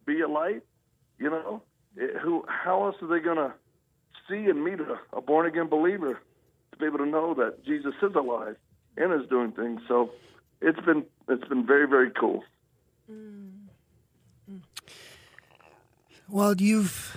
be 0.07 0.21
a 0.21 0.29
light? 0.29 0.63
You 1.19 1.31
know, 1.31 1.63
Eh, 2.01 2.19
who? 2.23 2.45
How 2.49 2.85
else 2.87 2.97
are 3.03 3.09
they 3.09 3.25
gonna 3.25 3.55
see 4.29 4.45
and 4.51 4.63
meet 4.63 4.79
a, 4.81 5.17
a 5.17 5.21
born 5.21 5.47
again 5.47 5.69
believer 5.69 6.21
to 6.71 6.77
be 6.79 6.85
able 6.87 6.99
to 6.99 7.07
know 7.07 7.35
that 7.35 7.65
Jesus 7.65 7.95
is 8.03 8.15
alive 8.15 8.57
and 8.97 9.13
is 9.13 9.29
doing 9.29 9.53
things? 9.53 9.81
So 9.89 10.11
it's 10.61 10.79
been 10.81 11.05
it's 11.29 11.49
been 11.49 11.67
very 11.67 11.89
very 11.89 12.11
cool. 12.11 12.45
Well, 16.29 16.55
you've 16.61 17.17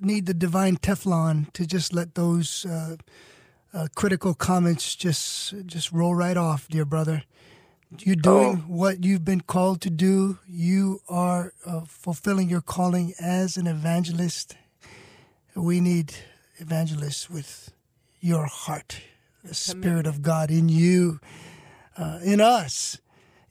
need 0.00 0.26
the 0.26 0.34
divine 0.34 0.76
Teflon 0.76 1.52
to 1.52 1.66
just 1.66 1.92
let 1.92 2.14
those 2.14 2.64
uh, 2.66 2.96
uh, 3.74 3.88
critical 3.94 4.34
comments 4.34 4.94
just 4.94 5.54
just 5.66 5.92
roll 5.92 6.14
right 6.14 6.36
off, 6.36 6.68
dear 6.68 6.84
brother. 6.84 7.22
You're 8.00 8.16
doing 8.16 8.64
Oh. 8.64 8.64
what 8.68 9.04
you've 9.04 9.24
been 9.24 9.40
called 9.40 9.80
to 9.82 9.90
do. 9.90 10.38
You 10.46 11.00
are 11.08 11.52
uh, 11.64 11.82
fulfilling 11.86 12.50
your 12.50 12.60
calling 12.60 13.14
as 13.18 13.56
an 13.56 13.66
evangelist. 13.66 14.56
We 15.54 15.80
need 15.80 16.14
evangelists 16.56 17.30
with 17.30 17.72
your 18.20 18.44
heart, 18.46 19.00
the 19.42 19.54
Spirit 19.54 20.06
of 20.06 20.20
God 20.22 20.50
in 20.50 20.68
you, 20.68 21.18
uh, 21.96 22.18
in 22.22 22.40
us. 22.40 22.98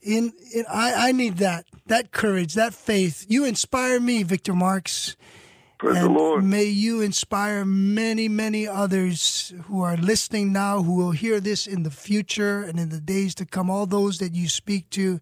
In, 0.08 0.32
in 0.54 0.64
I, 0.72 1.08
I 1.08 1.12
need 1.12 1.36
that 1.36 1.66
that 1.86 2.12
courage, 2.12 2.54
that 2.54 2.72
faith. 2.72 3.26
You 3.28 3.44
inspire 3.44 4.00
me, 4.00 4.22
Victor 4.22 4.54
Marx. 4.54 5.16
Praise 5.78 6.00
the 6.00 6.08
Lord. 6.08 6.44
may 6.44 6.64
you 6.64 7.02
inspire 7.02 7.64
many, 7.64 8.26
many 8.26 8.66
others 8.66 9.52
who 9.66 9.82
are 9.82 9.96
listening 9.98 10.50
now, 10.52 10.82
who 10.82 10.94
will 10.94 11.12
hear 11.12 11.40
this 11.40 11.66
in 11.66 11.82
the 11.82 11.90
future 11.90 12.62
and 12.62 12.80
in 12.80 12.88
the 12.88 13.00
days 13.00 13.34
to 13.36 13.44
come, 13.44 13.70
all 13.70 13.86
those 13.86 14.18
that 14.18 14.34
you 14.34 14.48
speak 14.48 14.88
to, 14.90 15.20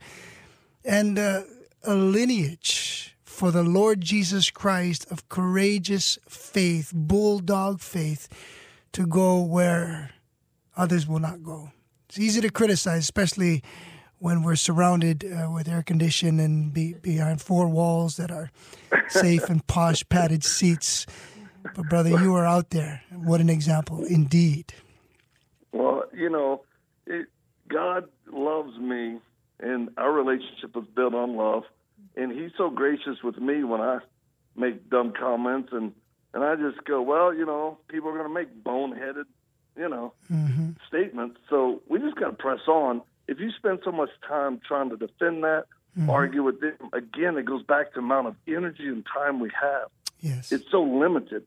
and 0.84 1.18
uh, 1.18 1.42
a 1.82 1.94
lineage 1.94 3.16
for 3.24 3.50
the 3.50 3.64
Lord 3.64 4.00
Jesus 4.00 4.50
Christ 4.50 5.10
of 5.10 5.28
courageous 5.28 6.16
faith, 6.28 6.92
bulldog 6.94 7.80
faith, 7.80 8.28
to 8.92 9.04
go 9.04 9.42
where 9.42 10.12
others 10.76 11.06
will 11.06 11.18
not 11.18 11.42
go. 11.42 11.72
It's 12.08 12.18
easy 12.18 12.40
to 12.40 12.50
criticize, 12.50 13.00
especially 13.00 13.62
when 14.18 14.42
we're 14.42 14.56
surrounded 14.56 15.24
uh, 15.24 15.50
with 15.50 15.68
air 15.68 15.82
condition 15.82 16.40
and 16.40 16.72
be, 16.72 16.94
behind 16.94 17.40
four 17.40 17.68
walls 17.68 18.16
that 18.16 18.30
are 18.30 18.50
safe 19.08 19.48
and 19.48 19.66
posh 19.66 20.08
padded 20.08 20.42
seats. 20.42 21.06
But 21.74 21.88
brother, 21.88 22.10
you 22.10 22.34
are 22.34 22.46
out 22.46 22.70
there. 22.70 23.02
What 23.12 23.40
an 23.40 23.50
example, 23.50 24.04
indeed. 24.04 24.72
Well, 25.72 26.04
you 26.14 26.30
know, 26.30 26.62
it, 27.06 27.26
God 27.68 28.08
loves 28.32 28.78
me, 28.78 29.18
and 29.60 29.90
our 29.96 30.12
relationship 30.12 30.76
is 30.76 30.84
built 30.94 31.14
on 31.14 31.36
love. 31.36 31.64
And 32.16 32.32
He's 32.32 32.52
so 32.56 32.70
gracious 32.70 33.22
with 33.22 33.38
me 33.38 33.64
when 33.64 33.80
I 33.80 33.98
make 34.56 34.88
dumb 34.88 35.12
comments, 35.18 35.70
and 35.72 35.92
and 36.32 36.44
I 36.44 36.54
just 36.56 36.84
go, 36.84 37.00
well, 37.02 37.34
you 37.34 37.46
know, 37.46 37.78
people 37.88 38.10
are 38.10 38.12
going 38.12 38.28
to 38.28 38.32
make 38.32 38.62
boneheaded, 38.62 39.24
you 39.76 39.88
know, 39.88 40.12
statements. 40.86 41.38
So 41.48 41.82
we 41.88 41.98
just 41.98 42.16
got 42.16 42.30
to 42.30 42.36
press 42.36 42.60
on. 42.68 43.02
If 43.28 43.40
you 43.40 43.50
spend 43.56 43.80
so 43.84 43.92
much 43.92 44.10
time 44.26 44.60
trying 44.66 44.90
to 44.90 44.96
defend 44.96 45.42
that, 45.44 45.64
argue 46.08 46.42
with 46.42 46.60
them, 46.60 46.74
again, 46.92 47.36
it 47.38 47.44
goes 47.46 47.62
back 47.62 47.88
to 47.88 48.00
the 48.00 48.00
amount 48.00 48.26
of 48.28 48.36
energy 48.46 48.86
and 48.86 49.04
time 49.12 49.40
we 49.40 49.50
have 49.60 49.88
Yes. 50.20 50.52
it's 50.52 50.64
so 50.70 50.82
limited. 50.82 51.44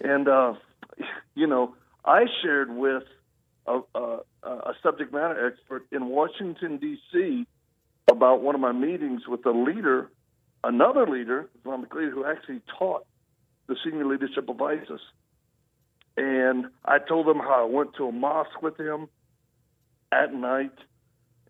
And 0.00 0.28
uh, 0.28 0.54
you 1.34 1.46
know, 1.46 1.74
I 2.04 2.24
shared 2.42 2.74
with 2.74 3.04
a, 3.66 3.80
a, 3.94 4.18
a 4.42 4.74
subject 4.82 5.12
matter 5.12 5.46
expert 5.46 5.86
in 5.92 6.06
Washington 6.06 6.78
D.C. 6.78 7.46
about 8.10 8.42
one 8.42 8.54
of 8.54 8.60
my 8.60 8.72
meetings 8.72 9.22
with 9.28 9.44
a 9.46 9.50
leader, 9.50 10.10
another 10.64 11.06
leader, 11.06 11.48
Islamic 11.60 11.94
leader, 11.94 12.10
who 12.10 12.24
actually 12.24 12.60
taught 12.78 13.06
the 13.68 13.76
senior 13.84 14.04
leadership 14.06 14.48
of 14.48 14.60
ISIS. 14.60 15.00
And 16.16 16.66
I 16.84 16.98
told 16.98 17.26
them 17.26 17.38
how 17.38 17.66
I 17.66 17.70
went 17.70 17.94
to 17.96 18.08
a 18.08 18.12
mosque 18.12 18.60
with 18.60 18.78
him 18.78 19.08
at 20.10 20.34
night, 20.34 20.74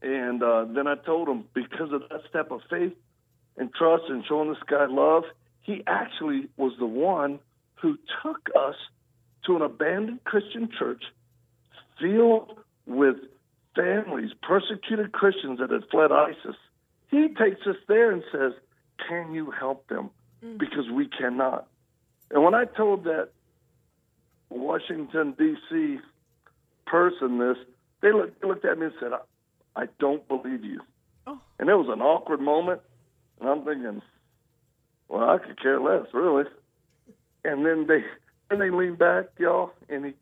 and 0.03 0.43
uh, 0.43 0.65
then 0.65 0.87
I 0.87 0.97
told 0.97 1.29
him 1.29 1.45
because 1.55 1.93
of 1.93 2.03
that 2.11 2.23
step 2.29 2.51
of 2.51 2.61
faith 2.69 2.93
and 3.57 3.73
trust 3.73 4.05
and 4.09 4.25
showing 4.27 4.49
this 4.49 4.63
guy 4.67 4.87
love, 4.87 5.25
he 5.61 5.83
actually 5.87 6.49
was 6.57 6.73
the 6.79 6.87
one 6.87 7.39
who 7.75 7.97
took 8.23 8.49
us 8.59 8.75
to 9.47 9.57
an 9.57 9.63
abandoned 9.63 10.25
Christian 10.25 10.69
church 10.77 11.03
filled 12.01 12.59
with 12.87 13.17
families, 13.77 14.31
persecuted 14.43 15.13
Christians 15.13 15.61
that 15.61 15.71
had 15.71 15.83
fled 15.91 16.11
ISIS. 16.11 16.57
He 17.11 17.29
takes 17.29 17.67
us 17.67 17.77
there 17.87 18.11
and 18.11 18.23
says, 18.33 18.53
Can 19.09 19.33
you 19.33 19.51
help 19.51 19.87
them? 19.89 20.11
Because 20.59 20.91
we 20.93 21.07
cannot. 21.07 21.69
And 22.31 22.43
when 22.43 22.55
I 22.55 22.65
told 22.65 23.05
that 23.05 23.29
Washington, 24.51 25.35
D.C. 25.39 25.99
person 26.87 27.39
this, 27.39 27.57
they 28.01 28.13
looked, 28.13 28.41
they 28.41 28.49
looked 28.49 28.65
at 28.65 28.79
me 28.79 28.87
and 28.87 28.95
said, 28.99 29.13
I, 29.77 29.89
don't 29.99 30.27
believe 30.29 30.65
you. 30.65 30.81
Oh. 31.27 31.41
And 31.59 31.69
it 31.69 31.75
was 31.75 31.89
an 31.89 32.03
awkward 32.03 32.41
moment. 32.41 32.81
And 33.41 33.49
I'm 33.49 33.65
thinking, 33.65 34.03
well, 35.09 35.29
I 35.29 35.39
could 35.39 35.61
care 35.61 35.81
less, 35.81 36.07
really. 36.13 36.45
And 37.45 37.67
then 37.67 37.87
they 37.87 38.05
then 38.51 38.59
they 38.59 38.71
lean 38.71 38.97
back, 38.97 39.27
y'all, 39.39 39.73
and 39.89 40.05
he, 40.05 40.13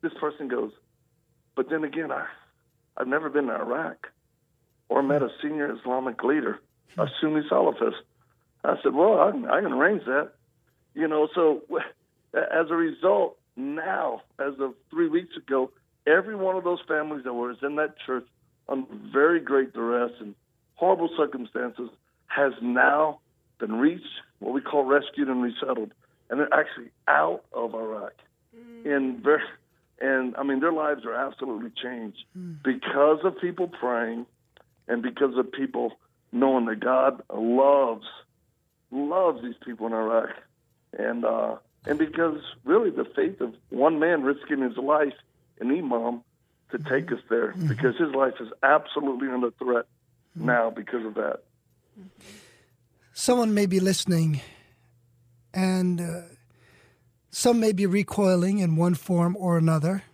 this 0.00 0.12
person 0.20 0.48
goes, 0.48 0.70
but 1.56 1.68
then 1.68 1.82
again, 1.82 2.12
I, 2.12 2.26
I've 2.96 3.08
never 3.08 3.28
been 3.28 3.46
to 3.46 3.54
Iraq 3.54 4.06
or 4.88 5.02
met 5.02 5.22
a 5.22 5.28
senior 5.42 5.74
Islamic 5.74 6.22
leader, 6.22 6.60
a 6.96 7.06
Sunni 7.20 7.42
Salafist. 7.50 7.96
I 8.64 8.76
said, 8.82 8.94
well, 8.94 9.20
I 9.20 9.32
can, 9.32 9.44
I 9.46 9.60
can 9.60 9.72
arrange 9.72 10.04
that. 10.04 10.32
You 10.94 11.08
know, 11.08 11.28
so 11.34 11.62
as 12.34 12.70
a 12.70 12.76
result, 12.76 13.36
now, 13.56 14.22
as 14.38 14.54
of 14.60 14.74
three 14.90 15.08
weeks 15.08 15.36
ago, 15.36 15.70
every 16.06 16.36
one 16.36 16.56
of 16.56 16.64
those 16.64 16.80
families 16.86 17.24
that 17.24 17.34
was 17.34 17.56
in 17.62 17.76
that 17.76 17.94
church 18.06 18.26
under 18.70 18.86
very 19.12 19.40
great 19.40 19.72
duress 19.72 20.12
and 20.20 20.34
horrible 20.74 21.10
circumstances 21.16 21.90
has 22.26 22.52
now 22.62 23.18
been 23.58 23.74
reached, 23.74 24.04
what 24.38 24.54
we 24.54 24.60
call 24.60 24.84
rescued 24.84 25.28
and 25.28 25.42
resettled, 25.42 25.92
and 26.30 26.40
they're 26.40 26.54
actually 26.54 26.90
out 27.08 27.44
of 27.52 27.74
Iraq. 27.74 28.14
And 28.84 29.22
very, 29.22 29.42
and 30.00 30.34
I 30.36 30.42
mean, 30.42 30.60
their 30.60 30.72
lives 30.72 31.04
are 31.04 31.14
absolutely 31.14 31.70
changed 31.82 32.24
because 32.62 33.18
of 33.24 33.38
people 33.40 33.68
praying, 33.68 34.26
and 34.88 35.02
because 35.02 35.36
of 35.36 35.52
people 35.52 35.92
knowing 36.32 36.66
that 36.66 36.80
God 36.80 37.22
loves 37.32 38.06
loves 38.90 39.42
these 39.42 39.54
people 39.64 39.86
in 39.86 39.92
Iraq, 39.92 40.30
and 40.98 41.24
uh, 41.24 41.56
and 41.86 41.98
because 41.98 42.40
really 42.64 42.90
the 42.90 43.04
faith 43.04 43.40
of 43.40 43.54
one 43.68 43.98
man 43.98 44.22
risking 44.22 44.62
his 44.62 44.76
life, 44.76 45.14
an 45.60 45.70
imam, 45.70 46.22
to 46.70 46.78
take 46.78 47.10
us 47.12 47.20
there, 47.28 47.52
because 47.68 47.96
his 47.96 48.14
life 48.14 48.34
is 48.40 48.48
absolutely 48.62 49.28
under 49.28 49.50
threat 49.52 49.86
now 50.34 50.70
because 50.70 51.04
of 51.04 51.14
that. 51.14 51.40
Someone 53.12 53.52
may 53.52 53.66
be 53.66 53.80
listening, 53.80 54.40
and 55.52 56.00
uh, 56.00 56.20
some 57.30 57.60
may 57.60 57.72
be 57.72 57.86
recoiling 57.86 58.58
in 58.58 58.76
one 58.76 58.94
form 58.94 59.36
or 59.38 59.58
another 59.58 60.04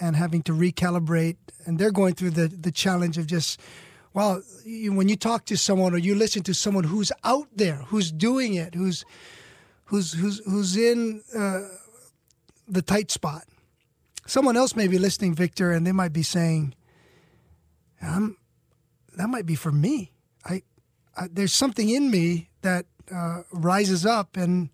and 0.00 0.16
having 0.16 0.42
to 0.42 0.52
recalibrate. 0.52 1.36
And 1.66 1.78
they're 1.78 1.92
going 1.92 2.14
through 2.14 2.30
the, 2.30 2.48
the 2.48 2.72
challenge 2.72 3.18
of 3.18 3.26
just, 3.26 3.60
well, 4.14 4.42
you, 4.64 4.92
when 4.92 5.08
you 5.08 5.16
talk 5.16 5.44
to 5.46 5.56
someone 5.56 5.92
or 5.92 5.98
you 5.98 6.14
listen 6.14 6.42
to 6.44 6.54
someone 6.54 6.84
who's 6.84 7.12
out 7.24 7.48
there, 7.54 7.76
who's 7.86 8.10
doing 8.10 8.54
it, 8.54 8.74
who's 8.74 9.04
who's 9.84 10.12
who's 10.12 10.40
who's 10.44 10.76
in 10.76 11.22
uh, 11.36 11.60
the 12.66 12.82
tight 12.82 13.10
spot. 13.10 13.44
Someone 14.28 14.58
else 14.58 14.76
may 14.76 14.88
be 14.88 14.98
listening, 14.98 15.34
Victor, 15.34 15.72
and 15.72 15.86
they 15.86 15.92
might 15.92 16.12
be 16.12 16.22
saying, 16.22 16.74
"I'm 18.02 18.36
that 19.16 19.28
might 19.28 19.46
be 19.46 19.54
for 19.54 19.72
me. 19.72 20.12
I, 20.44 20.62
I 21.16 21.28
there's 21.32 21.54
something 21.54 21.88
in 21.88 22.10
me 22.10 22.50
that 22.60 22.84
uh, 23.10 23.44
rises 23.50 24.04
up, 24.04 24.36
and 24.36 24.68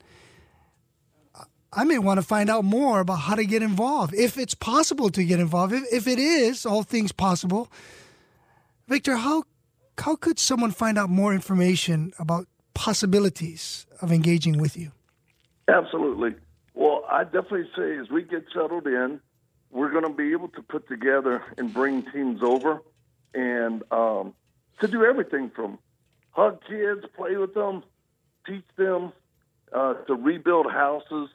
I 1.73 1.85
may 1.85 1.99
want 1.99 2.19
to 2.19 2.27
find 2.27 2.51
out 2.51 2.65
more 2.65 2.99
about 2.99 3.21
how 3.21 3.37
to 3.37 3.45
get 3.45 3.63
involved, 3.63 4.13
if 4.13 4.39
it's 4.39 4.57
possible 4.57 5.09
to 5.11 5.23
get 5.23 5.39
involved. 5.39 5.73
If, 5.73 5.85
if 5.93 6.09
it 6.09 6.19
is, 6.19 6.67
all 6.67 6.83
things 6.83 7.13
possible. 7.13 7.71
Victor, 8.89 9.15
how 9.15 9.45
how 9.99 10.17
could 10.17 10.41
someone 10.41 10.73
find 10.73 10.99
out 10.99 11.11
more 11.11 11.33
information 11.33 12.13
about 12.19 12.49
possibilities 12.75 13.87
of 14.03 14.11
engaging 14.11 14.59
with 14.59 14.77
you? 14.77 14.91
Absolutely. 15.69 16.35
Well, 16.75 17.05
I 17.09 17.23
definitely 17.23 17.71
say 17.77 17.99
as 17.99 18.11
we 18.11 18.23
get 18.23 18.47
settled 18.53 18.89
in, 18.89 19.21
we're 19.75 19.91
going 19.91 20.05
to 20.05 20.09
be 20.09 20.31
able 20.31 20.49
to 20.49 20.62
put 20.62 20.89
together 20.89 21.43
and 21.59 21.75
bring 21.75 22.05
teams 22.12 22.43
over 22.43 22.81
and 23.35 23.83
um, 23.91 24.33
to 24.81 24.87
do 24.87 25.05
everything 25.05 25.51
from 25.51 25.79
hug 26.31 26.61
kids, 26.66 27.05
play 27.16 27.37
with 27.37 27.55
them, 27.55 27.83
teach 28.47 28.64
them, 28.77 29.12
uh, 29.72 29.95
to 29.95 30.14
rebuild 30.14 30.70
houses, 30.70 31.29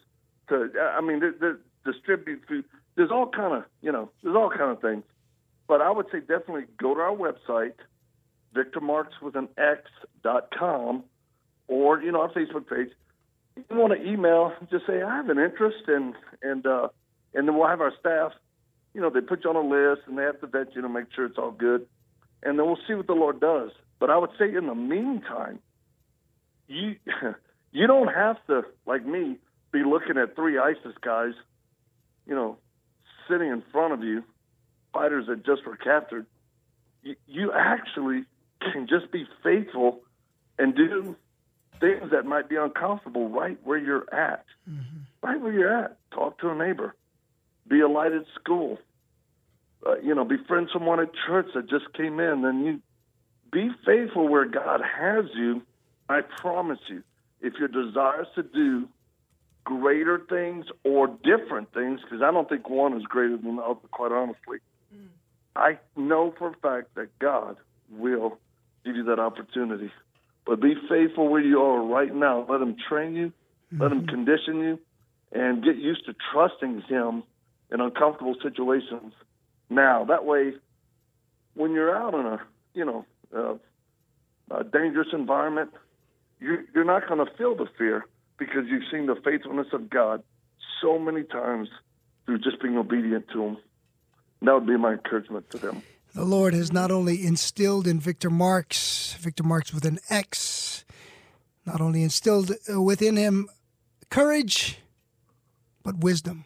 to 0.48 0.72
I 0.80 1.02
mean, 1.02 1.20
they, 1.20 1.32
they 1.40 1.52
distribute 1.86 2.42
food. 2.48 2.64
There's 2.96 3.12
all 3.12 3.28
kind 3.28 3.54
of 3.54 3.66
you 3.82 3.92
know, 3.92 4.10
there's 4.24 4.36
all 4.36 4.50
kind 4.50 4.72
of 4.72 4.82
things. 4.82 5.04
But 5.68 5.82
I 5.82 5.92
would 5.92 6.08
say 6.12 6.22
definitely 6.22 6.64
go 6.78 6.96
to 6.96 7.02
our 7.02 7.16
website, 7.16 7.74
victormarx 8.56 9.22
with 9.22 9.36
an 9.36 9.50
X 9.58 9.82
dot 10.24 10.54
com, 10.58 11.04
or 11.68 12.02
you 12.02 12.14
know 12.14 12.22
our 12.22 12.32
Facebook 12.32 12.70
page. 12.70 12.90
If 13.58 13.66
you 13.70 13.78
want 13.78 13.94
to 13.94 14.10
email, 14.10 14.54
just 14.72 14.88
say 14.88 15.02
I 15.02 15.18
have 15.18 15.30
an 15.30 15.40
interest, 15.40 15.88
and 15.88 16.16
and 16.42 16.66
uh, 16.66 16.88
and 17.34 17.48
then 17.48 17.58
we'll 17.58 17.68
have 17.68 17.82
our 17.82 17.94
staff. 18.00 18.32
You 18.94 19.02
know, 19.02 19.10
they 19.10 19.22
put 19.22 19.44
you 19.44 19.50
on 19.50 19.56
a 19.56 19.62
list, 19.62 20.08
and 20.08 20.18
they 20.18 20.24
have 20.24 20.40
to 20.42 20.48
vet 20.48 20.76
you 20.76 20.82
to 20.82 20.90
make 20.90 21.06
sure 21.16 21.26
it's 21.26 21.38
all 21.38 21.52
good, 21.52 21.88
and 22.44 22.58
then 22.58 22.66
we'll 22.66 22.80
see 22.88 22.94
what 22.94 23.08
the 23.08 23.14
Lord 23.14 23.40
does. 23.40 23.72
But 24.00 24.10
I 24.10 24.18
would 24.18 24.32
say 24.40 24.54
in 24.54 24.68
the 24.68 24.76
meantime, 24.76 25.60
you 26.68 26.96
you 27.72 27.88
don't 27.88 28.08
have 28.08 28.38
to 28.48 28.64
like 28.86 29.06
me 29.06 29.38
be 29.72 29.84
looking 29.84 30.18
at 30.18 30.36
three 30.36 30.58
ISIS 30.58 30.96
guys, 31.02 31.34
you 32.26 32.36
know, 32.36 32.58
sitting 33.30 33.50
in 33.50 33.64
front 33.72 33.94
of 33.94 34.04
you, 34.04 34.24
fighters 34.94 35.28
that 35.28 35.46
just 35.46 35.66
were 35.66 35.78
captured. 35.78 36.26
You, 37.04 37.16
you 37.28 37.52
actually 37.54 38.24
can 38.62 38.88
just 38.88 39.12
be 39.12 39.26
faithful 39.44 40.02
and 40.58 40.76
do 40.76 41.16
things 41.80 42.12
that 42.12 42.26
might 42.26 42.50
be 42.50 42.56
uncomfortable 42.56 43.30
right 43.30 43.58
where 43.64 43.78
you're 43.78 44.14
at. 44.14 44.46
Mm-hmm. 44.70 44.98
Right 45.22 45.40
where 45.40 45.54
you're 45.54 45.86
at. 45.86 45.98
Talk 46.12 46.40
to 46.40 46.50
a 46.50 46.56
neighbor. 46.56 46.96
Be 47.70 47.82
a 47.82 47.88
light 47.88 48.12
at 48.12 48.24
school. 48.40 48.78
Uh, 49.86 50.00
you 50.00 50.14
know, 50.14 50.26
befriend 50.26 50.70
someone 50.74 51.00
at 51.00 51.10
church 51.28 51.48
that 51.56 51.70
just 51.70 51.94
came 51.94 52.20
in. 52.20 52.42
Then 52.42 52.66
you 52.66 52.82
be 53.52 53.70
faithful 53.86 54.28
where 54.28 54.46
God 54.46 54.82
has 54.82 55.26
you. 55.36 55.62
I 56.10 56.22
promise 56.22 56.80
you, 56.88 57.04
if 57.42 57.54
you're 57.60 57.68
desirous 57.68 58.28
to 58.36 58.44
do 58.44 58.88
greater 59.64 60.20
things 60.30 60.66
or 60.84 61.08
different 61.08 61.74
things, 61.74 62.02
because 62.04 62.22
I 62.22 62.32
don't 62.32 62.50
think 62.50 62.70
one 62.70 62.98
is 62.98 63.04
greater 63.04 63.38
than 63.38 63.58
the 63.58 63.62
other, 63.62 63.80
quite 63.92 64.12
honestly, 64.12 64.58
mm. 64.94 65.08
I 65.56 65.78
know 65.96 66.34
for 66.38 66.50
a 66.50 66.56
fact 66.56 66.96
that 66.96 67.18
God 67.20 67.58
will 67.92 68.38
give 68.84 68.96
you 68.96 69.04
that 69.06 69.20
opportunity. 69.20 69.92
But 70.46 70.62
be 70.62 70.74
faithful 70.90 71.28
where 71.30 71.42
you 71.42 71.60
are 71.62 71.84
right 71.84 72.14
now. 72.14 72.46
Let 72.50 72.62
Him 72.62 72.76
train 72.88 73.16
you, 73.16 73.28
mm-hmm. 73.28 73.82
let 73.82 73.92
Him 73.92 74.00
mm-hmm. 74.00 74.10
condition 74.10 74.60
you, 74.60 74.80
and 75.32 75.64
get 75.64 75.76
used 75.76 76.06
to 76.08 76.16
trusting 76.34 76.84
Him 76.88 77.24
in 77.72 77.82
uncomfortable 77.82 78.36
situations 78.42 79.14
now. 79.70 80.06
That 80.06 80.26
way, 80.26 80.54
when 81.54 81.72
you're 81.72 81.96
out 81.96 82.14
in 82.14 82.26
a 82.26 82.42
you 82.74 82.86
know 82.86 83.06
uh, 83.36 83.56
a 84.52 84.64
dangerous 84.64 85.10
environment, 85.14 85.72
you, 86.40 86.66
you're 86.74 86.86
not 86.86 87.08
going 87.08 87.26
to 87.26 87.32
feel 87.38 87.56
the 87.56 87.68
fear 87.78 88.06
because 88.38 88.66
you've 88.68 88.84
seen 88.92 89.06
the 89.06 89.16
faithfulness 89.24 89.68
of 89.74 89.90
God 89.90 90.24
so 90.82 90.98
many 90.98 91.24
times 91.24 91.68
through 92.26 92.40
just 92.40 92.62
being 92.62 92.78
obedient 92.78 93.28
to 93.34 93.44
Him. 93.44 93.58
that 94.42 94.54
would 94.54 94.68
be 94.68 94.78
my 94.78 94.94
encouragement 94.94 95.50
to 95.52 95.58
them. 95.58 95.82
The 96.16 96.26
Lord 96.26 96.54
has 96.54 96.74
not 96.74 96.90
only 96.90 97.24
instilled 97.26 97.86
in 97.86 98.00
Victor 98.00 98.32
Marx, 98.32 99.14
Victor 99.20 99.44
Marx 99.44 99.74
with 99.74 99.86
an 99.86 100.00
X, 100.10 100.86
not 101.66 101.82
only 101.82 102.02
instilled 102.02 102.52
uh, 102.72 102.82
within 102.82 103.16
him 103.16 103.48
courage, 104.10 104.80
but 105.84 106.00
wisdom. 106.00 106.46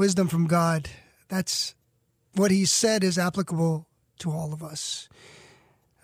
Wisdom 0.00 0.28
from 0.28 0.46
God. 0.46 0.88
That's 1.28 1.74
what 2.34 2.50
he 2.50 2.64
said 2.64 3.04
is 3.04 3.18
applicable 3.18 3.86
to 4.20 4.30
all 4.30 4.54
of 4.54 4.62
us. 4.62 5.10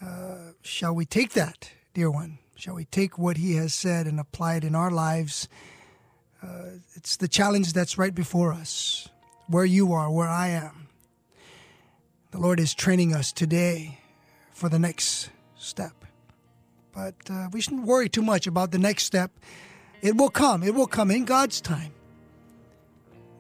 Uh, 0.03 0.53
shall 0.61 0.95
we 0.95 1.07
take 1.07 1.33
that, 1.33 1.71
dear 1.95 2.11
one? 2.11 2.37
Shall 2.57 2.75
we 2.75 2.85
take 2.85 3.17
what 3.17 3.39
he 3.39 3.55
has 3.55 3.73
said 3.73 4.07
and 4.07 4.21
apply 4.21 4.57
it 4.57 4.65
in 4.65 4.75
our 4.75 4.91
lives? 4.91 5.49
Uh, 6.43 6.83
it's 6.95 7.17
the 7.17 7.27
challenge 7.27 7.73
that's 7.73 7.97
right 7.97 8.15
before 8.15 8.53
us. 8.53 9.09
Where 9.47 9.65
you 9.65 9.95
are, 9.95 10.11
where 10.11 10.29
I 10.29 10.49
am. 10.49 10.89
The 12.33 12.39
Lord 12.39 12.61
is 12.61 12.75
training 12.75 13.15
us 13.15 13.33
today 13.33 14.01
for 14.53 14.69
the 14.69 14.79
next 14.79 15.31
step. 15.57 16.05
But 16.95 17.15
uh, 17.31 17.49
we 17.51 17.63
shouldn't 17.63 17.87
worry 17.87 18.11
too 18.11 18.21
much 18.21 18.47
about 18.47 18.73
the 18.73 18.79
next 18.79 19.05
step. 19.05 19.31
It 20.03 20.19
will 20.19 20.29
come, 20.29 20.63
it 20.63 20.75
will 20.75 20.87
come 20.87 21.11
in 21.11 21.25
God's 21.25 21.63
time. 21.63 21.96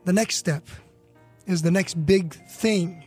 The 0.07 0.13
next 0.13 0.37
step 0.37 0.63
is 1.47 1.63
the 1.63 1.73
next 1.73 1.95
big 2.07 2.33
thing. 2.33 3.03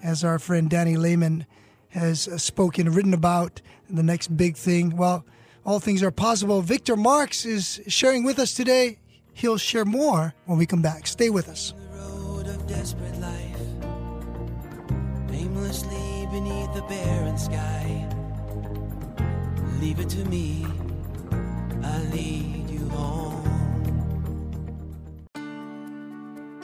As 0.00 0.22
our 0.22 0.38
friend 0.38 0.70
Danny 0.70 0.96
Lehman 0.96 1.44
has 1.88 2.28
uh, 2.28 2.38
spoken, 2.38 2.92
written 2.92 3.12
about 3.12 3.60
the 3.90 4.04
next 4.04 4.36
big 4.36 4.56
thing. 4.56 4.96
Well, 4.96 5.26
all 5.66 5.80
things 5.80 6.04
are 6.04 6.12
possible. 6.12 6.62
Victor 6.62 6.96
Marx 6.96 7.44
is 7.44 7.80
sharing 7.88 8.22
with 8.22 8.38
us 8.38 8.54
today. 8.54 8.98
He'll 9.32 9.58
share 9.58 9.84
more 9.84 10.34
when 10.46 10.56
we 10.56 10.66
come 10.66 10.82
back. 10.82 11.08
Stay 11.08 11.30
with 11.30 11.48
us. 11.48 11.74
Leave 19.80 19.98
it 19.98 20.08
to 20.10 20.24
me, 20.26 20.64
I 21.82 21.98
lead 22.12 22.70
you 22.70 22.88
home. 22.90 23.47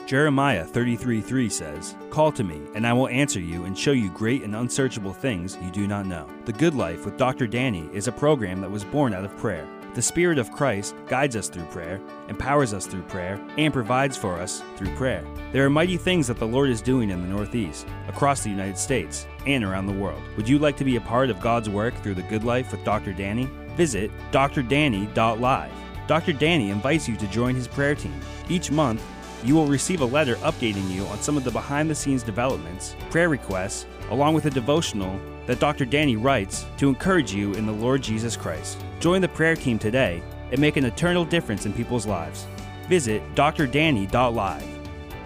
Jeremiah 0.05 0.63
33:3 0.63 1.51
says, 1.51 1.95
Call 2.11 2.31
to 2.33 2.43
me, 2.43 2.61
and 2.75 2.85
I 2.85 2.93
will 2.93 3.07
answer 3.07 3.39
you 3.39 3.65
and 3.65 3.75
show 3.75 3.91
you 3.91 4.11
great 4.11 4.43
and 4.43 4.55
unsearchable 4.55 5.13
things 5.13 5.57
you 5.63 5.71
do 5.71 5.87
not 5.87 6.05
know. 6.05 6.29
The 6.45 6.53
Good 6.53 6.75
Life 6.75 7.05
with 7.05 7.17
Dr. 7.17 7.47
Danny 7.47 7.89
is 7.91 8.07
a 8.07 8.11
program 8.11 8.61
that 8.61 8.69
was 8.69 8.83
born 8.83 9.15
out 9.15 9.25
of 9.25 9.35
prayer. 9.37 9.67
The 9.95 10.03
Spirit 10.03 10.37
of 10.37 10.51
Christ 10.51 10.93
guides 11.07 11.35
us 11.35 11.49
through 11.49 11.65
prayer, 11.65 11.99
empowers 12.27 12.71
us 12.71 12.85
through 12.85 13.01
prayer, 13.03 13.41
and 13.57 13.73
provides 13.73 14.15
for 14.15 14.35
us 14.35 14.61
through 14.75 14.93
prayer. 14.95 15.25
There 15.51 15.65
are 15.65 15.71
mighty 15.71 15.97
things 15.97 16.27
that 16.27 16.37
the 16.37 16.45
Lord 16.45 16.69
is 16.69 16.81
doing 16.81 17.09
in 17.09 17.23
the 17.23 17.27
Northeast, 17.27 17.87
across 18.07 18.43
the 18.43 18.51
United 18.51 18.77
States, 18.77 19.25
and 19.47 19.63
around 19.63 19.87
the 19.87 19.93
world. 19.93 20.21
Would 20.37 20.47
you 20.47 20.59
like 20.59 20.77
to 20.77 20.85
be 20.85 20.97
a 20.97 21.01
part 21.01 21.31
of 21.31 21.41
God's 21.41 21.69
work 21.69 21.95
through 22.03 22.15
the 22.15 22.21
Good 22.23 22.43
Life 22.43 22.71
with 22.71 22.83
Dr. 22.83 23.11
Danny? 23.11 23.49
Visit 23.75 24.11
drdanny.live. 24.31 25.71
Dr. 26.07 26.33
Danny 26.33 26.69
invites 26.69 27.07
you 27.07 27.15
to 27.15 27.27
join 27.29 27.55
his 27.55 27.67
prayer 27.67 27.95
team. 27.95 28.19
Each 28.47 28.69
month, 28.69 29.01
you 29.45 29.55
will 29.55 29.67
receive 29.67 30.01
a 30.01 30.05
letter 30.05 30.35
updating 30.37 30.89
you 30.89 31.05
on 31.05 31.19
some 31.21 31.37
of 31.37 31.43
the 31.43 31.51
behind 31.51 31.89
the 31.89 31.95
scenes 31.95 32.23
developments, 32.23 32.95
prayer 33.09 33.29
requests, 33.29 33.85
along 34.09 34.33
with 34.33 34.45
a 34.45 34.49
devotional 34.49 35.19
that 35.45 35.59
Dr. 35.59 35.85
Danny 35.85 36.15
writes 36.15 36.65
to 36.77 36.89
encourage 36.89 37.33
you 37.33 37.53
in 37.53 37.65
the 37.65 37.71
Lord 37.71 38.01
Jesus 38.01 38.35
Christ. 38.35 38.83
Join 38.99 39.21
the 39.21 39.27
prayer 39.27 39.55
team 39.55 39.77
today 39.77 40.23
and 40.51 40.59
make 40.59 40.77
an 40.77 40.85
eternal 40.85 41.25
difference 41.25 41.65
in 41.65 41.73
people's 41.73 42.07
lives. 42.07 42.47
Visit 42.87 43.21
drdanny.live. 43.35 44.67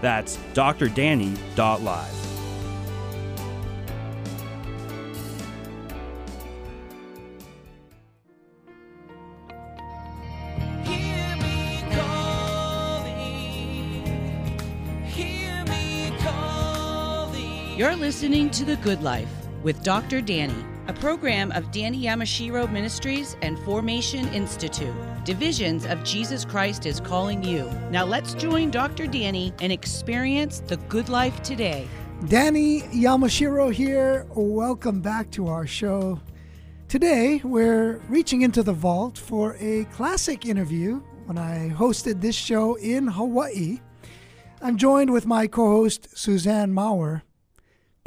That's 0.01 0.37
drdanny.live. 0.53 2.28
You're 17.79 17.95
listening 17.95 18.49
to 18.49 18.65
The 18.65 18.75
Good 18.75 19.01
Life 19.01 19.31
with 19.63 19.83
Dr. 19.83 20.19
Danny, 20.19 20.65
a 20.87 20.93
program 20.93 21.53
of 21.53 21.71
Danny 21.71 22.03
Yamashiro 22.03 22.69
Ministries 22.69 23.37
and 23.41 23.57
Formation 23.59 24.27
Institute. 24.33 24.93
Divisions 25.23 25.85
of 25.85 26.03
Jesus 26.03 26.43
Christ 26.43 26.85
is 26.85 26.99
calling 26.99 27.41
you. 27.41 27.71
Now 27.89 28.03
let's 28.03 28.33
join 28.33 28.69
Dr. 28.69 29.07
Danny 29.07 29.53
and 29.61 29.71
experience 29.71 30.59
the 30.59 30.75
good 30.89 31.07
life 31.07 31.41
today. 31.41 31.87
Danny 32.27 32.81
Yamashiro 32.81 33.71
here. 33.71 34.25
Welcome 34.35 34.99
back 34.99 35.31
to 35.31 35.47
our 35.47 35.65
show. 35.65 36.19
Today, 36.89 37.39
we're 37.45 37.99
reaching 38.09 38.41
into 38.41 38.61
the 38.61 38.73
vault 38.73 39.17
for 39.17 39.55
a 39.57 39.85
classic 39.93 40.45
interview 40.45 40.95
when 41.27 41.37
I 41.37 41.69
hosted 41.69 42.19
this 42.19 42.35
show 42.35 42.75
in 42.75 43.07
Hawaii. 43.07 43.79
I'm 44.61 44.75
joined 44.75 45.13
with 45.13 45.25
my 45.25 45.47
co 45.47 45.77
host, 45.77 46.09
Suzanne 46.17 46.73
Maurer. 46.73 47.23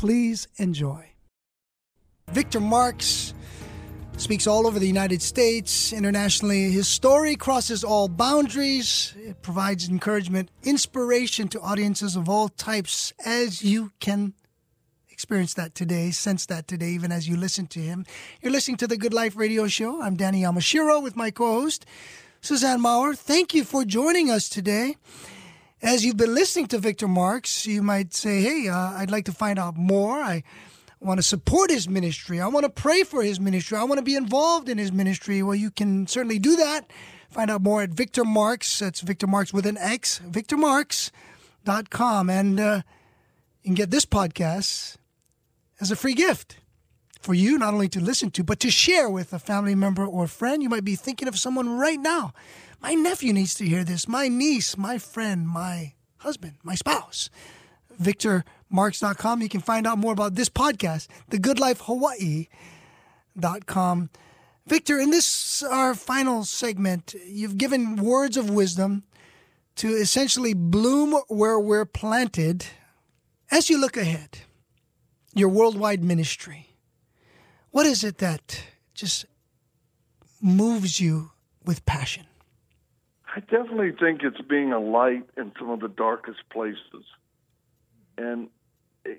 Please 0.02 0.48
enjoy. 0.56 1.10
Victor 2.32 2.58
Marx 2.58 3.34
speaks 4.16 4.48
all 4.48 4.66
over 4.66 4.80
the 4.80 4.86
United 4.88 5.22
States, 5.22 5.92
internationally. 5.92 6.72
His 6.72 6.88
story 6.88 7.36
crosses 7.36 7.84
all 7.84 8.08
boundaries. 8.08 9.14
It 9.16 9.42
provides 9.42 9.88
encouragement, 9.88 10.50
inspiration 10.64 11.46
to 11.50 11.60
audiences 11.60 12.16
of 12.16 12.28
all 12.28 12.48
types, 12.48 13.12
as 13.24 13.62
you 13.62 13.92
can 14.00 14.34
experience 15.08 15.54
that 15.54 15.76
today, 15.76 16.10
sense 16.10 16.46
that 16.46 16.66
today, 16.66 16.88
even 16.88 17.12
as 17.12 17.28
you 17.28 17.36
listen 17.36 17.68
to 17.68 17.78
him. 17.78 18.04
You're 18.40 18.50
listening 18.50 18.78
to 18.78 18.88
the 18.88 18.96
Good 18.96 19.14
Life 19.14 19.36
Radio 19.36 19.68
Show. 19.68 20.02
I'm 20.02 20.16
Danny 20.16 20.42
Yamashiro 20.42 21.00
with 21.00 21.14
my 21.14 21.30
co 21.30 21.60
host, 21.60 21.86
Suzanne 22.40 22.80
Maurer. 22.80 23.14
Thank 23.14 23.54
you 23.54 23.62
for 23.62 23.84
joining 23.84 24.30
us 24.32 24.48
today. 24.48 24.96
As 25.82 26.04
you've 26.04 26.16
been 26.16 26.34
listening 26.34 26.68
to 26.68 26.78
Victor 26.78 27.08
Marx, 27.08 27.66
you 27.66 27.82
might 27.82 28.14
say, 28.14 28.40
hey, 28.40 28.68
uh, 28.68 28.76
I'd 28.76 29.10
like 29.10 29.24
to 29.24 29.32
find 29.32 29.58
out 29.58 29.76
more. 29.76 30.22
I 30.22 30.44
want 31.00 31.18
to 31.18 31.22
support 31.22 31.70
his 31.70 31.88
ministry. 31.88 32.40
I 32.40 32.46
want 32.46 32.64
to 32.64 32.70
pray 32.70 33.02
for 33.02 33.22
his 33.22 33.40
ministry. 33.40 33.76
I 33.76 33.84
want 33.84 33.98
to 33.98 34.04
be 34.04 34.14
involved 34.14 34.68
in 34.68 34.78
his 34.78 34.92
ministry. 34.92 35.42
Well, 35.42 35.56
you 35.56 35.72
can 35.72 36.06
certainly 36.06 36.38
do 36.38 36.54
that 36.56 36.88
Find 37.32 37.50
out 37.50 37.62
more 37.62 37.80
at 37.80 37.90
Victor 37.90 38.26
Marx. 38.26 38.80
That's 38.80 39.00
Victor 39.00 39.26
Marx 39.26 39.54
with 39.54 39.64
an 39.64 39.78
X, 39.78 40.20
victormarx.com. 40.28 42.28
And 42.28 42.60
uh, 42.60 42.82
you 43.62 43.68
can 43.68 43.74
get 43.74 43.90
this 43.90 44.04
podcast 44.04 44.98
as 45.80 45.90
a 45.90 45.96
free 45.96 46.12
gift 46.12 46.58
for 47.22 47.32
you, 47.32 47.56
not 47.56 47.72
only 47.72 47.88
to 47.88 48.00
listen 48.00 48.30
to, 48.32 48.44
but 48.44 48.60
to 48.60 48.70
share 48.70 49.08
with 49.08 49.32
a 49.32 49.38
family 49.38 49.74
member 49.74 50.04
or 50.04 50.26
friend. 50.26 50.62
You 50.62 50.68
might 50.68 50.84
be 50.84 50.94
thinking 50.94 51.26
of 51.26 51.38
someone 51.38 51.78
right 51.78 51.98
now. 51.98 52.34
My 52.82 52.94
nephew 52.94 53.32
needs 53.32 53.54
to 53.54 53.64
hear 53.64 53.84
this. 53.84 54.08
My 54.08 54.26
niece, 54.26 54.76
my 54.76 54.98
friend, 54.98 55.46
my 55.46 55.92
husband, 56.18 56.54
my 56.64 56.74
spouse. 56.74 57.30
VictorMarx.com. 58.00 59.40
You 59.40 59.48
can 59.48 59.60
find 59.60 59.86
out 59.86 59.98
more 59.98 60.12
about 60.12 60.34
this 60.34 60.48
podcast, 60.48 61.06
thegoodlifehawaii.com. 61.30 64.10
Victor, 64.66 64.98
in 64.98 65.10
this 65.10 65.62
our 65.62 65.94
final 65.94 66.42
segment, 66.42 67.14
you've 67.24 67.56
given 67.56 68.02
words 68.02 68.36
of 68.36 68.50
wisdom 68.50 69.04
to 69.76 69.86
essentially 69.88 70.52
bloom 70.52 71.14
where 71.28 71.60
we're 71.60 71.84
planted. 71.84 72.66
As 73.52 73.70
you 73.70 73.80
look 73.80 73.96
ahead, 73.96 74.38
your 75.34 75.50
worldwide 75.50 76.02
ministry, 76.02 76.70
what 77.70 77.86
is 77.86 78.02
it 78.02 78.18
that 78.18 78.64
just 78.92 79.24
moves 80.40 81.00
you 81.00 81.30
with 81.64 81.86
passion? 81.86 82.26
I 83.34 83.40
definitely 83.40 83.92
think 83.92 84.22
it's 84.22 84.40
being 84.42 84.72
a 84.72 84.78
light 84.78 85.24
in 85.38 85.52
some 85.58 85.70
of 85.70 85.80
the 85.80 85.88
darkest 85.88 86.40
places. 86.50 87.04
And, 88.18 88.48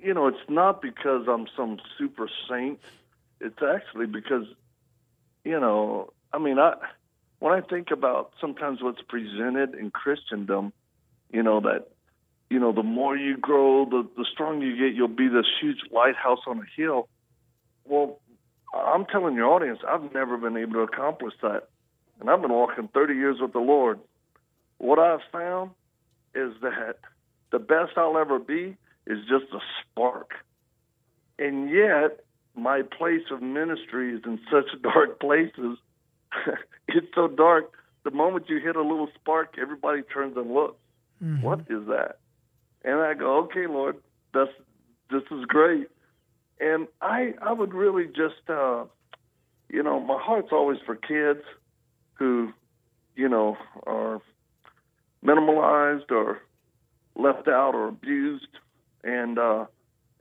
you 0.04 0.14
know, 0.14 0.28
it's 0.28 0.50
not 0.50 0.82
because 0.82 1.26
I'm 1.28 1.48
some 1.58 1.80
super 1.98 2.30
saint. 2.48 2.80
It's 3.42 3.60
actually 3.62 4.06
because, 4.06 4.46
you 5.44 5.60
know, 5.60 6.14
I 6.32 6.38
mean, 6.38 6.60
I 6.60 6.76
when 7.40 7.54
I 7.54 7.62
think 7.62 7.92
about 7.92 8.32
sometimes 8.40 8.82
what's 8.82 9.02
presented 9.02 9.74
in 9.74 9.92
Christendom, 9.92 10.72
you 11.32 11.44
know, 11.44 11.60
that, 11.62 11.88
you 12.50 12.60
know, 12.60 12.72
the 12.72 12.84
more 12.84 13.18
you 13.18 13.36
grow, 13.36 13.84
the, 13.84 14.08
the 14.16 14.26
stronger 14.32 14.66
you 14.66 14.78
get, 14.78 14.96
you'll 14.96 15.08
be 15.08 15.28
this 15.28 15.48
huge 15.60 15.80
lighthouse 15.92 16.40
on 16.48 16.60
a 16.60 16.82
hill. 16.82 17.10
Well, 17.84 18.22
I'm 18.74 19.06
telling 19.06 19.36
your 19.36 19.48
audience, 19.48 19.80
I've 19.88 20.14
never 20.14 20.38
been 20.38 20.56
able 20.56 20.74
to 20.74 20.80
accomplish 20.82 21.34
that. 21.42 21.68
And 22.24 22.30
I've 22.30 22.42
been 22.42 22.54
walking 22.54 22.88
30 22.94 23.16
years 23.16 23.38
with 23.42 23.52
the 23.52 23.60
Lord. 23.60 24.00
What 24.78 24.98
I've 24.98 25.20
found 25.30 25.72
is 26.34 26.54
that 26.62 26.96
the 27.52 27.60
best 27.60 27.98
I'll 27.98 28.18
ever 28.18 28.40
be 28.40 28.78
is 29.06 29.20
just 29.28 29.52
a 29.54 29.60
spark. 29.82 30.32
And 31.38 31.70
yet, 31.70 32.24
my 32.56 32.82
place 32.82 33.24
of 33.30 33.42
ministry 33.42 34.16
is 34.16 34.22
in 34.24 34.40
such 34.50 34.68
dark 34.82 35.20
places. 35.20 35.78
it's 36.88 37.08
so 37.14 37.28
dark. 37.28 37.74
The 38.06 38.12
moment 38.12 38.46
you 38.48 38.62
hit 38.62 38.78
a 38.78 38.82
little 38.82 39.10
spark, 39.16 39.56
everybody 39.62 40.02
turns 40.02 40.38
and 40.38 40.54
looks. 40.54 40.80
Mm-hmm. 41.22 41.42
What 41.42 41.60
is 41.70 41.88
that? 41.88 42.20
And 42.86 43.02
I 43.02 43.16
go, 43.16 43.40
okay, 43.44 43.68
Lord, 43.68 43.98
that's 44.34 44.52
this 45.12 45.24
is 45.30 45.44
great. 45.46 45.90
And 46.62 46.88
I 47.02 47.34
I 47.42 47.52
would 47.52 47.74
really 47.74 48.08
just 48.08 48.50
uh, 48.50 48.86
you 49.70 49.84
know 49.84 50.00
my 50.00 50.18
heart's 50.22 50.54
always 50.54 50.80
for 50.86 50.96
kids 50.96 51.44
who 52.14 52.52
you 53.16 53.30
know 53.30 53.58
are 53.86 54.22
minimalized 55.26 56.12
or 56.12 56.42
left 57.16 57.48
out 57.48 57.76
or 57.76 57.88
abused 57.88 58.48
and 59.04 59.38
uh, 59.38 59.66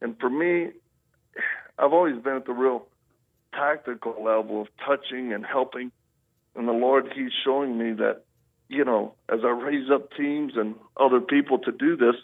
and 0.00 0.18
for 0.18 0.28
me, 0.28 0.72
I've 1.78 1.92
always 1.92 2.20
been 2.20 2.34
at 2.34 2.46
the 2.46 2.52
real 2.52 2.86
tactical 3.52 4.22
level 4.22 4.62
of 4.62 4.68
touching 4.84 5.32
and 5.32 5.46
helping. 5.46 5.92
And 6.56 6.68
the 6.68 6.72
Lord, 6.72 7.12
He's 7.14 7.30
showing 7.44 7.78
me 7.78 7.92
that, 7.92 8.22
you 8.68 8.84
know, 8.84 9.14
as 9.28 9.40
I 9.44 9.50
raise 9.50 9.90
up 9.90 10.12
teams 10.14 10.54
and 10.56 10.74
other 10.98 11.20
people 11.20 11.58
to 11.60 11.72
do 11.72 11.96
this, 11.96 12.16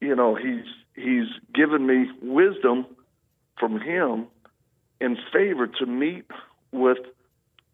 you 0.00 0.16
know, 0.16 0.34
He's 0.34 0.64
He's 0.94 1.28
given 1.54 1.86
me 1.86 2.10
wisdom 2.22 2.86
from 3.58 3.80
Him 3.80 4.26
in 5.00 5.18
favor 5.32 5.66
to 5.66 5.86
meet 5.86 6.24
with 6.72 6.98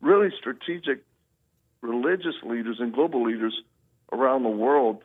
really 0.03 0.29
strategic 0.39 1.03
religious 1.81 2.35
leaders 2.45 2.77
and 2.79 2.93
global 2.93 3.25
leaders 3.25 3.55
around 4.13 4.43
the 4.43 4.51
world 4.51 5.03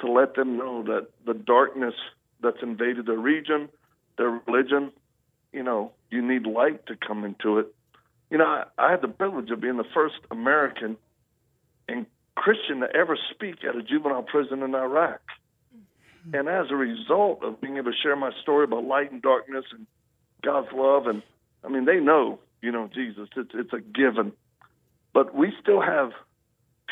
to 0.00 0.10
let 0.10 0.34
them 0.34 0.56
know 0.56 0.82
that 0.82 1.06
the 1.24 1.34
darkness 1.34 1.94
that's 2.42 2.62
invaded 2.62 3.06
their 3.06 3.16
region, 3.16 3.68
their 4.18 4.40
religion. 4.46 4.90
You 5.52 5.62
know, 5.62 5.92
you 6.10 6.26
need 6.26 6.46
light 6.46 6.86
to 6.86 6.96
come 6.96 7.24
into 7.24 7.58
it. 7.58 7.74
You 8.30 8.38
know, 8.38 8.46
I, 8.46 8.64
I 8.78 8.90
had 8.90 9.02
the 9.02 9.08
privilege 9.08 9.50
of 9.50 9.60
being 9.60 9.76
the 9.76 9.84
first 9.94 10.16
American 10.30 10.96
and 11.88 12.06
Christian 12.34 12.80
to 12.80 12.88
ever 12.96 13.16
speak 13.30 13.64
at 13.68 13.76
a 13.76 13.82
juvenile 13.82 14.22
prison 14.22 14.62
in 14.62 14.74
Iraq. 14.74 15.20
Mm-hmm. 15.76 16.34
And 16.34 16.48
as 16.48 16.70
a 16.70 16.76
result 16.76 17.44
of 17.44 17.60
being 17.60 17.76
able 17.76 17.92
to 17.92 17.96
share 18.02 18.16
my 18.16 18.30
story 18.42 18.64
about 18.64 18.84
light 18.84 19.12
and 19.12 19.20
darkness 19.20 19.66
and 19.70 19.86
God's 20.42 20.72
love, 20.74 21.06
and 21.06 21.22
I 21.62 21.68
mean, 21.68 21.84
they 21.84 22.00
know, 22.00 22.38
you 22.62 22.72
know, 22.72 22.88
Jesus, 22.92 23.28
it's, 23.36 23.50
it's 23.54 23.72
a 23.72 23.80
given. 23.80 24.32
But 25.12 25.34
we 25.34 25.52
still 25.60 25.82
have 25.82 26.12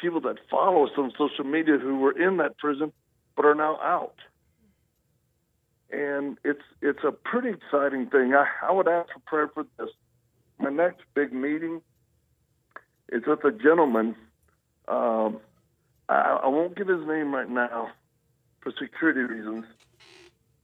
people 0.01 0.21
that 0.23 0.37
follow 0.51 0.85
us 0.85 0.93
on 0.99 1.13
social 1.17 1.45
media 1.45 1.79
who 1.79 1.99
were 1.99 2.13
in 2.13 2.37
that 2.39 2.59
prison 2.59 2.93
but 3.37 3.45
are 3.45 3.55
now 3.55 3.79
out 3.83 4.17
and 5.93 6.39
it's 6.45 6.63
it's 6.81 7.05
a 7.05 7.13
pretty 7.13 7.51
exciting 7.51 8.07
thing. 8.07 8.35
I, 8.35 8.47
I 8.63 8.73
would 8.73 8.89
ask 8.89 9.13
for 9.13 9.21
prayer 9.27 9.49
for 9.53 9.67
this. 9.79 9.91
My 10.59 10.71
next 10.71 11.01
big 11.15 11.33
meeting 11.33 11.81
is 13.11 13.23
with 13.27 13.45
a 13.45 13.51
gentleman. 13.51 14.15
Um, 14.89 15.39
I, 16.09 16.41
I 16.45 16.49
won't 16.49 16.77
give 16.77 16.89
his 16.89 17.07
name 17.07 17.35
right 17.35 17.49
now 17.49 17.91
for 18.61 18.73
security 18.81 19.21
reasons, 19.21 19.65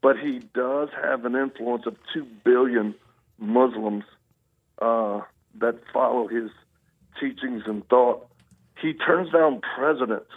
but 0.03 0.19
he 0.19 0.41
does 0.55 0.89
have 1.03 1.25
an 1.25 1.35
influence 1.35 1.87
of 1.87 1.97
two 2.13 2.27
billion 2.45 2.95
Muslims 3.39 4.05
uh, 4.81 5.21
that 5.59 5.77
follow 5.93 6.29
his 6.29 6.51
teachings 7.21 7.63
and 7.67 7.87
thought. 7.89 8.27
He 8.81 8.93
turns 8.93 9.33
down 9.33 9.61
presidents 9.77 10.31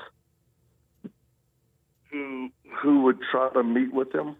who 2.11 2.49
who 2.81 3.01
would 3.03 3.19
try 3.31 3.49
to 3.49 3.63
meet 3.63 3.93
with 3.93 4.13
him 4.13 4.35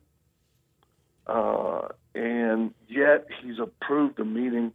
uh, 1.30 1.90
and 2.16 2.74
yet 2.88 3.28
he's 3.42 3.60
approved 3.60 4.20
a 4.20 4.26
meeting 4.26 4.74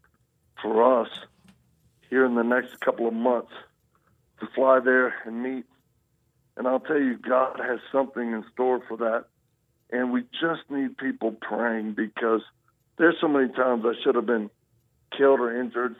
for 0.62 1.00
us 1.02 1.08
here 2.08 2.24
in 2.24 2.36
the 2.36 2.44
next 2.44 2.80
couple 2.80 3.08
of 3.08 3.12
months 3.12 3.50
to 4.38 4.46
fly 4.54 4.78
there 4.78 5.14
and 5.26 5.42
meet. 5.42 5.64
And 6.56 6.68
I'll 6.68 6.78
tell 6.78 6.98
you, 6.98 7.18
God 7.18 7.58
has 7.58 7.80
something 7.90 8.32
in 8.32 8.44
store 8.52 8.80
for 8.86 8.96
that. 8.98 9.24
And 9.90 10.12
we 10.12 10.22
just 10.40 10.62
need 10.70 10.96
people 10.96 11.32
praying 11.32 11.94
because 11.94 12.42
there's 12.98 13.16
so 13.20 13.26
many 13.26 13.52
times 13.52 13.84
I 13.84 13.94
should 14.04 14.14
have 14.14 14.26
been 14.26 14.48
killed 15.16 15.40
or 15.40 15.60
injured, 15.60 15.96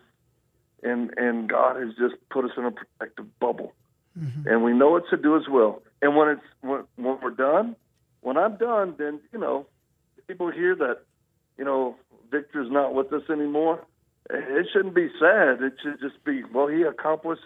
and 0.83 1.13
and 1.17 1.49
God 1.49 1.77
has 1.77 1.95
just 1.99 2.15
put 2.31 2.45
us 2.45 2.53
in 2.57 2.65
a 2.65 2.71
protective 2.71 3.39
bubble, 3.39 3.73
mm-hmm. 4.19 4.49
and 4.49 4.65
we 4.65 4.73
know 4.73 4.91
what 4.91 5.05
to 5.11 5.17
do 5.17 5.37
as 5.37 5.49
well. 5.49 5.83
And 6.03 6.17
when 6.17 6.29
it's 6.29 6.43
when, 6.61 6.85
when 6.97 7.19
we're 7.23 7.31
done, 7.31 7.77
when 8.21 8.37
I'm 8.37 8.57
done, 8.57 8.95
then 8.99 9.21
you 9.33 9.39
know 9.39 9.67
people 10.27 10.51
hear 10.51 10.75
that, 10.75 11.01
you 11.59 11.65
know, 11.65 11.97
Victor's 12.31 12.71
not 12.71 12.95
with 12.95 13.13
us 13.13 13.23
anymore, 13.31 13.85
it 14.31 14.67
shouldn't 14.73 14.95
be 14.95 15.09
sad. 15.21 15.63
It 15.63 15.75
should 15.83 16.01
just 16.01 16.23
be, 16.25 16.43
well, 16.45 16.67
he 16.67 16.83
accomplished 16.83 17.43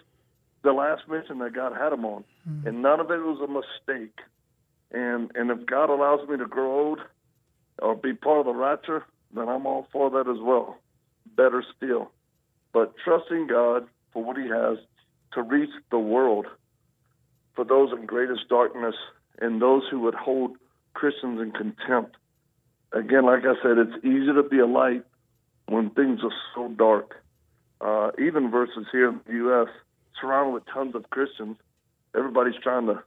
the 0.63 0.71
last 0.71 1.07
mission 1.07 1.39
that 1.39 1.53
God 1.53 1.73
had 1.73 1.93
him 1.93 2.05
on, 2.05 2.23
mm-hmm. 2.47 2.67
and 2.67 2.81
none 2.81 2.99
of 2.99 3.11
it 3.11 3.17
was 3.17 3.39
a 3.41 3.47
mistake. 3.47 4.19
And 4.91 5.31
and 5.35 5.51
if 5.51 5.65
God 5.65 5.89
allows 5.89 6.27
me 6.27 6.37
to 6.37 6.45
grow 6.45 6.87
old 6.87 6.99
or 7.79 7.95
be 7.95 8.13
part 8.13 8.39
of 8.39 8.45
the 8.45 8.53
rapture, 8.53 9.05
then 9.33 9.47
I'm 9.47 9.65
all 9.65 9.87
for 9.91 10.09
that 10.09 10.27
as 10.29 10.41
well. 10.41 10.77
Better 11.35 11.63
still, 11.75 12.11
but 12.73 12.93
trusting 13.03 13.47
God 13.47 13.87
for 14.11 14.23
what 14.23 14.37
He 14.37 14.47
has 14.47 14.77
to 15.33 15.41
reach 15.41 15.69
the 15.91 15.99
world 15.99 16.47
for 17.53 17.63
those 17.63 17.91
in 17.91 18.05
greatest 18.05 18.47
darkness 18.49 18.95
and 19.39 19.61
those 19.61 19.83
who 19.89 19.99
would 20.01 20.15
hold 20.15 20.57
Christians 20.93 21.39
in 21.39 21.51
contempt 21.51 22.15
again, 22.93 23.25
like 23.25 23.43
I 23.43 23.53
said, 23.61 23.77
it's 23.77 24.03
easy 24.03 24.33
to 24.33 24.43
be 24.43 24.59
a 24.59 24.65
light 24.65 25.03
when 25.67 25.89
things 25.91 26.21
are 26.23 26.33
so 26.55 26.69
dark. 26.69 27.23
Uh, 27.81 28.11
even 28.19 28.51
versus 28.51 28.85
here 28.91 29.09
in 29.09 29.21
the 29.25 29.33
U.S., 29.33 29.67
surrounded 30.19 30.53
with 30.53 30.63
tons 30.73 30.95
of 30.95 31.09
Christians, 31.09 31.57
everybody's 32.15 32.59
trying 32.61 32.87
to, 32.87 33.01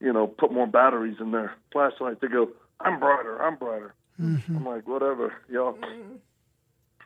you 0.00 0.12
know, 0.12 0.26
put 0.26 0.52
more 0.52 0.66
batteries 0.66 1.16
in 1.20 1.30
their 1.30 1.54
flashlight. 1.72 2.20
to 2.20 2.28
go, 2.28 2.48
"I'm 2.80 2.98
brighter, 2.98 3.40
I'm 3.40 3.56
brighter." 3.56 3.94
Mm-hmm. 4.20 4.56
I'm 4.56 4.66
like, 4.66 4.88
whatever, 4.88 5.34
y'all. 5.48 5.78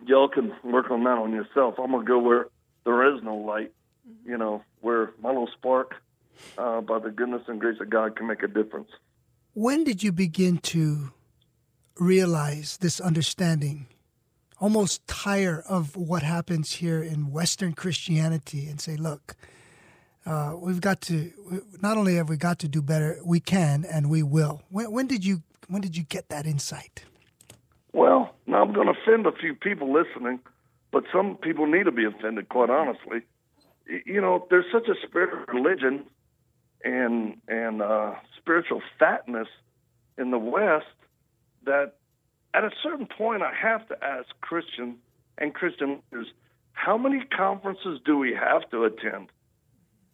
Y'all 0.07 0.28
can 0.28 0.53
work 0.64 0.90
on 0.90 1.05
that 1.05 1.18
on 1.18 1.32
yourself. 1.32 1.74
I'm 1.78 1.92
gonna 1.92 2.05
go 2.05 2.18
where 2.18 2.46
there 2.84 3.14
is 3.14 3.22
no 3.22 3.36
light. 3.36 3.72
You 4.24 4.38
know, 4.38 4.62
where 4.80 5.12
my 5.22 5.28
little 5.28 5.48
spark, 5.57 5.94
uh, 6.59 6.80
by 6.80 6.98
the 6.98 7.11
goodness 7.11 7.42
and 7.46 7.61
grace 7.61 7.80
of 7.80 7.90
God, 7.90 8.16
can 8.16 8.26
make 8.26 8.42
a 8.42 8.48
difference. 8.48 8.90
When 9.55 9.84
did 9.84 10.03
you 10.03 10.11
begin 10.11 10.59
to 10.59 11.12
realize 11.98 12.78
this 12.78 12.98
understanding, 13.01 13.86
almost 14.59 15.07
tire 15.07 15.62
of 15.68 15.96
what 15.96 16.22
happens 16.22 16.74
here 16.74 17.03
in 17.03 17.30
Western 17.30 17.74
Christianity 17.74 18.66
and 18.68 18.80
say, 18.80 18.96
look, 18.96 19.36
uh, 20.26 20.55
we've 20.59 20.80
got 20.80 21.01
to 21.03 21.32
not 21.80 21.96
only 21.96 22.16
have 22.16 22.28
we 22.28 22.36
got 22.36 22.59
to 22.61 22.68
do 22.68 22.82
better, 22.82 23.18
we 23.24 23.40
can 23.40 23.84
and 23.84 24.11
we 24.11 24.22
will. 24.22 24.62
When, 24.70 24.90
when 24.92 25.07
did 25.07 25.24
you 25.24 25.42
when 25.68 25.82
did 25.82 25.96
you 25.96 26.03
get 26.03 26.28
that 26.30 26.46
insight? 26.46 27.05
Well, 27.92 28.29
now 28.51 28.62
I'm 28.62 28.72
going 28.72 28.88
to 28.88 28.94
offend 29.01 29.26
a 29.26 29.32
few 29.32 29.55
people 29.55 29.92
listening, 29.92 30.40
but 30.90 31.05
some 31.12 31.36
people 31.36 31.66
need 31.66 31.84
to 31.84 31.92
be 31.92 32.05
offended. 32.05 32.48
Quite 32.48 32.70
honestly, 32.70 33.20
you 34.05 34.20
know, 34.20 34.46
there's 34.51 34.66
such 34.72 34.88
a 34.88 34.94
spirit 35.07 35.32
of 35.32 35.55
religion 35.55 36.05
and 36.84 37.36
and 37.48 37.82
uh, 37.82 38.14
spiritual 38.36 38.82
fatness 38.98 39.48
in 40.18 40.30
the 40.30 40.38
West 40.38 40.86
that 41.64 41.94
at 42.55 42.64
a 42.64 42.70
certain 42.82 43.07
point 43.07 43.42
I 43.42 43.53
have 43.55 43.86
to 43.88 44.05
ask 44.05 44.28
Christian 44.40 44.96
and 45.38 45.55
Christian 45.55 46.03
leaders, 46.11 46.28
how 46.72 46.98
many 46.98 47.24
conferences 47.24 48.01
do 48.05 48.18
we 48.18 48.34
have 48.34 48.68
to 48.70 48.84
attend? 48.84 49.28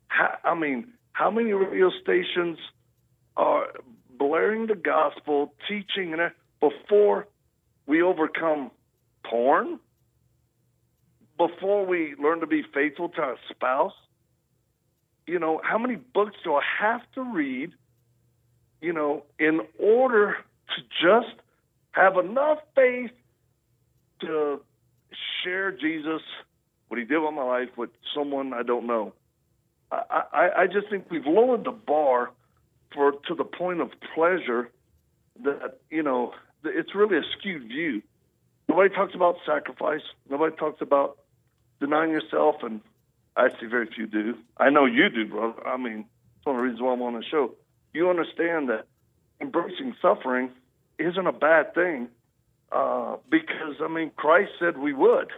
How, 0.09 0.37
I 0.45 0.55
mean, 0.55 0.93
how 1.13 1.31
many 1.31 1.53
radio 1.53 1.91
stations 2.03 2.59
are 3.37 3.69
blaring 4.19 4.67
the 4.67 4.75
gospel, 4.75 5.55
teaching, 5.69 6.13
and 6.13 6.31
before 6.61 7.27
we 7.87 8.03
overcome 8.03 8.71
porn, 9.25 9.79
before 11.37 11.85
we 11.85 12.15
learn 12.23 12.41
to 12.41 12.47
be 12.47 12.63
faithful 12.75 13.09
to 13.11 13.21
our 13.21 13.37
spouse? 13.51 13.93
You 15.27 15.39
know, 15.39 15.61
how 15.65 15.79
many 15.79 15.97
books 15.97 16.37
do 16.45 16.55
I 16.55 16.63
have 16.81 17.03
to 17.15 17.23
read, 17.23 17.73
you 18.81 18.93
know, 18.93 19.25
in 19.39 19.61
order 19.79 20.37
to 20.69 20.83
just 21.03 21.35
have 21.93 22.17
enough 22.17 22.59
faith 22.75 23.11
to 24.21 24.61
share 25.43 25.73
Jesus, 25.73 26.23
what 26.89 26.99
he 26.99 27.05
did 27.05 27.19
with 27.19 27.35
my 27.35 27.43
life, 27.43 27.69
with 27.77 27.91
someone 28.15 28.53
I 28.55 28.63
don't 28.63 28.87
know? 28.87 29.13
I, 29.91 30.23
I, 30.33 30.49
I 30.63 30.67
just 30.67 30.89
think 30.91 31.11
we've 31.11 31.27
lowered 31.27 31.65
the 31.65 31.71
bar 31.73 32.31
for 32.95 33.13
to 33.13 33.35
the 33.35 33.45
point 33.45 33.81
of 33.81 33.91
pleasure 34.15 34.71
that, 35.45 35.79
you 35.91 36.03
know, 36.03 36.33
it's 36.65 36.95
really 36.95 37.19
a 37.19 37.23
skewed 37.39 37.69
view. 37.69 38.03
Nobody 38.69 38.95
talks 38.95 39.15
about 39.15 39.37
sacrifice. 39.47 40.03
Nobody 40.29 40.55
talks 40.57 40.81
about 40.81 41.19
denying 41.81 42.11
yourself, 42.11 42.57
and 42.63 42.81
I 43.37 43.49
see 43.61 43.67
very 43.67 43.87
few 43.87 44.07
do. 44.07 44.35
I 44.57 44.71
know 44.71 44.87
you 44.87 45.09
do, 45.09 45.27
brother. 45.27 45.67
I 45.67 45.77
mean, 45.77 46.07
it's 46.37 46.47
one 46.47 46.57
of 46.57 46.61
the 46.61 46.65
reasons 46.65 46.83
why 46.83 46.93
I'm 46.93 47.03
on 47.03 47.15
the 47.15 47.25
show. 47.31 47.55
You 47.93 48.11
understand 48.11 48.69
that 48.69 48.87
embracing 49.41 49.95
suffering 50.01 50.51
isn't 50.99 51.27
a 51.27 51.33
bad 51.33 51.75
thing 51.75 52.09
uh, 52.73 53.17
because 53.31 53.77
I 53.83 53.89
mean 53.89 54.11
Christ 54.17 54.53
said 54.59 54.79
we 54.79 54.93
would. 54.93 55.31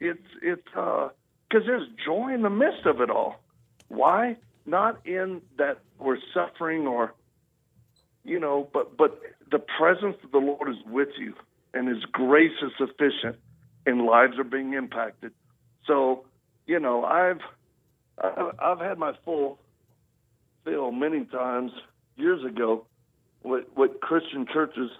It's 0.00 0.18
it's 0.42 0.62
because 0.64 1.10
uh, 1.54 1.58
there's 1.66 1.88
joy 2.04 2.32
in 2.32 2.42
the 2.42 2.50
midst 2.50 2.86
of 2.86 3.00
it 3.00 3.10
all. 3.10 3.36
Why? 3.88 4.36
Not 4.64 5.06
in 5.06 5.42
that 5.58 5.78
we're 5.98 6.18
suffering 6.34 6.86
or 6.86 7.14
you 8.24 8.40
know, 8.40 8.68
but 8.72 8.96
but 8.96 9.20
the 9.50 9.58
presence 9.58 10.16
of 10.24 10.32
the 10.32 10.38
Lord 10.38 10.68
is 10.68 10.76
with 10.86 11.08
you, 11.18 11.34
and 11.74 11.88
His 11.88 12.04
grace 12.04 12.52
is 12.62 12.72
sufficient, 12.78 13.36
and 13.84 14.02
lives 14.02 14.38
are 14.38 14.44
being 14.44 14.74
impacted. 14.74 15.32
So, 15.86 16.24
you 16.66 16.80
know, 16.80 17.04
I've 17.04 17.40
I've 18.58 18.80
had 18.80 18.98
my 18.98 19.12
full 19.24 19.58
fill 20.64 20.90
many 20.90 21.24
times 21.26 21.70
years 22.16 22.44
ago 22.44 22.86
with, 23.42 23.64
with 23.76 24.00
Christian 24.00 24.46
churches 24.52 24.90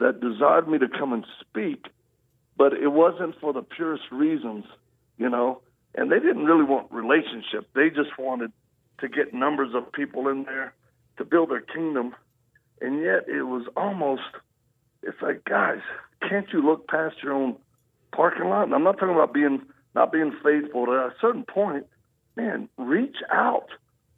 that 0.00 0.20
desired 0.20 0.68
me 0.68 0.78
to 0.78 0.88
come 0.88 1.12
and 1.12 1.24
speak, 1.40 1.86
but 2.56 2.72
it 2.72 2.88
wasn't 2.88 3.34
for 3.40 3.52
the 3.52 3.62
purest 3.62 4.04
reasons, 4.10 4.64
you 5.16 5.28
know. 5.28 5.60
And 5.94 6.12
they 6.12 6.18
didn't 6.18 6.44
really 6.44 6.64
want 6.64 6.92
relationship. 6.92 7.68
They 7.74 7.88
just 7.88 8.18
wanted 8.18 8.52
to 9.00 9.08
get 9.08 9.32
numbers 9.32 9.70
of 9.74 9.90
people 9.92 10.28
in 10.28 10.44
there 10.44 10.74
to 11.16 11.24
build 11.24 11.50
their 11.50 11.60
kingdom 11.60 12.14
and 12.80 13.00
yet 13.02 13.28
it 13.28 13.42
was 13.42 13.66
almost 13.76 14.22
it's 15.02 15.20
like 15.22 15.44
guys 15.44 15.80
can't 16.28 16.46
you 16.52 16.64
look 16.64 16.88
past 16.88 17.16
your 17.22 17.32
own 17.32 17.56
parking 18.12 18.48
lot? 18.48 18.64
And 18.64 18.74
i'm 18.74 18.84
not 18.84 18.98
talking 18.98 19.14
about 19.14 19.32
being 19.32 19.62
not 19.94 20.12
being 20.12 20.32
faithful 20.42 20.84
At 20.84 21.12
a 21.12 21.14
certain 21.20 21.44
point 21.44 21.86
man 22.36 22.68
reach 22.76 23.16
out 23.32 23.68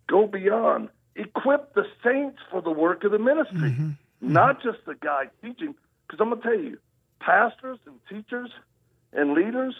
go 0.08 0.26
beyond 0.26 0.88
equip 1.16 1.74
the 1.74 1.84
saints 2.04 2.38
for 2.50 2.62
the 2.62 2.70
work 2.70 3.04
of 3.04 3.12
the 3.12 3.18
ministry. 3.18 3.70
Mm-hmm. 3.70 3.88
Mm-hmm. 3.88 4.32
not 4.32 4.62
just 4.62 4.78
the 4.86 4.94
guy 4.94 5.24
teaching 5.42 5.74
because 6.06 6.20
i'm 6.20 6.30
going 6.30 6.42
to 6.42 6.48
tell 6.48 6.60
you 6.60 6.78
pastors 7.20 7.78
and 7.86 7.96
teachers 8.08 8.50
and 9.12 9.34
leaders 9.34 9.74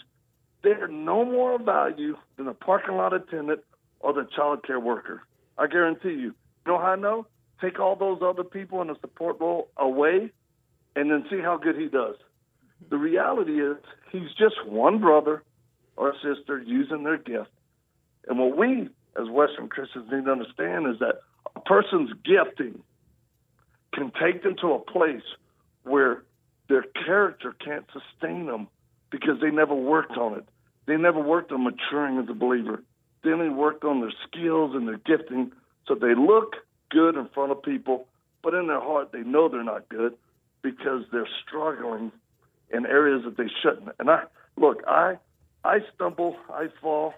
they're 0.63 0.87
no 0.87 1.25
more 1.25 1.55
of 1.55 1.61
value 1.61 2.17
than 2.37 2.47
a 2.47 2.53
parking 2.53 2.95
lot 2.95 3.13
attendant 3.13 3.61
or 3.99 4.13
the 4.13 4.27
child 4.35 4.63
care 4.65 4.79
worker. 4.79 5.23
I 5.57 5.67
guarantee 5.67 6.09
you. 6.09 6.15
You 6.17 6.33
know 6.67 6.77
how 6.77 6.93
i 6.93 6.95
know 6.95 7.25
take 7.61 7.79
all 7.79 7.95
those 7.95 8.19
other 8.21 8.43
people 8.43 8.81
in 8.81 8.89
a 8.89 8.99
support 8.99 9.39
role 9.39 9.69
away 9.77 10.31
and 10.95 11.11
then 11.11 11.25
see 11.29 11.39
how 11.39 11.57
good 11.57 11.77
he 11.77 11.87
does. 11.87 12.15
The 12.89 12.97
reality 12.97 13.61
is 13.61 13.77
he's 14.11 14.33
just 14.37 14.65
one 14.65 14.99
brother 14.99 15.43
or 15.95 16.13
sister 16.15 16.59
using 16.59 17.03
their 17.03 17.17
gift. 17.17 17.51
And 18.27 18.39
what 18.39 18.57
we 18.57 18.89
as 19.19 19.29
Western 19.29 19.67
Christians 19.67 20.07
need 20.11 20.25
to 20.25 20.31
understand 20.31 20.87
is 20.87 20.99
that 20.99 21.19
a 21.55 21.59
person's 21.59 22.11
gifting 22.25 22.81
can 23.93 24.11
take 24.21 24.43
them 24.43 24.55
to 24.61 24.73
a 24.73 24.79
place 24.79 25.23
where 25.83 26.23
their 26.69 26.83
character 27.05 27.53
can't 27.63 27.85
sustain 27.91 28.45
them 28.45 28.67
because 29.09 29.41
they 29.41 29.51
never 29.51 29.75
worked 29.75 30.17
on 30.17 30.37
it. 30.37 30.47
They 30.85 30.95
never 30.95 31.19
worked 31.19 31.51
on 31.51 31.63
maturing 31.63 32.17
as 32.17 32.29
a 32.29 32.33
believer. 32.33 32.81
They 33.23 33.31
only 33.31 33.49
worked 33.49 33.83
on 33.83 33.99
their 33.99 34.13
skills 34.27 34.73
and 34.73 34.87
their 34.87 34.97
gifting 34.97 35.51
so 35.87 35.95
they 35.95 36.15
look 36.15 36.55
good 36.91 37.15
in 37.15 37.27
front 37.33 37.51
of 37.51 37.63
people, 37.63 38.07
but 38.43 38.53
in 38.53 38.67
their 38.67 38.79
heart 38.81 39.11
they 39.11 39.21
know 39.21 39.49
they're 39.49 39.63
not 39.63 39.89
good 39.89 40.13
because 40.61 41.03
they're 41.11 41.27
struggling 41.45 42.11
in 42.71 42.85
areas 42.85 43.23
that 43.25 43.37
they 43.37 43.49
shouldn't. 43.61 43.89
And 43.99 44.09
I 44.09 44.23
look, 44.57 44.83
I 44.87 45.17
I 45.63 45.79
stumble, 45.95 46.35
I 46.49 46.67
fall, 46.81 47.13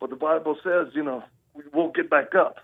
but 0.00 0.10
the 0.10 0.16
Bible 0.16 0.56
says, 0.62 0.88
you 0.94 1.02
know, 1.02 1.22
we 1.54 1.62
won't 1.72 1.94
get 1.94 2.10
back 2.10 2.34
up. 2.34 2.56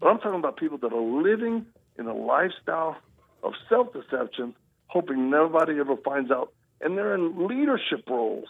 But 0.00 0.08
I'm 0.08 0.18
talking 0.18 0.38
about 0.38 0.56
people 0.56 0.78
that 0.78 0.92
are 0.92 1.22
living 1.22 1.66
in 1.98 2.06
a 2.06 2.14
lifestyle 2.14 2.96
of 3.42 3.52
self-deception, 3.68 4.54
hoping 4.88 5.30
nobody 5.30 5.78
ever 5.78 5.96
finds 5.96 6.30
out, 6.30 6.52
and 6.80 6.96
they're 6.96 7.14
in 7.14 7.46
leadership 7.46 8.08
roles. 8.08 8.48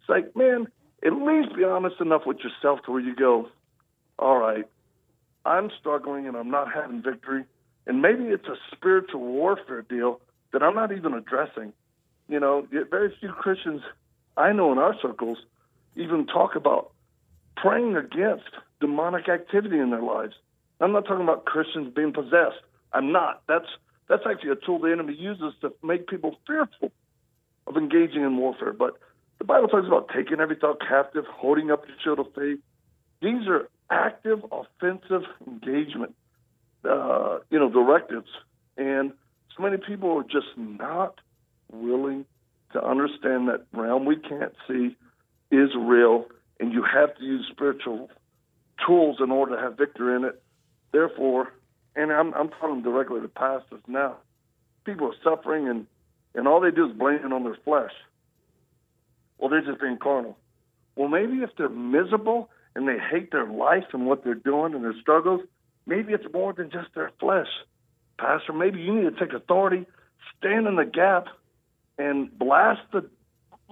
It's 0.00 0.08
like, 0.08 0.36
man, 0.36 0.66
at 1.04 1.12
least 1.12 1.54
be 1.56 1.64
honest 1.64 2.00
enough 2.00 2.22
with 2.26 2.38
yourself 2.38 2.80
to 2.84 2.92
where 2.92 3.00
you 3.00 3.14
go, 3.14 3.48
all 4.18 4.38
right, 4.38 4.66
I'm 5.44 5.70
struggling 5.78 6.26
and 6.26 6.36
I'm 6.36 6.50
not 6.50 6.72
having 6.72 7.02
victory. 7.02 7.44
And 7.86 8.00
maybe 8.00 8.24
it's 8.24 8.46
a 8.46 8.56
spiritual 8.74 9.20
warfare 9.20 9.82
deal 9.82 10.20
that 10.52 10.62
I'm 10.62 10.74
not 10.74 10.92
even 10.92 11.14
addressing. 11.14 11.72
You 12.28 12.40
know, 12.40 12.66
very 12.90 13.14
few 13.20 13.30
Christians 13.30 13.82
I 14.36 14.52
know 14.52 14.72
in 14.72 14.78
our 14.78 14.94
circles 15.00 15.38
even 15.96 16.26
talk 16.26 16.56
about 16.56 16.92
praying 17.56 17.96
against 17.96 18.48
demonic 18.80 19.28
activity 19.28 19.78
in 19.78 19.90
their 19.90 20.02
lives. 20.02 20.34
I'm 20.80 20.92
not 20.92 21.06
talking 21.06 21.22
about 21.22 21.44
Christians 21.44 21.92
being 21.94 22.12
possessed. 22.12 22.62
I'm 22.92 23.12
not. 23.12 23.42
That's 23.46 23.66
that's 24.08 24.22
actually 24.28 24.50
a 24.50 24.56
tool 24.56 24.80
the 24.80 24.90
enemy 24.90 25.14
uses 25.14 25.54
to 25.60 25.72
make 25.82 26.06
people 26.06 26.36
fearful 26.46 26.90
of 27.66 27.76
engaging 27.76 28.22
in 28.22 28.36
warfare. 28.36 28.72
But 28.72 28.94
the 29.38 29.44
Bible 29.44 29.68
talks 29.68 29.86
about 29.86 30.10
taking 30.14 30.40
every 30.40 30.56
thought 30.56 30.80
captive, 30.80 31.24
holding 31.30 31.70
up 31.70 31.84
your 31.86 31.96
shield 32.02 32.18
of 32.18 32.34
faith. 32.34 32.58
These 33.20 33.46
are 33.48 33.68
active 33.92 34.44
offensive 34.50 35.22
engagement, 35.46 36.14
uh, 36.84 37.38
you 37.50 37.58
know, 37.58 37.68
directives. 37.68 38.30
And 38.76 39.12
so 39.54 39.62
many 39.62 39.76
people 39.76 40.16
are 40.18 40.22
just 40.22 40.56
not 40.56 41.20
willing 41.70 42.24
to 42.72 42.82
understand 42.82 43.48
that 43.48 43.66
realm 43.72 44.06
we 44.06 44.16
can't 44.16 44.54
see 44.66 44.96
is 45.50 45.70
real, 45.76 46.26
and 46.58 46.72
you 46.72 46.82
have 46.82 47.14
to 47.16 47.22
use 47.22 47.46
spiritual 47.50 48.10
tools 48.86 49.18
in 49.20 49.30
order 49.30 49.56
to 49.56 49.62
have 49.62 49.76
victory 49.76 50.16
in 50.16 50.24
it. 50.24 50.42
Therefore, 50.90 51.52
and 51.94 52.10
I'm, 52.10 52.32
I'm 52.32 52.48
talking 52.48 52.82
directly 52.82 53.20
to 53.20 53.28
pastors 53.28 53.82
now, 53.86 54.16
people 54.84 55.08
are 55.08 55.14
suffering, 55.22 55.68
and, 55.68 55.86
and 56.34 56.48
all 56.48 56.60
they 56.60 56.70
do 56.70 56.88
is 56.90 56.96
blame 56.96 57.20
it 57.24 57.32
on 57.32 57.44
their 57.44 57.58
flesh. 57.64 57.92
Well, 59.36 59.50
they're 59.50 59.60
just 59.60 59.80
being 59.80 59.98
carnal. 59.98 60.38
Well, 60.96 61.08
maybe 61.08 61.42
if 61.42 61.50
they're 61.58 61.68
miserable 61.68 62.48
and 62.74 62.88
they 62.88 62.98
hate 62.98 63.30
their 63.30 63.46
life 63.46 63.84
and 63.92 64.06
what 64.06 64.24
they're 64.24 64.34
doing 64.34 64.74
and 64.74 64.82
their 64.84 64.98
struggles, 65.00 65.40
maybe 65.86 66.12
it's 66.12 66.32
more 66.32 66.52
than 66.52 66.70
just 66.70 66.88
their 66.94 67.10
flesh. 67.20 67.48
Pastor, 68.18 68.52
maybe 68.52 68.80
you 68.80 68.94
need 68.94 69.16
to 69.16 69.24
take 69.24 69.34
authority, 69.34 69.86
stand 70.38 70.66
in 70.66 70.76
the 70.76 70.84
gap, 70.84 71.26
and 71.98 72.36
blast 72.38 72.80
the 72.92 73.08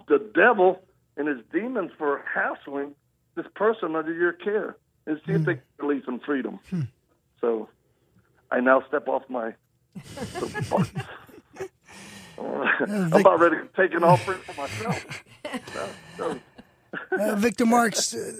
the 0.08 0.18
devil 0.34 0.82
and 1.16 1.28
his 1.28 1.38
demons 1.52 1.90
for 1.98 2.22
hassling 2.32 2.94
this 3.36 3.46
person 3.54 3.94
under 3.94 4.12
your 4.12 4.32
care 4.32 4.76
and 5.06 5.20
see 5.26 5.32
if 5.32 5.44
they 5.44 5.54
can 5.54 5.62
release 5.78 6.04
some 6.04 6.20
freedom. 6.20 6.58
Hmm. 6.68 6.82
So 7.40 7.68
I 8.50 8.60
now 8.60 8.82
step 8.88 9.08
off 9.08 9.22
my 9.28 9.54
I'm 12.40 13.12
about 13.12 13.40
ready 13.40 13.56
to 13.56 13.68
take 13.76 13.94
an 13.94 14.02
offering 14.04 14.38
for 14.40 14.60
myself. 14.60 15.24
uh, 17.12 17.36
Victor 17.36 17.66
Marx, 17.66 18.14
uh, 18.14 18.32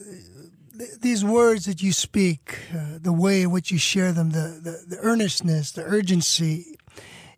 th- 0.81 1.01
these 1.01 1.24
words 1.24 1.66
that 1.66 1.83
you 1.83 1.93
speak, 1.93 2.59
uh, 2.74 2.99
the 3.01 3.12
way 3.12 3.43
in 3.43 3.51
which 3.51 3.70
you 3.70 3.78
share 3.78 4.12
them, 4.12 4.31
the, 4.31 4.59
the, 4.62 4.97
the 4.97 4.99
earnestness, 5.01 5.72
the 5.72 5.85
urgency, 5.85 6.76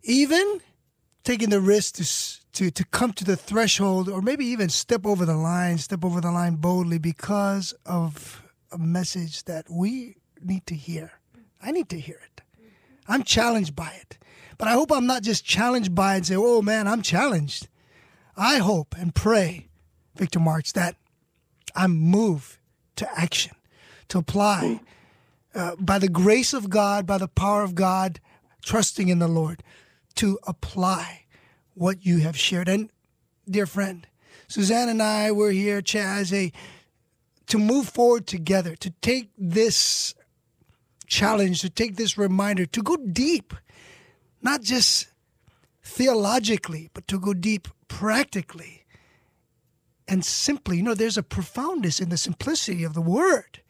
even 0.03 0.61
taking 1.23 1.49
the 1.49 1.59
risk 1.59 1.95
to, 1.95 2.05
to, 2.53 2.71
to 2.71 2.85
come 2.85 3.13
to 3.13 3.25
the 3.25 3.35
threshold 3.35 4.09
or 4.09 4.21
maybe 4.21 4.45
even 4.45 4.69
step 4.69 5.05
over 5.05 5.25
the 5.25 5.35
line, 5.35 5.77
step 5.77 6.03
over 6.03 6.21
the 6.21 6.31
line 6.31 6.55
boldly 6.55 6.97
because 6.97 7.73
of 7.85 8.41
a 8.71 8.77
message 8.77 9.43
that 9.43 9.65
we 9.69 10.15
need 10.41 10.65
to 10.65 10.75
hear. 10.75 11.11
I 11.61 11.71
need 11.71 11.89
to 11.89 11.99
hear 11.99 12.19
it. 12.23 12.41
I'm 13.07 13.23
challenged 13.23 13.75
by 13.75 13.93
it. 14.01 14.17
But 14.57 14.67
I 14.67 14.71
hope 14.71 14.91
I'm 14.91 15.05
not 15.05 15.23
just 15.23 15.45
challenged 15.45 15.93
by 15.93 16.13
it 16.13 16.17
and 16.17 16.25
say, 16.27 16.35
oh 16.37 16.61
man, 16.61 16.87
I'm 16.87 17.01
challenged. 17.01 17.67
I 18.35 18.57
hope 18.57 18.95
and 18.97 19.13
pray, 19.13 19.67
Victor 20.15 20.39
Marx, 20.39 20.71
that 20.71 20.95
I'm 21.75 21.95
moved 21.95 22.57
to 22.95 23.19
action, 23.19 23.55
to 24.09 24.17
apply 24.19 24.81
uh, 25.55 25.75
by 25.79 25.99
the 25.99 26.09
grace 26.09 26.53
of 26.53 26.69
God, 26.69 27.05
by 27.05 27.17
the 27.17 27.27
power 27.27 27.63
of 27.63 27.75
God, 27.75 28.19
trusting 28.63 29.09
in 29.09 29.19
the 29.19 29.27
Lord, 29.27 29.63
to 30.15 30.39
apply 30.47 31.25
what 31.73 32.05
you 32.05 32.19
have 32.19 32.37
shared. 32.37 32.69
And 32.69 32.89
dear 33.49 33.65
friend, 33.65 34.07
Suzanne 34.47 34.89
and 34.89 35.01
I 35.01 35.31
were 35.31 35.51
here, 35.51 35.81
Chaz, 35.81 36.33
a, 36.33 36.51
to 37.47 37.57
move 37.57 37.89
forward 37.89 38.27
together, 38.27 38.75
to 38.75 38.91
take 39.01 39.29
this 39.37 40.15
challenge, 41.07 41.61
to 41.61 41.69
take 41.69 41.95
this 41.95 42.17
reminder, 42.17 42.65
to 42.67 42.81
go 42.81 42.95
deep, 42.97 43.53
not 44.41 44.61
just 44.61 45.07
theologically, 45.83 46.89
but 46.93 47.07
to 47.07 47.19
go 47.19 47.33
deep 47.33 47.67
practically 47.87 48.82
and 50.13 50.23
simply. 50.23 50.77
You 50.77 50.83
know, 50.83 50.93
there's 50.93 51.17
a 51.17 51.23
profoundness 51.23 51.99
in 51.99 52.09
the 52.09 52.17
simplicity 52.17 52.83
of 52.83 52.93
the 52.93 53.01
word. 53.01 53.61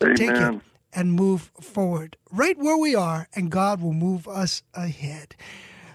To 0.00 0.14
take 0.14 0.30
it 0.30 0.36
Amen. 0.36 0.60
and 0.92 1.12
move 1.12 1.50
forward 1.58 2.18
right 2.30 2.58
where 2.58 2.76
we 2.76 2.94
are, 2.94 3.28
and 3.34 3.50
God 3.50 3.80
will 3.80 3.94
move 3.94 4.28
us 4.28 4.62
ahead. 4.74 5.36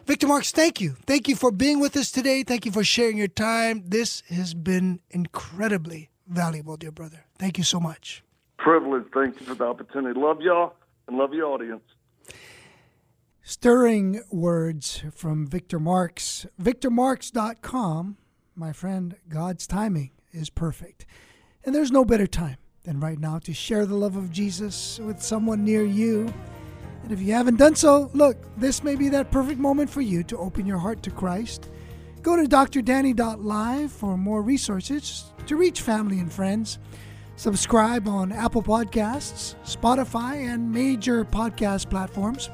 Victor 0.06 0.28
Marx, 0.28 0.52
thank 0.52 0.82
you. 0.82 0.96
Thank 1.06 1.28
you 1.28 1.36
for 1.36 1.52
being 1.52 1.80
with 1.80 1.96
us 1.96 2.10
today. 2.10 2.42
Thank 2.44 2.66
you 2.66 2.72
for 2.72 2.84
sharing 2.84 3.18
your 3.18 3.28
time. 3.28 3.84
This 3.86 4.22
has 4.30 4.56
been 4.56 5.02
incredibly 5.12 6.10
valuable, 6.26 6.78
dear 6.78 6.92
brother. 6.92 7.26
Thank 7.38 7.60
you 7.60 7.64
so 7.64 7.80
much. 7.80 8.24
Privilege. 8.58 9.04
Thank 9.14 9.40
you 9.40 9.46
for 9.46 9.56
the 9.56 9.66
opportunity. 9.66 10.20
Love 10.20 10.42
y'all 10.42 10.74
and 11.08 11.18
love 11.18 11.34
your 11.34 11.48
audience. 11.48 11.84
Stirring 13.44 14.24
words 14.32 15.04
from 15.14 15.46
Victor 15.46 15.80
Marx. 15.80 16.48
VictorMarx.com. 16.60 18.18
My 18.62 18.74
friend, 18.74 19.16
God's 19.28 19.66
timing 19.66 20.12
is 20.32 20.52
perfect. 20.52 21.08
And 21.66 21.74
there's 21.74 21.92
no 21.92 22.06
better 22.06 22.28
time 22.28 22.58
than 22.84 23.00
right 23.00 23.18
now 23.18 23.40
to 23.40 23.56
share 23.56 23.88
the 23.88 23.96
love 23.96 24.16
of 24.16 24.32
Jesus 24.32 25.00
with 25.00 25.20
someone 25.20 25.66
near 25.66 25.84
you. 25.84 26.32
And 27.02 27.12
if 27.12 27.20
you 27.24 27.34
haven't 27.34 27.56
done 27.56 27.74
so, 27.74 28.12
look, 28.14 28.38
this 28.58 28.84
may 28.84 28.96
be 28.96 29.10
that 29.10 29.32
perfect 29.32 29.60
moment 29.60 29.90
for 29.90 30.02
you 30.02 30.22
to 30.26 30.38
open 30.38 30.68
your 30.68 30.78
heart 30.78 31.02
to 31.02 31.10
Christ. 31.10 31.72
Go 32.22 32.36
to 32.36 32.44
drdanny.live 32.44 33.92
for 33.92 34.16
more 34.16 34.44
resources 34.44 35.34
to 35.48 35.56
reach 35.56 35.82
family 35.82 36.20
and 36.20 36.32
friends. 36.32 36.78
Subscribe 37.38 38.08
on 38.08 38.32
Apple 38.32 38.62
Podcasts, 38.62 39.56
Spotify, 39.66 40.54
and 40.54 40.72
major 40.72 41.26
podcast 41.26 41.90
platforms. 41.90 42.52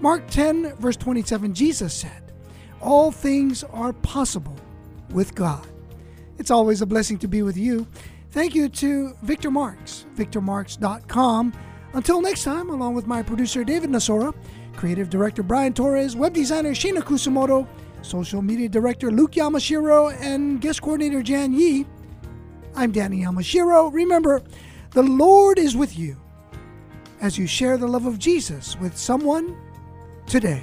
Mark 0.00 0.28
10, 0.28 0.74
verse 0.76 0.96
27, 0.96 1.54
Jesus 1.54 1.94
said, 1.94 2.34
All 2.82 3.10
things 3.10 3.64
are 3.64 3.94
possible 3.94 4.54
with 5.10 5.34
God. 5.34 5.66
It's 6.38 6.50
always 6.50 6.82
a 6.82 6.86
blessing 6.86 7.18
to 7.18 7.28
be 7.28 7.42
with 7.42 7.56
you. 7.56 7.86
Thank 8.30 8.54
you 8.54 8.68
to 8.68 9.14
Victor 9.22 9.50
Marx, 9.50 10.06
victormarx.com. 10.16 11.52
Until 11.94 12.20
next 12.20 12.44
time, 12.44 12.70
along 12.70 12.94
with 12.94 13.06
my 13.06 13.22
producer 13.22 13.64
David 13.64 13.90
Nasora, 13.90 14.34
creative 14.76 15.10
director 15.10 15.42
Brian 15.42 15.72
Torres, 15.72 16.14
web 16.14 16.34
designer 16.34 16.70
Shina 16.70 17.02
Kusumoto, 17.02 17.66
social 18.02 18.42
media 18.42 18.68
director 18.68 19.10
Luke 19.10 19.32
Yamashiro, 19.32 20.16
and 20.20 20.60
guest 20.60 20.82
coordinator 20.82 21.22
Jan 21.22 21.52
Yi, 21.52 21.86
I'm 22.76 22.92
Danny 22.92 23.22
Yamashiro. 23.22 23.92
Remember, 23.92 24.42
the 24.92 25.02
Lord 25.02 25.58
is 25.58 25.76
with 25.76 25.98
you 25.98 26.16
as 27.20 27.36
you 27.36 27.46
share 27.46 27.76
the 27.76 27.88
love 27.88 28.06
of 28.06 28.18
Jesus 28.18 28.76
with 28.78 28.96
someone 28.96 29.56
today. 30.26 30.62